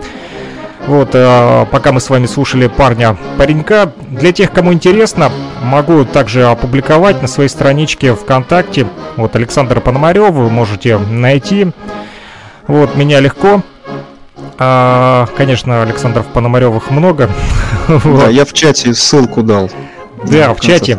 Вот, 0.88 1.10
э, 1.14 1.66
пока 1.72 1.92
мы 1.92 2.00
с 2.00 2.10
вами 2.10 2.26
слушали 2.26 2.68
парня 2.68 3.16
паренька, 3.38 3.92
для 4.10 4.32
тех, 4.32 4.52
кому 4.52 4.74
интересно, 4.74 5.32
могу 5.62 6.06
также 6.06 6.46
опубликовать 6.46 7.22
на 7.22 7.28
своей 7.28 7.50
страничке 7.50 8.16
ВКонтакте. 8.16 8.88
Вот 9.16 9.36
Александр 9.36 9.80
Пономарев, 9.80 10.32
вы 10.32 10.50
можете 10.50 10.98
найти. 10.98 11.72
Вот, 12.68 12.96
меня 12.96 13.20
легко. 13.20 13.62
А, 14.58 15.28
конечно, 15.38 15.84
Александров 15.84 16.28
Пономаревых 16.28 16.92
много. 16.92 17.30
Да, 17.88 18.30
я 18.30 18.46
в 18.46 18.54
чате 18.54 18.94
ссылку 18.94 19.44
дал. 19.44 19.70
Да, 20.24 20.54
в 20.54 20.60
чате 20.60 20.98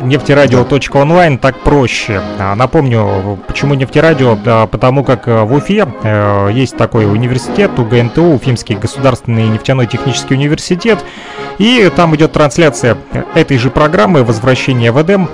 нефтерадио.онлайн 0.00 1.38
так 1.38 1.58
проще. 1.60 2.20
А, 2.38 2.54
напомню, 2.54 3.38
почему 3.46 3.74
нефтерадио? 3.74 4.36
Да, 4.36 4.66
потому 4.66 5.04
как 5.04 5.28
э, 5.28 5.42
в 5.42 5.52
Уфе 5.52 5.86
э, 6.02 6.50
есть 6.52 6.76
такой 6.76 7.04
университет, 7.04 7.78
УГНТУ, 7.78 8.34
Уфимский 8.34 8.76
государственный 8.76 9.48
нефтяной 9.48 9.86
технический 9.86 10.34
университет, 10.34 11.04
и 11.58 11.90
там 11.94 12.14
идет 12.16 12.32
трансляция 12.32 12.96
этой 13.34 13.58
же 13.58 13.70
программы 13.70 14.24
«Возвращение 14.24 14.92
в 14.92 15.02
Эдем». 15.02 15.28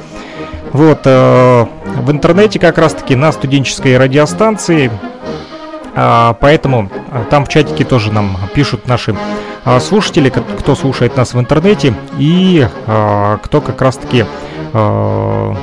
Вот, 0.72 1.03
э, 1.05 1.66
в 1.84 2.11
интернете 2.11 2.59
как 2.59 2.78
раз-таки 2.78 3.14
на 3.14 3.32
студенческой 3.32 3.97
радиостанции, 3.99 4.91
а, 5.95 6.37
поэтому 6.41 6.91
там 7.30 7.47
в 7.47 7.49
чатике 7.49 7.84
тоже 7.84 8.12
нам 8.12 8.37
пишут 8.55 8.87
наши 8.87 9.16
слушатели, 9.81 10.31
кто 10.31 10.77
слушает 10.77 11.17
нас 11.17 11.35
в 11.35 11.41
интернете 11.41 11.93
и 12.19 12.67
а, 12.87 13.39
кто 13.39 13.61
как 13.61 13.83
раз-таки 13.83 14.25
а, 14.73 15.57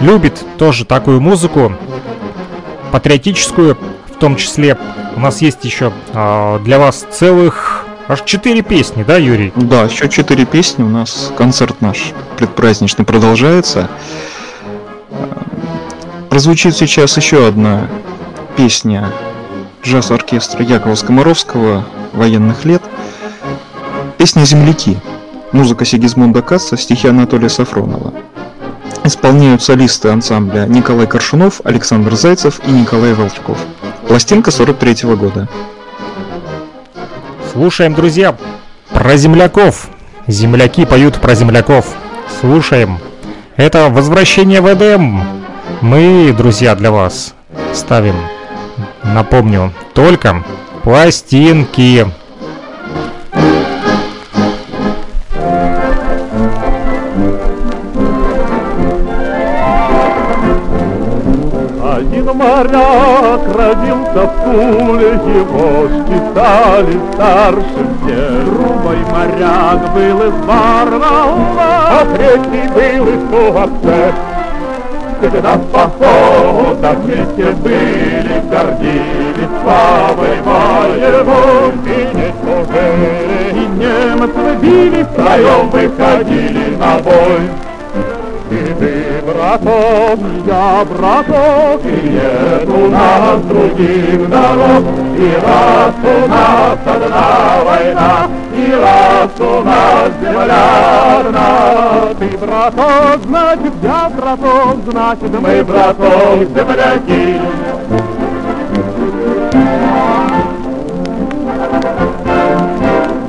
любит 0.00 0.44
тоже 0.58 0.84
такую 0.84 1.22
музыку, 1.22 1.72
патриотическую 2.92 3.78
в 4.08 4.18
том 4.18 4.36
числе. 4.36 4.76
У 5.16 5.20
нас 5.20 5.40
есть 5.40 5.64
еще 5.64 5.92
для 6.12 6.78
вас 6.78 7.06
целых 7.10 7.86
аж 8.08 8.22
четыре 8.22 8.60
песни, 8.60 9.02
да, 9.02 9.16
Юрий? 9.16 9.52
Да, 9.56 9.84
еще 9.84 10.08
четыре 10.10 10.44
песни. 10.44 10.82
У 10.82 10.88
нас 10.88 11.32
концерт 11.36 11.80
наш 11.80 12.12
предпраздничный 12.36 13.06
продолжается. 13.06 13.88
Прозвучит 16.28 16.76
сейчас 16.76 17.16
еще 17.16 17.46
одна 17.46 17.88
песня 18.56 19.10
джаз-оркестра 19.82 20.62
Якова 20.62 20.94
Скоморовского 20.94 21.86
военных 22.12 22.66
лет– 22.66 22.82
Песня 24.18 24.44
«Земляки». 24.46 24.96
Музыка 25.52 25.84
Сигизмунда 25.84 26.40
Касса, 26.40 26.78
стихи 26.78 27.06
Анатолия 27.06 27.50
Сафронова. 27.50 28.14
Исполняют 29.04 29.62
солисты 29.62 30.08
ансамбля 30.08 30.66
Николай 30.66 31.06
Коршунов, 31.06 31.60
Александр 31.64 32.14
Зайцев 32.16 32.60
и 32.66 32.70
Николай 32.70 33.12
Волчков. 33.12 33.58
Пластинка 34.08 34.50
43 34.50 35.04
-го 35.04 35.16
года. 35.16 35.48
Слушаем, 37.52 37.94
друзья, 37.94 38.34
про 38.90 39.16
земляков. 39.16 39.88
Земляки 40.26 40.86
поют 40.86 41.20
про 41.20 41.34
земляков. 41.34 41.94
Слушаем. 42.40 42.98
Это 43.56 43.90
«Возвращение 43.90 44.62
в 44.62 44.72
Эдем». 44.72 45.22
Мы, 45.82 46.34
друзья, 46.36 46.74
для 46.74 46.90
вас 46.90 47.34
ставим, 47.74 48.16
напомню, 49.02 49.72
только 49.92 50.42
пластинки. 50.82 52.06
Моряк 62.36 63.40
родился 63.56 64.26
в 64.26 64.44
Туле, 64.44 65.12
его 65.12 65.88
считали 65.88 67.00
старшим 67.12 67.88
все. 68.02 68.42
Другой 68.44 68.98
моряк 69.10 69.94
был 69.94 70.22
из 70.22 70.34
Барнаула, 70.46 71.68
а 71.90 72.06
третий 72.14 72.68
был 72.74 73.08
из 73.08 73.22
Туапсе. 73.30 74.14
Когда 75.20 75.54
в 75.54 75.64
походах 75.68 76.98
вместе 76.98 77.50
были, 77.62 78.42
гордились 78.50 79.54
славой 79.62 80.36
моему. 80.44 81.72
И 81.86 82.16
не 82.16 82.28
служили, 82.42 83.50
и 83.52 83.66
немцы 83.78 84.56
били, 84.60 85.02
втроем 85.04 85.70
выходили 85.70 86.76
на 86.76 86.98
бой. 86.98 87.65
И 88.48 88.74
ты, 88.78 89.22
браток, 89.26 90.20
я 90.46 90.84
браток, 90.84 91.80
и 91.84 92.08
нет 92.10 92.68
у 92.68 92.88
нас 92.88 93.40
других 93.42 94.28
дорог. 94.28 94.84
И 95.18 95.34
раз 95.44 95.94
у 96.04 96.28
нас 96.28 96.78
одна 96.86 97.64
война, 97.64 98.28
и 98.54 98.72
раз 98.72 99.30
у 99.40 99.64
нас 99.64 100.10
земля 100.22 101.18
одна. 101.18 102.14
Ты 102.20 102.28
браток, 102.38 103.20
значит 103.26 103.72
я 103.82 104.10
браток, 104.16 104.76
значит 104.90 105.40
мы 105.40 105.64
браток 105.64 106.38
земляки. 106.54 107.40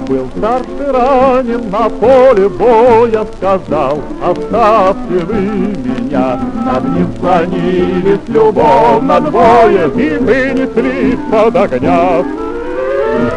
Был 0.07 0.25
старший 0.37 0.89
ранен 0.89 1.69
на 1.69 1.89
поле 1.89 2.47
боя, 2.47 3.25
сказал, 3.35 4.01
оставьте 4.23 5.25
вы 5.25 5.35
меня. 5.35 6.39
Над 6.65 6.83
ним 6.95 7.07
склонились 7.17 8.19
любовно 8.29 9.19
двое 9.19 9.91
и 9.97 10.17
вынесли 10.17 11.19
под 11.29 11.55
огня. 11.57 12.23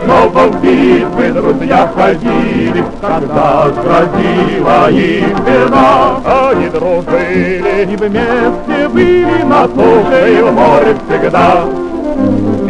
Снова 0.04 0.46
в 0.46 0.62
битвы 0.62 1.32
друзья 1.32 1.90
ходили, 1.92 2.84
когда 3.00 3.68
грозила 3.70 4.90
им 4.90 5.36
беда. 5.44 6.50
Они 6.50 6.68
дружили 6.68 7.82
и 7.82 7.96
вместе 7.96 8.88
были 8.88 9.42
на 9.42 9.66
суше 9.66 10.38
и 10.38 10.42
в 10.42 10.52
море 10.52 10.96
всегда. 11.08 11.64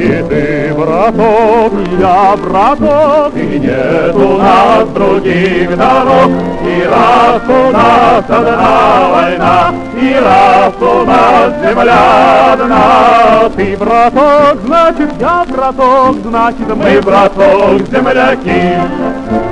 И 0.00 0.24
ты, 0.30 0.74
браток, 0.74 1.72
я 2.00 2.34
браток, 2.34 3.36
И 3.36 3.58
нет 3.58 4.14
у 4.14 4.38
нас 4.38 4.88
других 4.94 5.76
дорог, 5.76 6.30
И 6.64 6.82
раз 6.84 7.42
у 7.46 7.70
нас 7.70 8.24
одна 8.26 9.08
война, 9.12 9.74
И 10.00 10.14
раз 10.14 10.72
у 10.80 11.04
нас 11.04 11.52
земля 11.62 12.52
одна. 12.54 13.50
Ты, 13.54 13.76
браток, 13.76 14.58
значит 14.64 15.10
я 15.20 15.44
браток, 15.46 16.16
Значит 16.24 16.74
мы, 16.74 17.00
браток, 17.02 17.86
земляки. 17.92 19.49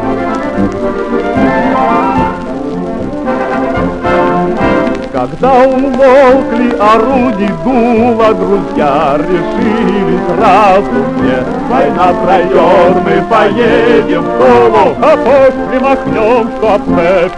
Когда 5.31 5.59
умолкли 5.67 6.75
орудий 6.81 7.51
дула, 7.63 8.35
друзья 8.35 9.19
решились 9.19 10.21
сразу 10.27 11.05
все. 11.17 11.45
Война 11.69 12.15
пройдет, 12.25 12.97
мы 13.05 13.23
поедем 13.29 14.23
в 14.23 14.39
Тулу, 14.39 14.97
а 15.03 15.17
после 15.17 15.81
махнем 15.81 16.49
в 16.49 16.97
цепь. 16.97 17.33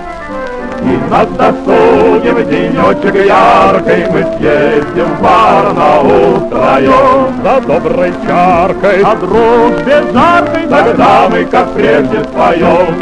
И 0.83 1.11
на 1.11 1.25
досуге 1.27 2.33
в 2.33 2.49
денечек 2.49 3.27
яркой 3.27 4.07
мы 4.11 4.27
съездим 4.39 5.07
в 5.17 5.23
Барнаул 5.23 6.47
втроем. 6.47 7.43
За 7.43 7.61
доброй 7.61 8.15
чаркой, 8.27 9.03
а 9.03 9.17
дружбе 9.17 10.05
жаркой, 10.13 10.67
тогда 10.69 11.29
мы 11.29 11.45
как 11.45 11.73
прежде 11.73 12.25
споем. 12.25 12.95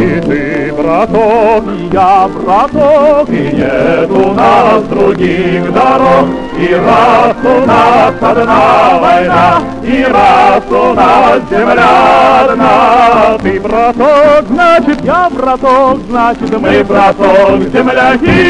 И 0.00 0.18
ты, 0.20 0.72
браток, 0.72 1.64
и 1.76 1.90
я, 1.92 2.26
браток, 2.26 3.28
и 3.28 3.52
нет 3.52 4.10
у 4.10 4.32
нас 4.32 4.82
других 4.84 5.70
дорог. 5.74 6.26
И 6.58 6.74
раз 6.74 7.36
у 7.44 7.66
нас 7.66 8.14
одна 8.18 8.98
война, 8.98 9.60
и 9.82 10.02
раз 10.04 10.64
у 10.70 10.94
нас 10.94 11.40
земля 11.50 12.40
одна. 12.44 13.38
Ты, 13.42 13.60
браток, 13.60 14.46
значит, 14.48 15.04
я, 15.04 15.28
браток, 15.28 15.98
значит, 16.08 16.58
мы, 16.58 16.82
браток, 16.82 17.60
земляки. 17.70 18.40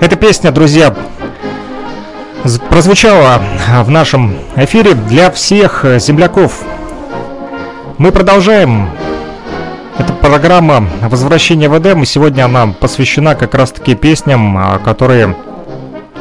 Эта 0.00 0.14
песня, 0.14 0.52
друзья, 0.52 0.94
прозвучала 2.70 3.42
в 3.82 3.90
нашем 3.90 4.36
эфире 4.54 4.94
для 4.94 5.28
всех 5.32 5.84
земляков. 5.98 6.62
Мы 7.98 8.12
продолжаем. 8.12 8.90
Это 9.98 10.12
программа 10.12 10.88
«Возвращение 11.02 11.68
в 11.68 11.76
Эдем», 11.76 12.04
и 12.04 12.06
сегодня 12.06 12.44
она 12.44 12.68
посвящена 12.68 13.34
как 13.34 13.54
раз-таки 13.54 13.96
песням, 13.96 14.56
а, 14.56 14.78
которые 14.78 15.34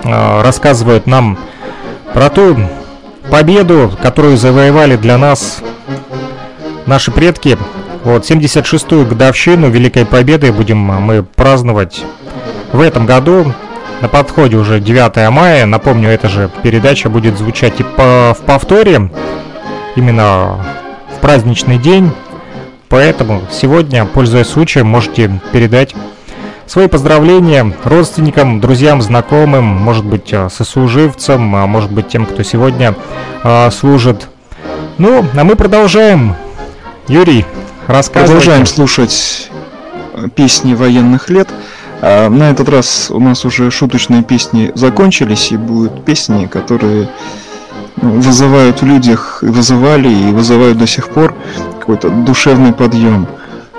а, 0.03 0.41
рассказывают 0.41 1.05
нам 1.05 1.37
про 2.15 2.31
ту 2.31 2.57
победу, 3.29 3.91
которую 4.01 4.37
завоевали 4.37 4.95
для 4.95 5.19
нас 5.19 5.59
наши 6.87 7.11
предки. 7.11 7.59
Вот 8.03 8.27
76-ю 8.27 9.05
годовщину 9.05 9.69
Великой 9.69 10.07
Победы 10.07 10.51
будем 10.51 10.79
мы 10.79 11.21
праздновать 11.21 12.03
в 12.71 12.81
этом 12.81 13.05
году. 13.05 13.53
На 14.01 14.07
подходе 14.07 14.57
уже 14.57 14.79
9 14.79 15.29
мая. 15.31 15.65
Напомню, 15.65 16.09
эта 16.09 16.29
же 16.29 16.49
передача 16.61 17.09
будет 17.09 17.37
звучать 17.37 17.79
и 17.79 17.83
по, 17.83 18.35
в 18.37 18.45
повторе. 18.45 19.09
Именно 19.95 20.63
в 21.15 21.19
праздничный 21.19 21.77
день. 21.77 22.11
Поэтому 22.89 23.41
сегодня, 23.51 24.05
пользуясь 24.05 24.47
случаем, 24.47 24.87
можете 24.87 25.41
передать 25.51 25.95
свои 26.67 26.87
поздравления 26.87 27.73
родственникам, 27.83 28.59
друзьям, 28.59 29.01
знакомым, 29.01 29.65
может 29.65 30.05
быть, 30.05 30.31
э, 30.31 30.49
сослуживцам, 30.49 31.55
а 31.55 31.65
может 31.65 31.91
быть, 31.91 32.07
тем, 32.07 32.25
кто 32.25 32.43
сегодня 32.43 32.95
э, 33.43 33.71
служит. 33.71 34.27
Ну, 34.97 35.25
а 35.35 35.43
мы 35.43 35.55
продолжаем. 35.55 36.35
Юрий, 37.07 37.45
рассказывай. 37.87 38.27
Продолжаем 38.27 38.65
слушать 38.65 39.49
э, 40.13 40.27
песни 40.35 40.73
военных 40.73 41.29
лет. 41.29 41.49
А 42.01 42.29
на 42.29 42.51
этот 42.51 42.69
раз 42.69 43.09
у 43.09 43.19
нас 43.19 43.45
уже 43.45 43.71
шуточные 43.71 44.23
песни 44.23 44.71
закончились, 44.75 45.51
и 45.51 45.57
будут 45.57 46.05
песни, 46.05 46.45
которые 46.45 47.09
ну, 48.01 48.19
вызывают 48.19 48.81
в 48.81 48.85
людях, 48.85 49.39
и 49.41 49.47
вызывали, 49.47 50.09
и 50.09 50.31
вызывают 50.31 50.77
до 50.77 50.87
сих 50.87 51.09
пор 51.09 51.35
какой-то 51.79 52.09
душевный 52.09 52.73
подъем. 52.73 53.27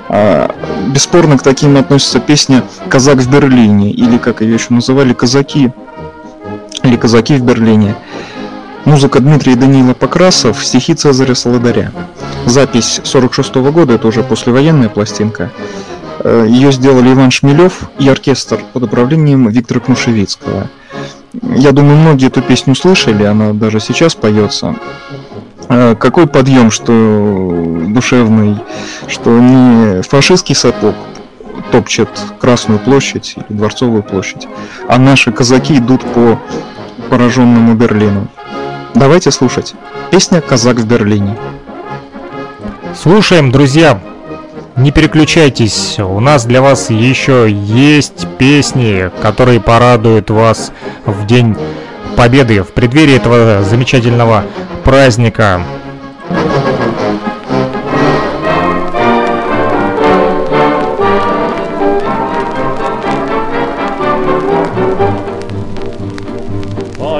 А, 0.09 0.55
бесспорно 0.89 1.39
к 1.39 1.43
таким 1.43 1.77
относится 1.77 2.19
песня 2.19 2.65
«Казак 2.89 3.19
в 3.19 3.31
Берлине», 3.31 3.91
или 3.91 4.19
как 4.19 4.41
ее 4.41 4.55
еще 4.55 4.75
называли 4.75 5.13
«Казаки», 5.13 5.71
или 6.83 6.97
«Казаки 6.97 7.37
в 7.37 7.43
Берлине». 7.43 7.95
Музыка 8.85 9.21
Дмитрия 9.21 9.55
Данила 9.55 9.93
Покрасов, 9.93 10.65
стихи 10.65 10.95
Цезаря 10.95 11.35
Солодаря. 11.35 11.93
Запись 12.47 13.03
46 13.05 13.57
-го 13.57 13.71
года, 13.71 13.95
это 13.95 14.09
уже 14.09 14.23
послевоенная 14.23 14.89
пластинка. 14.89 15.51
Э, 16.21 16.47
Ее 16.49 16.73
сделали 16.73 17.13
Иван 17.13 17.31
Шмелев 17.31 17.91
и 17.99 18.09
оркестр 18.09 18.61
под 18.73 18.85
управлением 18.85 19.49
Виктора 19.49 19.81
Кнушевицкого. 19.81 20.69
Я 21.57 21.73
думаю, 21.73 21.97
многие 21.97 22.29
эту 22.29 22.43
песню 22.43 22.75
слышали, 22.75 23.25
она 23.25 23.53
даже 23.53 23.81
сейчас 23.81 24.15
поется. 24.15 24.77
Э, 25.69 25.95
какой 25.95 26.27
подъем, 26.27 26.71
что 26.71 27.85
душевный, 27.89 28.57
что 29.07 29.39
не 29.39 30.03
фашистский 30.03 30.55
сапог 30.55 30.95
топчет 31.71 32.09
Красную 32.41 32.81
площадь 32.81 33.35
или 33.37 33.57
Дворцовую 33.57 34.03
площадь, 34.03 34.49
а 34.89 34.99
наши 34.99 35.33
казаки 35.33 35.77
идут 35.77 36.03
по 36.15 36.41
пораженному 37.11 37.75
Берлину. 37.75 38.29
Давайте 38.95 39.31
слушать. 39.31 39.75
Песня 40.11 40.41
«Казак 40.41 40.77
в 40.77 40.87
Берлине». 40.87 41.37
Слушаем, 42.95 43.53
друзья. 43.53 44.01
Не 44.79 44.93
переключайтесь, 44.93 45.99
у 45.99 46.21
нас 46.21 46.47
для 46.47 46.63
вас 46.63 46.89
еще 46.89 47.51
есть 47.51 48.29
песни, 48.39 49.11
которые 49.21 49.59
порадуют 49.61 50.31
вас 50.31 50.71
в 51.05 51.27
День 51.27 51.57
Победы, 52.17 52.63
в 52.63 52.69
преддверии 52.69 53.17
этого 53.17 53.65
замечательного 53.65 54.45
праздника. 54.85 55.63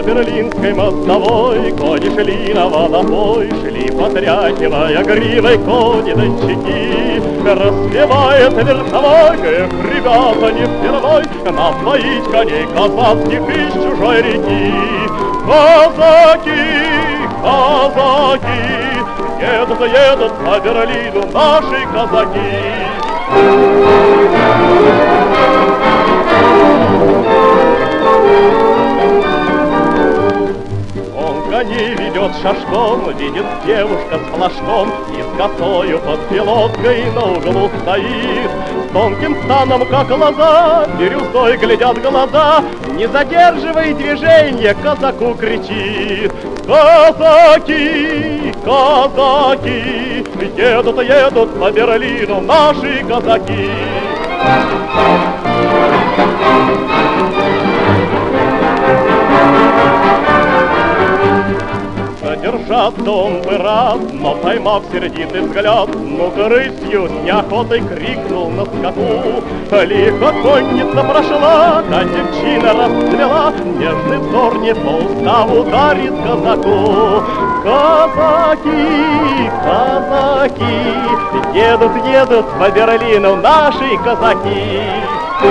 Берлинской 0.07 0.73
мостовой 0.75 1.73
Кони 1.73 2.09
шли 2.09 2.55
на 2.55 2.69
водопой, 2.69 3.51
шли 3.51 3.91
потряхивая 3.91 5.05
гривой 5.05 5.59
кони 5.59 6.15
дончаки. 6.15 7.08
Распевает 7.49 8.53
верховой, 8.53 9.39
ребята, 9.39 10.53
не 10.53 10.67
впервой 10.67 11.25
Напоить 11.51 12.31
коней 12.31 12.67
казацких 12.67 13.49
из 13.49 13.73
чужой 13.73 14.21
реки. 14.21 14.75
Казаки, 15.47 16.61
казаки, 17.43 18.69
едут, 19.41 19.81
едут 19.81 20.33
по 20.45 20.61
Берлину 20.61 21.25
наши 21.33 21.87
казаки. 21.91 22.89
коней 31.59 31.95
ведет 31.95 32.33
шашком, 32.41 33.11
видит 33.17 33.47
девушка 33.67 34.19
с 34.19 34.37
флажком 34.37 34.93
косою 35.39 36.01
под 36.01 36.21
пилоткой 36.29 37.05
на 37.13 37.25
углу 37.25 37.71
стоит. 37.83 38.51
С 38.89 38.93
тонким 38.93 39.37
станом, 39.45 39.87
как 39.87 40.09
глаза, 40.09 40.87
бирюзой 40.99 41.57
глядят 41.57 42.03
глаза, 42.03 42.65
Не 42.97 43.07
задерживай 43.07 43.95
движение, 43.95 44.75
казаку 44.75 45.35
кричит. 45.35 46.33
Казаки, 46.67 48.53
казаки, 48.65 50.25
едут, 50.57 50.99
едут 51.03 51.61
по 51.61 51.71
Берлину 51.71 52.41
наши 52.41 53.05
казаки. 53.09 53.71
Держат 62.49 62.97
дом 63.05 63.43
бы 63.43 63.59
рад, 63.59 63.99
но 64.11 64.35
поймав 64.37 64.83
сердитый 64.91 65.43
взгляд, 65.43 65.91
Ну-ка 65.95 66.49
рысью 66.49 67.07
с 67.07 67.11
неохотой 67.23 67.83
крикнул 67.83 68.49
на 68.49 68.65
скаку. 68.65 69.43
Лихо 69.71 70.33
конница 70.43 71.05
прошла, 71.05 71.83
та 71.91 72.05
девчина 72.05 72.73
расцвела, 72.73 73.53
Нежный 73.79 74.19
взор 74.19 74.59
не 74.61 74.75
по 74.75 74.89
уставу 74.89 75.65
дарит 75.65 76.15
казаку. 76.25 77.23
Казаки, 77.65 79.51
казаки, 79.63 80.95
едут, 81.55 81.93
едут 82.07 82.47
по 82.59 82.71
Берлину 82.71 83.37
наши 83.37 83.99
казаки. 84.03 84.81
По 85.43 85.49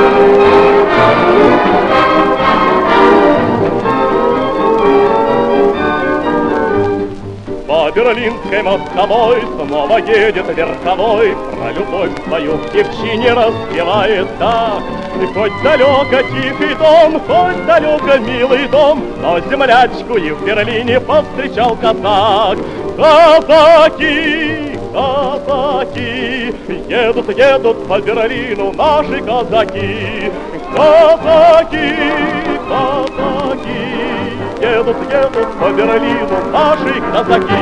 Берлинской 7.97 8.61
мостовой 8.61 9.41
снова 9.41 9.97
едет 9.97 10.45
верховой, 10.55 11.35
Про 11.51 11.71
любовь 11.71 12.11
свою 12.27 12.57
в 12.57 12.71
девчине 12.71 13.33
распевает 13.33 14.27
так. 14.37 14.83
Хоть 15.33 15.63
далеко 15.63 16.21
тихий 16.29 16.75
дом, 16.75 17.19
хоть 17.21 17.65
далеко 17.65 18.17
милый 18.19 18.67
дом, 18.67 19.03
Но 19.19 19.39
землячку 19.39 20.15
и 20.15 20.29
в 20.29 20.45
Берлине 20.45 20.99
повстречал 20.99 21.75
казак. 21.75 22.59
Казаки, 22.97 24.77
казаки, 24.93 26.53
едут, 26.87 27.35
едут 27.35 27.87
по 27.87 27.99
Берлину 27.99 28.73
наши 28.73 29.21
казаки. 29.21 30.31
Казаки, 30.75 31.95
казаки, 32.69 33.96
едут, 34.67 34.97
едут 35.11 35.47
по 35.59 35.69
Берлину 35.69 36.51
наши 36.51 37.01
казаки. 37.11 37.61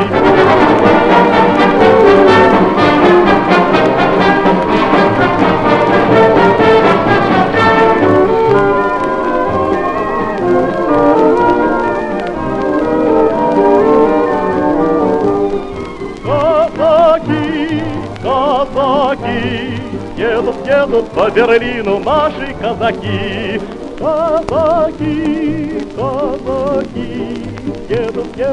Едут 20.86 21.10
по 21.10 21.32
Берлину 21.32 22.00
наши 22.00 22.56
казаки. 22.62 23.60
Казаки, 24.00 25.72
казаки, 25.98 26.45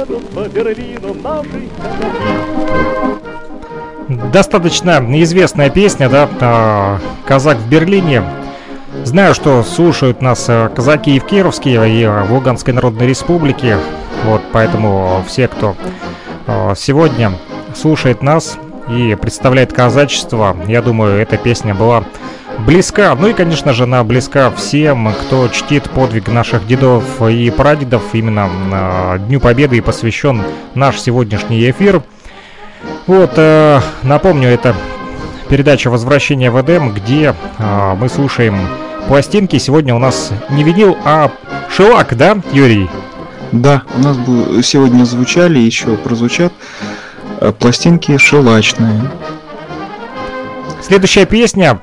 едут, 0.01 0.28
по 0.31 0.48
Берлину 0.48 1.14
казаки. 1.14 1.70
Достаточно 4.32 5.01
известная 5.23 5.70
песня, 5.70 6.09
да, 6.09 6.28
а, 6.40 6.98
«Казак 7.27 7.59
в 7.59 7.69
Берлине». 7.69 8.23
Знаю, 9.05 9.35
что 9.35 9.62
слушают 9.62 10.20
нас 10.20 10.44
э, 10.48 10.69
казаки 10.74 11.16
и 11.16 11.19
в 11.19 11.24
Кировске, 11.24 11.70
и 11.89 12.06
в 12.06 12.31
Луганской 12.31 12.74
Народной 12.74 13.06
Республике. 13.06 13.78
Вот, 14.24 14.43
поэтому 14.52 15.24
все, 15.27 15.48
кто 15.48 15.74
э, 16.47 16.74
сегодня 16.77 17.32
слушает 17.74 18.23
нас 18.23 18.59
и 18.90 19.16
представляет 19.20 19.73
казачество, 19.73 20.55
я 20.69 20.82
думаю, 20.82 21.20
эта 21.20 21.39
песня 21.39 21.74
была 21.74 22.05
близка. 22.66 23.14
Ну 23.14 23.28
и, 23.28 23.32
конечно 23.32 23.72
же, 23.72 23.84
она 23.84 24.05
близка 24.05 24.51
всем, 24.51 25.12
кто 25.12 25.48
чтит 25.48 25.90
подвиг 25.90 26.28
наших 26.28 26.66
дедов 26.66 27.05
и 27.22 27.51
прадедов. 27.51 28.02
Именно 28.12 28.48
э, 28.72 29.18
Дню 29.26 29.40
Победы 29.40 29.76
и 29.76 29.80
посвящен 29.80 30.43
наш 30.74 31.01
сегодняшний 31.01 31.68
эфир. 31.70 32.02
Вот, 33.06 33.32
э, 33.36 33.80
напомню, 34.02 34.48
это 34.48 34.74
передача 35.48 35.90
«Возвращение 35.90 36.51
в 36.51 36.60
Эдем», 36.60 36.93
где 36.93 37.34
э, 37.59 37.94
мы 37.98 38.09
слушаем 38.09 38.56
пластинки. 39.09 39.59
Сегодня 39.59 39.94
у 39.94 39.98
нас 39.98 40.30
не 40.51 40.64
винил, 40.64 40.97
а 41.05 41.30
шелак, 41.68 42.16
да, 42.16 42.39
Юрий? 42.52 42.89
Да, 43.52 43.82
у 43.94 44.01
нас 44.01 44.16
сегодня 44.66 45.05
звучали, 45.05 45.59
еще 45.59 45.97
прозвучат 45.97 46.52
э, 47.40 47.52
пластинки 47.52 48.16
шелачные. 48.16 49.10
Следующая 50.80 51.26
песня. 51.26 51.80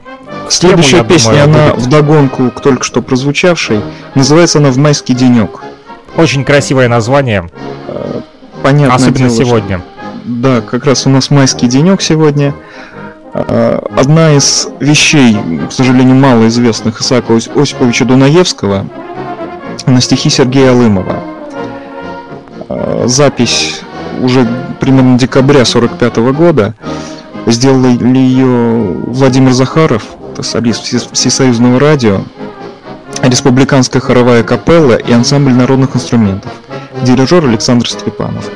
Следующая 0.49 0.97
я 0.97 1.03
песня, 1.03 1.31
думаю, 1.31 1.43
она 1.65 1.73
будет. 1.73 1.85
вдогонку 1.85 2.51
к 2.51 2.61
только 2.61 2.83
что 2.83 3.01
прозвучавшей. 3.01 3.81
Называется 4.15 4.57
она 4.59 4.71
«В 4.71 4.77
майский 4.77 5.13
денек». 5.13 5.61
Очень 6.17 6.43
красивое 6.43 6.87
название, 6.87 7.49
Понятно. 8.63 8.95
особенно 8.95 9.29
сегодня. 9.29 9.81
Да, 10.25 10.61
как 10.61 10.85
раз 10.85 11.05
у 11.05 11.09
нас 11.09 11.29
майский 11.29 11.67
денек 11.67 12.01
сегодня. 12.01 12.53
А, 13.33 13.83
Одна 13.95 14.33
из 14.33 14.67
вещей, 14.79 15.37
к 15.69 15.71
сожалению, 15.71 16.15
малоизвестных 16.15 16.99
Исаака 17.01 17.31
Ос- 17.33 17.49
Осиповича 17.55 18.05
Дунаевского 18.05 18.85
на 19.85 20.01
стихи 20.01 20.29
Сергея 20.29 20.71
Алымова. 20.71 21.15
А, 22.69 23.03
Запись 23.07 23.81
уже 24.21 24.47
примерно 24.79 25.17
декабря 25.17 25.63
45 25.63 26.17
года. 26.33 26.73
Сделали 27.45 28.17
ее 28.17 28.95
Владимир 29.07 29.53
Захаров, 29.53 30.03
это 30.39 30.47
солист 30.47 30.83
Все- 30.83 30.99
Всесоюзного 31.11 31.79
радио, 31.79 32.21
Республиканская 33.21 34.01
хоровая 34.01 34.43
капелла 34.43 34.93
и 34.95 35.11
ансамбль 35.11 35.51
народных 35.53 35.95
инструментов. 35.95 36.51
Дирижер 37.03 37.43
Александр 37.45 37.87
Степанов. 37.89 38.49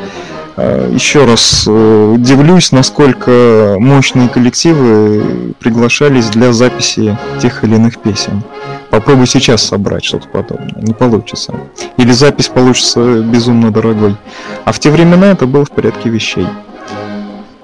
Э, 0.56 0.90
Еще 0.94 1.26
раз 1.26 1.66
э, 1.68 2.12
удивлюсь, 2.16 2.72
насколько 2.72 3.76
мощные 3.80 4.30
коллективы 4.30 5.54
приглашались 5.60 6.28
для 6.28 6.54
записи 6.54 7.18
тех 7.42 7.64
или 7.66 7.76
иных 7.76 8.00
песен. 8.00 8.42
Попробуй 8.90 9.28
сейчас 9.28 9.64
собрать 9.64 10.06
что-то 10.06 10.30
подобное. 10.30 10.82
Не 10.82 10.94
получится. 10.94 11.54
Или 11.98 12.12
запись 12.14 12.48
получится 12.48 13.20
безумно 13.22 13.72
дорогой. 13.72 14.16
А 14.64 14.72
в 14.72 14.80
те 14.80 14.90
времена 14.92 15.28
это 15.32 15.46
было 15.48 15.66
в 15.66 15.72
порядке 15.72 16.10
вещей. 16.10 16.48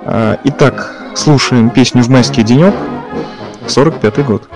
А, 0.02 0.38
Итак, 0.44 0.96
слушаем 1.16 1.70
песню 1.70 2.04
«В 2.04 2.10
майский 2.10 2.44
денек», 2.44 2.74
45 3.70 4.26
год. 4.26 4.50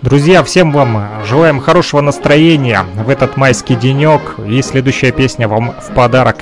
Друзья, 0.00 0.42
всем 0.42 0.72
вам 0.72 1.24
желаем 1.24 1.60
хорошего 1.60 2.00
настроения 2.00 2.84
в 2.94 3.08
этот 3.08 3.36
майский 3.36 3.76
денек. 3.76 4.36
И 4.44 4.60
следующая 4.62 5.12
песня 5.12 5.46
вам 5.46 5.74
в 5.80 5.94
подарок. 5.94 6.38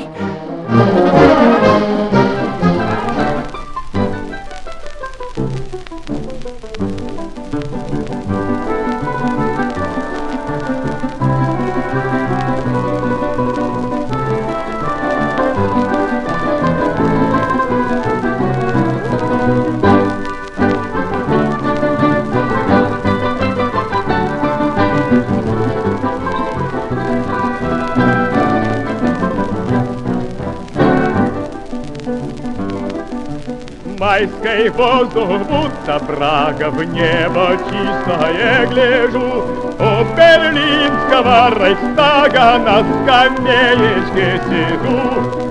Майской 34.00 34.70
воздух, 34.70 35.28
будто 35.40 36.00
брага 36.08 36.70
в 36.70 36.82
небо 36.82 37.50
чистое 37.68 38.66
гляжу. 38.68 39.44
У 39.78 40.04
берлинского 40.16 41.50
рейхстага 41.54 42.58
на 42.60 42.78
скамеечке 42.80 44.40
сижу. 44.48 45.50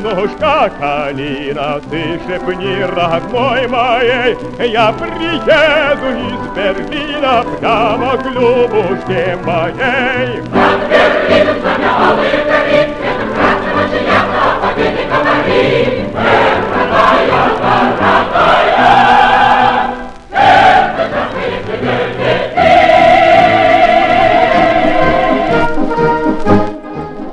Ножка 0.00 0.70
калина, 0.78 1.80
ты 1.90 2.18
шепни, 2.26 2.82
родной 2.82 3.66
моей, 3.66 4.36
Я 4.58 4.92
приеду 4.92 6.08
из 6.16 6.42
Берлина 6.54 7.44
прямо 7.58 8.16
к 8.16 8.24
Любушке 8.26 9.36
моей. 9.44 10.40
От 10.40 10.80
Берлина 10.88 11.54
знамя 11.60 11.90
алые 11.98 12.40
горит, 12.44 12.88
Цветом 12.96 13.30
красного 13.34 14.52
победы 14.62 15.02
говорит. 15.10 15.94
Эх, 16.14 16.64
родная, 16.74 17.36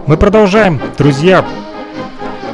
Мы 0.06 0.18
продолжаем, 0.18 0.82
друзья. 0.98 1.46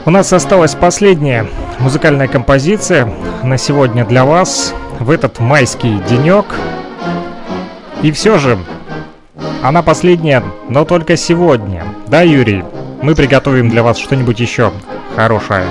У 0.09 0.11
нас 0.11 0.33
осталась 0.33 0.73
последняя 0.73 1.45
музыкальная 1.77 2.27
композиция 2.27 3.13
на 3.43 3.59
сегодня 3.59 4.03
для 4.03 4.25
вас 4.25 4.73
в 4.99 5.11
этот 5.11 5.39
майский 5.39 6.01
денек. 6.09 6.47
И 8.01 8.11
все 8.11 8.39
же, 8.39 8.57
она 9.61 9.83
последняя, 9.83 10.43
но 10.67 10.83
только 10.83 11.15
сегодня. 11.15 11.85
Да, 12.07 12.23
Юрий? 12.23 12.63
Мы 13.03 13.13
приготовим 13.13 13.69
для 13.69 13.83
вас 13.83 13.99
что-нибудь 13.99 14.39
еще 14.39 14.71
хорошее. 15.15 15.65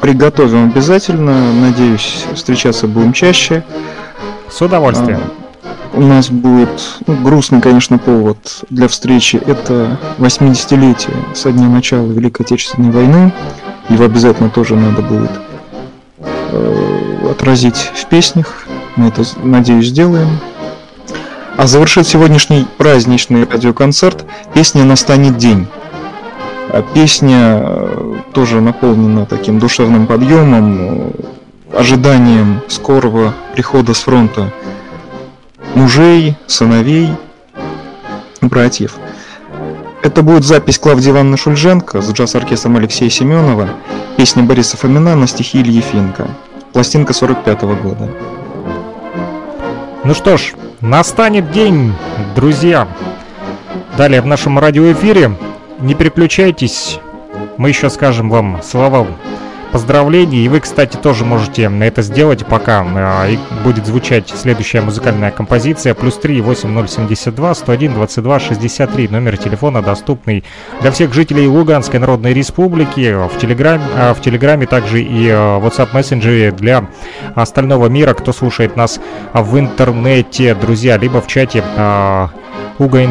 Приготовим 0.00 0.70
обязательно. 0.70 1.52
Надеюсь, 1.52 2.24
встречаться 2.32 2.86
будем 2.86 3.12
чаще. 3.12 3.62
С 4.48 4.62
удовольствием. 4.62 5.20
А, 5.20 5.98
у 5.98 6.00
нас 6.00 6.30
будет 6.30 7.02
ну, 7.06 7.14
грустный, 7.16 7.60
конечно, 7.60 7.98
повод 7.98 8.64
для 8.70 8.88
встречи. 8.88 9.36
Это 9.36 9.98
80-летие 10.16 11.34
со 11.34 11.52
дня 11.52 11.68
начала 11.68 12.06
Великой 12.06 12.46
Отечественной 12.46 12.90
войны. 12.90 13.30
Его 13.88 14.04
обязательно 14.04 14.50
тоже 14.50 14.76
надо 14.76 15.02
будет 15.02 15.30
э, 16.18 17.30
отразить 17.30 17.90
в 17.94 18.06
песнях. 18.06 18.66
Мы 18.96 19.08
это, 19.08 19.22
надеюсь, 19.42 19.86
сделаем. 19.86 20.38
А 21.56 21.66
завершит 21.66 22.06
сегодняшний 22.06 22.66
праздничный 22.78 23.44
радиоконцерт 23.44 24.24
песня 24.54 24.84
«Настанет 24.84 25.36
день». 25.36 25.66
А 26.70 26.82
песня 26.94 27.60
э, 27.62 28.14
тоже 28.32 28.60
наполнена 28.60 29.26
таким 29.26 29.58
душевным 29.58 30.06
подъемом, 30.06 30.78
э, 30.80 31.78
ожиданием 31.78 32.62
скорого 32.68 33.34
прихода 33.54 33.94
с 33.94 34.00
фронта 34.00 34.52
мужей, 35.74 36.36
сыновей, 36.46 37.10
братьев. 38.40 38.96
Это 40.02 40.22
будет 40.22 40.42
запись 40.44 40.80
Клавдии 40.80 41.10
Ивановны 41.10 41.36
Шульженко 41.36 42.02
с 42.02 42.12
джаз-оркестром 42.12 42.76
Алексея 42.76 43.08
Семенова, 43.08 43.68
песня 44.16 44.42
Бориса 44.42 44.76
Фомина 44.76 45.14
на 45.14 45.28
стихи 45.28 45.60
Ильи 45.60 45.80
Финка. 45.80 46.26
Пластинка 46.72 47.12
45 47.12 47.62
-го 47.62 47.80
года. 47.80 48.10
Ну 50.02 50.14
что 50.14 50.36
ж, 50.36 50.54
настанет 50.80 51.52
день, 51.52 51.94
друзья. 52.34 52.88
Далее 53.96 54.20
в 54.20 54.26
нашем 54.26 54.58
радиоэфире. 54.58 55.36
Не 55.78 55.94
переключайтесь, 55.94 56.98
мы 57.56 57.68
еще 57.68 57.88
скажем 57.88 58.28
вам 58.28 58.60
слова 58.62 59.06
поздравлений. 59.72 60.44
И 60.44 60.48
вы, 60.48 60.60
кстати, 60.60 60.96
тоже 60.96 61.24
можете 61.24 61.70
это 61.80 62.02
сделать, 62.02 62.46
пока 62.46 62.84
э, 62.84 63.36
будет 63.64 63.86
звучать 63.86 64.28
следующая 64.28 64.82
музыкальная 64.82 65.30
композиция. 65.30 65.94
Плюс 65.94 66.16
3 66.18 66.40
8072 66.42 67.54
101 67.54 67.94
22 67.94 68.40
63. 68.40 69.08
Номер 69.08 69.36
телефона 69.38 69.82
доступный 69.82 70.44
для 70.80 70.90
всех 70.92 71.12
жителей 71.14 71.46
Луганской 71.46 71.98
Народной 71.98 72.34
Республики. 72.34 73.14
В 73.14 73.38
Телеграме, 73.40 73.84
э, 73.96 74.12
в 74.12 74.20
Телеграме 74.20 74.66
также 74.66 75.00
и 75.02 75.26
э, 75.28 75.32
WhatsApp 75.32 75.88
мессенджере 75.94 76.52
для 76.52 76.86
остального 77.34 77.86
мира, 77.86 78.14
кто 78.14 78.32
слушает 78.32 78.76
нас 78.76 79.00
в 79.32 79.58
интернете, 79.58 80.54
друзья, 80.54 80.98
либо 80.98 81.20
в 81.20 81.26
чате 81.26 81.64
Уга 82.78 83.04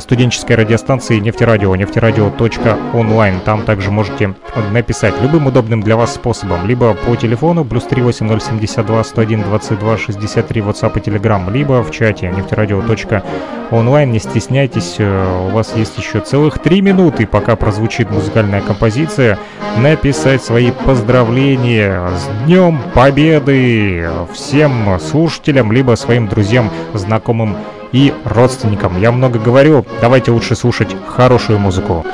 студенческой 0.00 0.54
радиостанции 0.54 1.18
нефтерадио, 1.18 1.74
нефтерадио.онлайн. 1.76 3.40
Там 3.40 3.62
также 3.64 3.90
можете 3.90 4.34
написать 4.72 5.14
любым 5.20 5.46
удобным 5.46 5.82
для 5.82 5.96
вас 5.96 6.14
способом, 6.14 6.66
либо 6.66 6.94
по 6.94 7.16
телефону 7.16 7.64
плюс 7.64 7.84
38072 7.84 9.04
101 9.04 9.42
22 9.42 9.98
63 9.98 10.60
WhatsApp 10.60 10.98
и 10.98 11.10
Telegram, 11.10 11.52
либо 11.52 11.82
в 11.82 11.90
чате 11.90 12.32
нефтерадио.онлайн. 12.36 14.10
Не 14.10 14.18
стесняйтесь, 14.18 14.96
э, 14.98 15.48
у 15.48 15.50
вас 15.50 15.76
есть 15.76 15.98
еще 15.98 16.20
целых 16.20 16.58
три 16.58 16.80
минуты, 16.80 17.26
пока 17.26 17.56
прозвучит 17.56 18.10
музыкальная 18.10 18.60
композиция, 18.60 19.38
написать 19.76 20.42
свои 20.42 20.70
поздравления 20.70 22.08
с 22.08 22.44
Днем 22.44 22.80
Победы 22.94 24.10
всем 24.32 24.98
слушателям, 25.00 25.72
либо 25.72 25.94
своим 25.94 26.28
друзьям, 26.28 26.70
знакомым 26.94 27.56
и 27.92 28.12
родственникам. 28.24 29.00
Я 29.00 29.12
много 29.12 29.38
говорю, 29.38 29.84
давайте 30.00 30.30
лучше 30.30 30.56
слушать 30.56 30.94
хорошую 31.06 31.58
музыку. 31.58 32.04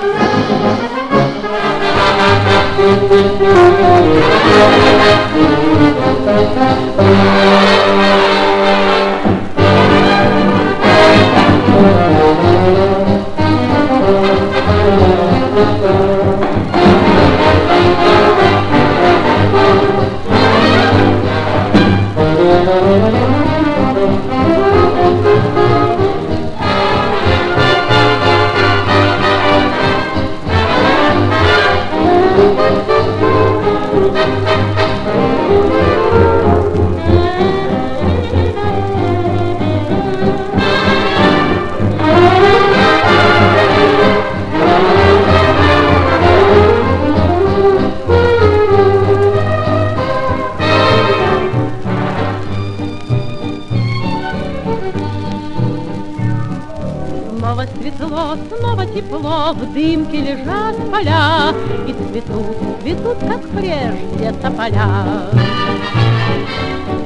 В 59.52 59.72
дымке 59.74 60.20
лежат 60.20 60.76
поля, 60.90 61.52
И 61.86 61.92
цветут, 61.92 62.56
цветут, 62.82 63.18
как 63.18 63.42
прежде 63.50 64.32
тополя. 64.40 65.28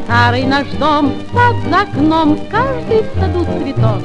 Старый 0.04 0.44
наш 0.44 0.66
дом, 0.78 1.12
за 1.68 1.80
окном, 1.80 2.38
Каждый 2.50 3.02
в 3.02 3.20
саду 3.20 3.44
цветок. 3.44 4.02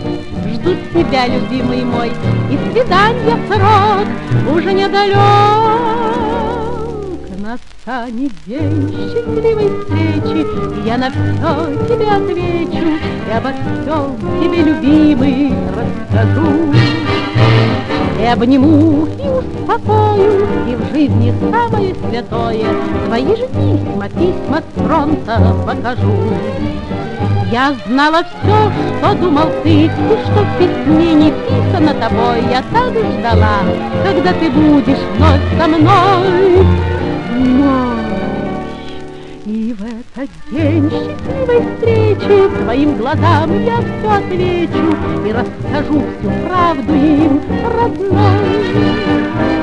Ждут 0.51 0.77
тебя, 0.91 1.27
любимый 1.27 1.83
мой, 1.83 2.11
И 2.49 2.57
свидания 2.71 3.37
срок 3.47 4.55
уже 4.55 4.73
недалек. 4.73 5.17
Настанет 7.37 8.31
день 8.47 8.89
счастливой 8.89 9.69
встречи, 9.79 10.87
Я 10.87 10.97
на 10.97 11.11
все 11.11 11.87
тебе 11.87 12.09
отвечу, 12.09 12.97
И 13.27 13.31
обо 13.31 13.51
всем 13.51 14.17
тебе, 14.41 14.63
любимый, 14.63 15.53
расскажу. 15.75 17.02
И 18.23 18.25
обниму, 18.25 19.05
и 19.05 19.27
успокою, 19.27 20.47
и 20.65 20.75
в 20.75 20.93
жизни 20.93 21.33
самое 21.51 21.93
святое 21.93 22.65
Твои 23.05 23.35
же 23.35 23.47
письма, 23.47 24.07
письма 24.07 24.61
с 24.61 24.81
фронта 24.81 25.55
покажу. 25.67 26.13
Я 27.51 27.75
знала 27.85 28.23
все, 28.23 28.71
что 28.97 29.13
думал 29.15 29.49
ты, 29.61 29.87
и 29.87 29.89
что 29.89 30.41
в 30.41 30.57
письме 30.57 31.13
не 31.15 31.31
писано 31.31 31.93
тобой. 31.95 32.41
Я 32.49 32.63
так 32.71 32.93
ждала, 32.93 33.59
когда 34.05 34.31
ты 34.31 34.49
будешь 34.49 35.03
вновь 35.17 35.41
со 35.59 35.67
мной. 35.67 36.65
В 37.29 37.92
этот 40.23 40.29
день 40.51 40.89
счастливой 40.89 41.75
встречи 41.75 42.63
Твоим 42.63 42.97
глазам 42.97 43.63
я 43.63 43.77
все 43.77 44.11
отвечу 44.11 44.95
И 45.25 45.31
расскажу 45.31 46.03
всю 46.19 46.31
правду 46.47 46.93
им, 46.93 47.41
родной. 47.77 49.62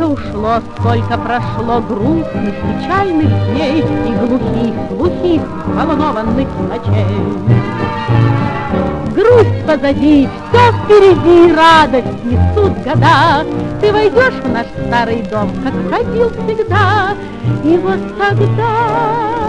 Сколько 0.00 0.12
ушло, 0.12 0.60
сколько 0.78 1.18
прошло 1.18 1.80
грустных, 1.80 2.54
печальных 2.54 3.28
дней 3.50 3.80
И 3.80 4.14
глухих, 4.14 4.74
глухих, 4.88 5.42
волнованных 5.66 6.48
ночей. 6.68 7.04
Грусть 9.14 9.66
позади, 9.66 10.26
все 10.48 10.72
впереди, 10.72 11.54
радость 11.54 12.24
несут 12.24 12.78
года. 12.82 13.44
Ты 13.82 13.92
войдешь 13.92 14.42
в 14.42 14.48
наш 14.48 14.66
старый 14.86 15.22
дом, 15.22 15.50
как 15.62 15.74
входил 15.74 16.30
всегда, 16.30 17.14
И 17.62 17.76
вот 17.76 17.98
тогда 18.18 19.39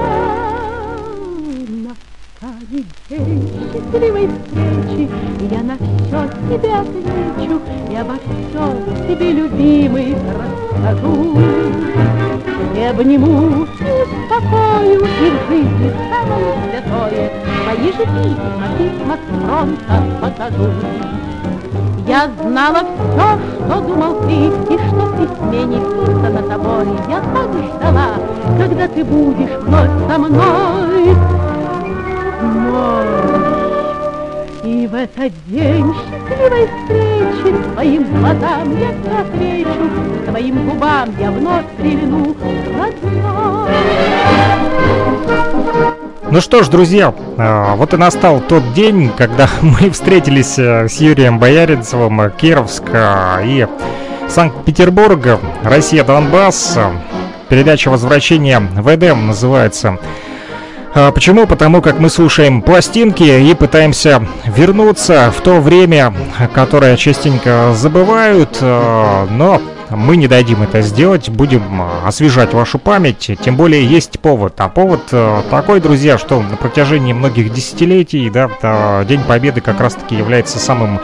настанет 2.71 2.85
день 3.09 3.49
счастливой 3.73 4.27
встречи, 4.27 5.09
я 5.51 5.61
на 5.61 5.75
все 5.75 6.29
тебе 6.49 6.73
отвечу, 6.73 7.61
И 7.89 7.95
обо 7.95 8.13
всем 8.15 9.07
тебе, 9.07 9.31
любимый, 9.31 10.15
расскажу. 10.15 11.37
И 12.75 12.83
обниму, 12.83 13.63
успокою, 13.63 15.01
и 15.01 15.29
в 15.29 15.49
жизни 15.49 15.93
самое 16.09 16.55
святое 16.69 17.31
Твои 17.63 17.91
же 17.91 18.05
письма, 18.05 18.67
письма 18.77 19.17
с 19.17 19.45
фронта 19.45 20.03
покажу. 20.21 20.71
Я 22.07 22.29
знала 22.41 22.79
все, 22.79 23.39
что 23.65 23.81
думал 23.81 24.21
ты, 24.21 24.73
и 24.73 24.77
что 24.77 25.05
в 25.05 25.17
письме 25.17 25.63
не 25.65 25.77
писано 25.77 26.41
тобой. 26.43 26.87
Я 27.07 27.19
так 27.19 27.49
ждала, 27.75 28.15
когда 28.57 28.87
ты 28.87 29.03
будешь 29.03 29.57
вновь 29.61 29.89
со 30.09 30.17
мной. 30.17 31.40
И 34.63 34.87
в 34.87 34.95
этот 34.95 35.33
день 35.47 35.93
счастливой 35.93 36.67
встречи 36.67 37.63
Твоим 37.73 38.03
глазам 38.19 38.79
я 38.79 38.89
отвечу, 39.19 39.89
Твоим 40.27 40.69
губам 40.69 41.09
я 41.19 41.31
вновь 41.31 41.65
прильну. 41.77 42.35
Ну 46.31 46.39
что 46.39 46.63
ж, 46.63 46.69
друзья, 46.69 47.13
а, 47.37 47.75
вот 47.75 47.93
и 47.93 47.97
настал 47.97 48.39
тот 48.39 48.71
день, 48.73 49.11
когда 49.17 49.49
мы 49.61 49.89
встретились 49.89 50.57
э, 50.57 50.87
с 50.87 51.01
Юрием 51.01 51.39
Бояринцевым, 51.39 52.21
э, 52.21 52.31
Кировск 52.31 52.83
э, 52.93 53.41
и 53.43 53.67
Санкт-Петербург, 54.29 55.39
Россия 55.61 56.05
Донбасс. 56.05 56.79
Передача 57.49 57.89
возвращения 57.89 58.61
в 58.61 58.87
Эдем 58.95 59.27
называется. 59.27 59.99
А 60.93 61.11
Почему? 61.11 61.47
Потому 61.47 61.81
как 61.81 61.99
мы 61.99 62.09
слушаем 62.09 62.61
пластинки 62.61 63.23
и 63.23 63.53
пытаемся 63.53 64.25
вернуться 64.45 65.31
в 65.31 65.41
то 65.41 65.61
время, 65.61 66.13
которое 66.53 66.97
частенько 66.97 67.73
забывают, 67.73 68.57
но 68.61 69.61
мы 69.89 70.17
не 70.17 70.27
дадим 70.27 70.63
это 70.63 70.81
сделать, 70.81 71.29
будем 71.29 71.81
освежать 72.05 72.53
вашу 72.53 72.77
память, 72.77 73.31
тем 73.41 73.55
более 73.55 73.85
есть 73.85 74.19
повод. 74.19 74.55
А 74.57 74.67
повод 74.67 75.13
такой, 75.49 75.79
друзья, 75.79 76.17
что 76.17 76.41
на 76.41 76.57
протяжении 76.57 77.13
многих 77.13 77.53
десятилетий, 77.53 78.29
да, 78.29 79.03
День 79.05 79.21
Победы 79.21 79.61
как 79.61 79.79
раз-таки 79.79 80.15
является 80.15 80.59
самым 80.59 80.99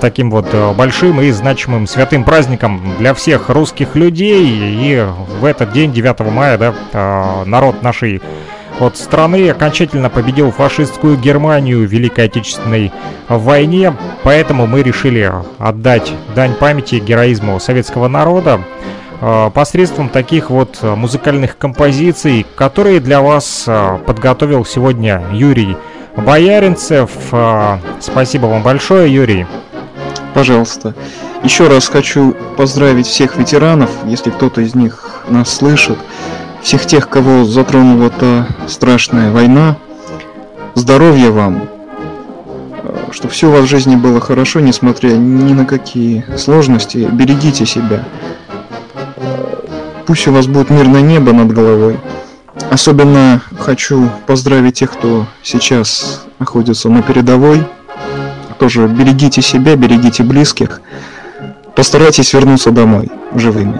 таким 0.00 0.30
вот 0.30 0.46
большим 0.76 1.20
и 1.20 1.30
значимым 1.30 1.86
святым 1.86 2.24
праздником 2.24 2.80
для 2.98 3.14
всех 3.14 3.48
русских 3.48 3.94
людей. 3.94 4.44
И 4.44 5.06
в 5.40 5.44
этот 5.44 5.72
день, 5.72 5.92
9 5.92 6.20
мая, 6.32 6.58
да, 6.58 7.44
народ 7.44 7.82
нашей 7.82 8.20
от 8.80 8.96
страны 8.96 9.50
окончательно 9.50 10.08
победил 10.08 10.50
фашистскую 10.50 11.16
Германию 11.16 11.80
в 11.80 11.90
Великой 11.90 12.24
Отечественной 12.24 12.90
войне, 13.28 13.94
поэтому 14.22 14.66
мы 14.66 14.82
решили 14.82 15.32
отдать 15.58 16.12
дань 16.34 16.54
памяти 16.54 16.96
героизму 16.96 17.60
советского 17.60 18.08
народа 18.08 18.62
э, 19.20 19.50
посредством 19.52 20.08
таких 20.08 20.50
вот 20.50 20.82
музыкальных 20.82 21.58
композиций, 21.58 22.46
которые 22.56 23.00
для 23.00 23.20
вас 23.20 23.64
э, 23.66 23.98
подготовил 24.06 24.64
сегодня 24.64 25.22
Юрий 25.32 25.76
Бояринцев. 26.16 27.10
Э, 27.32 27.78
спасибо 28.00 28.46
вам 28.46 28.62
большое, 28.62 29.12
Юрий. 29.12 29.46
Пожалуйста. 30.32 30.94
Еще 31.42 31.68
раз 31.68 31.88
хочу 31.88 32.34
поздравить 32.56 33.06
всех 33.06 33.36
ветеранов, 33.36 33.90
если 34.04 34.30
кто-то 34.30 34.60
из 34.60 34.74
них 34.74 35.22
нас 35.28 35.54
слышит 35.54 35.98
всех 36.62 36.86
тех, 36.86 37.08
кого 37.08 37.44
затронула 37.44 38.10
та 38.10 38.46
страшная 38.66 39.32
война. 39.32 39.76
Здоровья 40.74 41.30
вам, 41.30 41.68
чтобы 43.10 43.32
все 43.32 43.48
у 43.48 43.52
вас 43.52 43.64
в 43.64 43.68
жизни 43.68 43.96
было 43.96 44.20
хорошо, 44.20 44.60
несмотря 44.60 45.10
ни 45.10 45.52
на 45.52 45.64
какие 45.64 46.24
сложности. 46.36 47.08
Берегите 47.10 47.66
себя. 47.66 48.04
Пусть 50.06 50.26
у 50.28 50.32
вас 50.32 50.46
будет 50.46 50.70
мирное 50.70 51.02
небо 51.02 51.32
над 51.32 51.52
головой. 51.52 51.98
Особенно 52.70 53.40
хочу 53.58 54.08
поздравить 54.26 54.74
тех, 54.74 54.92
кто 54.92 55.26
сейчас 55.42 56.24
находится 56.38 56.88
на 56.88 57.02
передовой. 57.02 57.64
Тоже 58.58 58.86
берегите 58.86 59.40
себя, 59.42 59.76
берегите 59.76 60.22
близких. 60.22 60.80
Постарайтесь 61.74 62.32
вернуться 62.32 62.70
домой 62.70 63.10
живыми. 63.34 63.74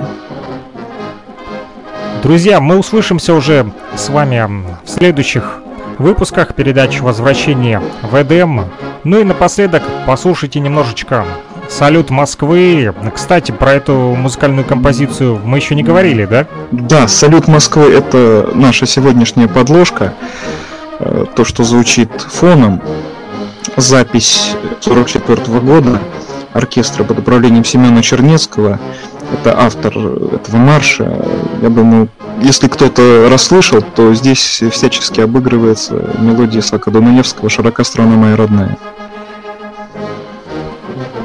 Друзья, 2.23 2.61
мы 2.61 2.77
услышимся 2.77 3.33
уже 3.33 3.73
с 3.97 4.11
вами 4.11 4.47
в 4.85 4.91
следующих 4.91 5.61
выпусках 5.99 6.55
передачи 6.55 7.01
«Возвращение 7.01 7.81
в 8.03 8.15
Эдем». 8.21 8.67
Ну 9.05 9.21
и 9.21 9.25
напоследок 9.25 9.83
послушайте 10.07 10.61
немножечко 10.61 11.25
«Салют 11.71 12.11
Москвы». 12.11 12.93
Кстати, 13.15 13.53
про 13.53 13.73
эту 13.73 13.95
музыкальную 13.95 14.67
композицию 14.67 15.41
мы 15.43 15.57
еще 15.57 15.75
не 15.75 15.83
говорили, 15.83 16.27
да? 16.27 16.47
Да, 16.73 17.09
«Салют 17.09 17.49
Москвы»— 17.49 17.91
это 17.95 18.51
наша 18.55 18.85
сегодняшняя 18.85 19.49
подложка. 19.49 20.13
Э, 20.99 21.25
то, 21.35 21.45
что 21.47 21.65
звучит 21.65 22.11
фоном. 22.21 22.83
Запись 23.77 24.57
44 24.81 25.41
-го 25.41 25.61
года 25.61 26.01
оркестра 26.53 27.03
под 27.05 27.21
управлением 27.21 27.65
Семена 27.65 28.03
Чернецкого— 28.03 28.79
это 29.33 29.59
автор 29.59 29.97
этого 29.97 30.57
марша. 30.57 31.13
Я 31.63 31.69
думаю, 31.69 32.09
если 32.43 32.69
кто-то 32.69 33.29
расслышал, 33.31 33.83
то 33.83 34.15
здесь 34.15 34.63
всячески 34.71 35.21
обыгрывается 35.21 36.11
мелодия 36.19 36.63
Сака 36.63 36.91
Дунаевского 36.91 37.49
«Широка 37.49 37.85
страна 37.85 38.17
моя 38.17 38.37
родная». 38.37 38.79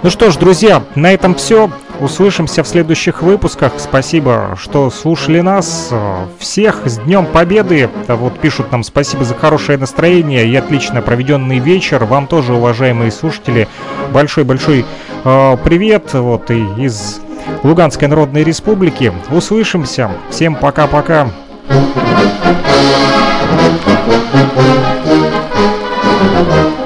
Ну 0.03 0.11
что 0.11 0.29
ж, 0.29 0.35
друзья, 0.35 0.83
на 0.93 1.13
этом 1.13 1.33
все. 1.33 1.69
Услышимся 1.99 2.61
в 2.61 2.67
следующих 2.67 3.23
выпусках. 3.23 3.73
Спасибо, 3.77 4.55
что 4.61 4.91
слушали 4.91 5.39
нас. 5.39 5.91
Всех 6.37 6.81
с 6.85 6.99
Днем 6.99 7.25
Победы. 7.25 7.89
Вот 8.07 8.37
пишут 8.39 8.71
нам 8.71 8.83
спасибо 8.83 9.23
за 9.23 9.33
хорошее 9.33 9.77
настроение 9.77 10.47
и 10.47 10.55
отлично 10.55 11.01
проведенный 11.01 11.59
вечер. 11.59 12.03
Вам 12.03 12.27
тоже, 12.27 12.53
уважаемые 12.53 13.11
слушатели, 13.11 13.67
большой-большой 14.11 14.85
э, 15.23 15.57
привет. 15.63 16.13
Вот 16.13 16.51
и 16.51 16.63
из 16.77 17.21
Луганской 17.63 18.07
Народной 18.07 18.43
Республики. 18.43 19.11
Услышимся. 19.31 20.11
Всем 20.29 20.55
пока-пока. 20.55 21.29
Самое 26.35 26.84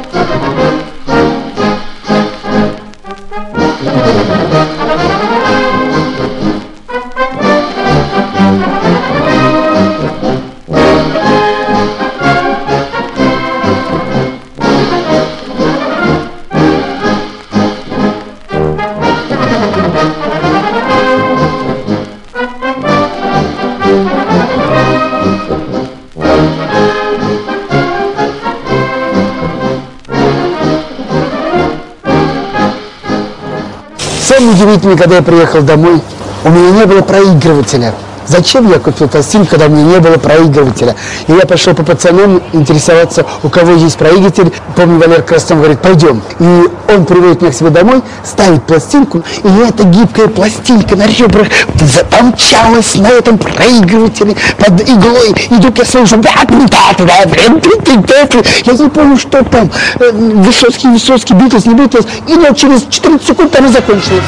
удивительное, 34.50 34.98
когда 34.98 35.18
я 35.18 35.22
приехал 35.22 35.62
домой, 35.62 36.02
у 36.44 36.50
меня 36.50 36.72
не 36.72 36.86
было 36.86 37.02
проигрывателя. 37.02 37.94
Зачем 38.30 38.70
я 38.70 38.78
купил 38.78 39.08
пластинку, 39.08 39.50
когда 39.50 39.66
у 39.66 39.70
меня 39.70 39.84
не 39.96 40.00
было 40.00 40.18
проигрывателя? 40.18 40.96
И 41.28 41.32
я 41.32 41.48
пошел 41.48 41.74
по 41.74 41.82
пацанам 41.82 42.44
интересоваться, 42.54 43.26
у 43.42 43.50
кого 43.50 43.72
есть 43.72 43.98
проигрыватель. 43.98 44.54
Помню, 44.76 45.00
Валер 45.00 45.24
Краснов 45.24 45.58
говорит, 45.58 45.82
пойдем. 45.82 46.22
И 46.40 46.70
он 46.94 47.06
приводит 47.06 47.42
меня 47.42 47.52
к 47.52 47.56
себе 47.56 47.72
домой, 47.72 48.04
ставит 48.24 48.64
пластинку, 48.64 49.24
и 49.44 49.48
эта 49.68 49.84
гибкая 49.84 50.28
пластинка 50.28 50.96
на 50.96 51.08
ребрах 51.08 51.48
запомчалась 51.82 52.96
на 52.96 53.08
этом 53.08 53.40
проигрывателе 53.40 54.36
под 54.60 54.80
иглой. 54.88 55.32
Иду 55.50 55.74
я 55.76 55.86
слышу, 55.86 56.22
я 58.66 58.74
не 58.74 58.90
помню, 58.90 59.18
что 59.18 59.44
там, 59.44 59.72
Высоцкий, 60.00 60.88
Высоцкий, 60.88 61.34
Битлз, 61.34 61.66
не 61.66 61.74
Битлз, 61.74 62.06
и 62.28 62.36
вот 62.36 62.56
через 62.56 62.84
14 62.90 63.28
секунд 63.28 63.52
там 63.52 63.66
и 63.66 63.70
закончилось. 63.70 64.24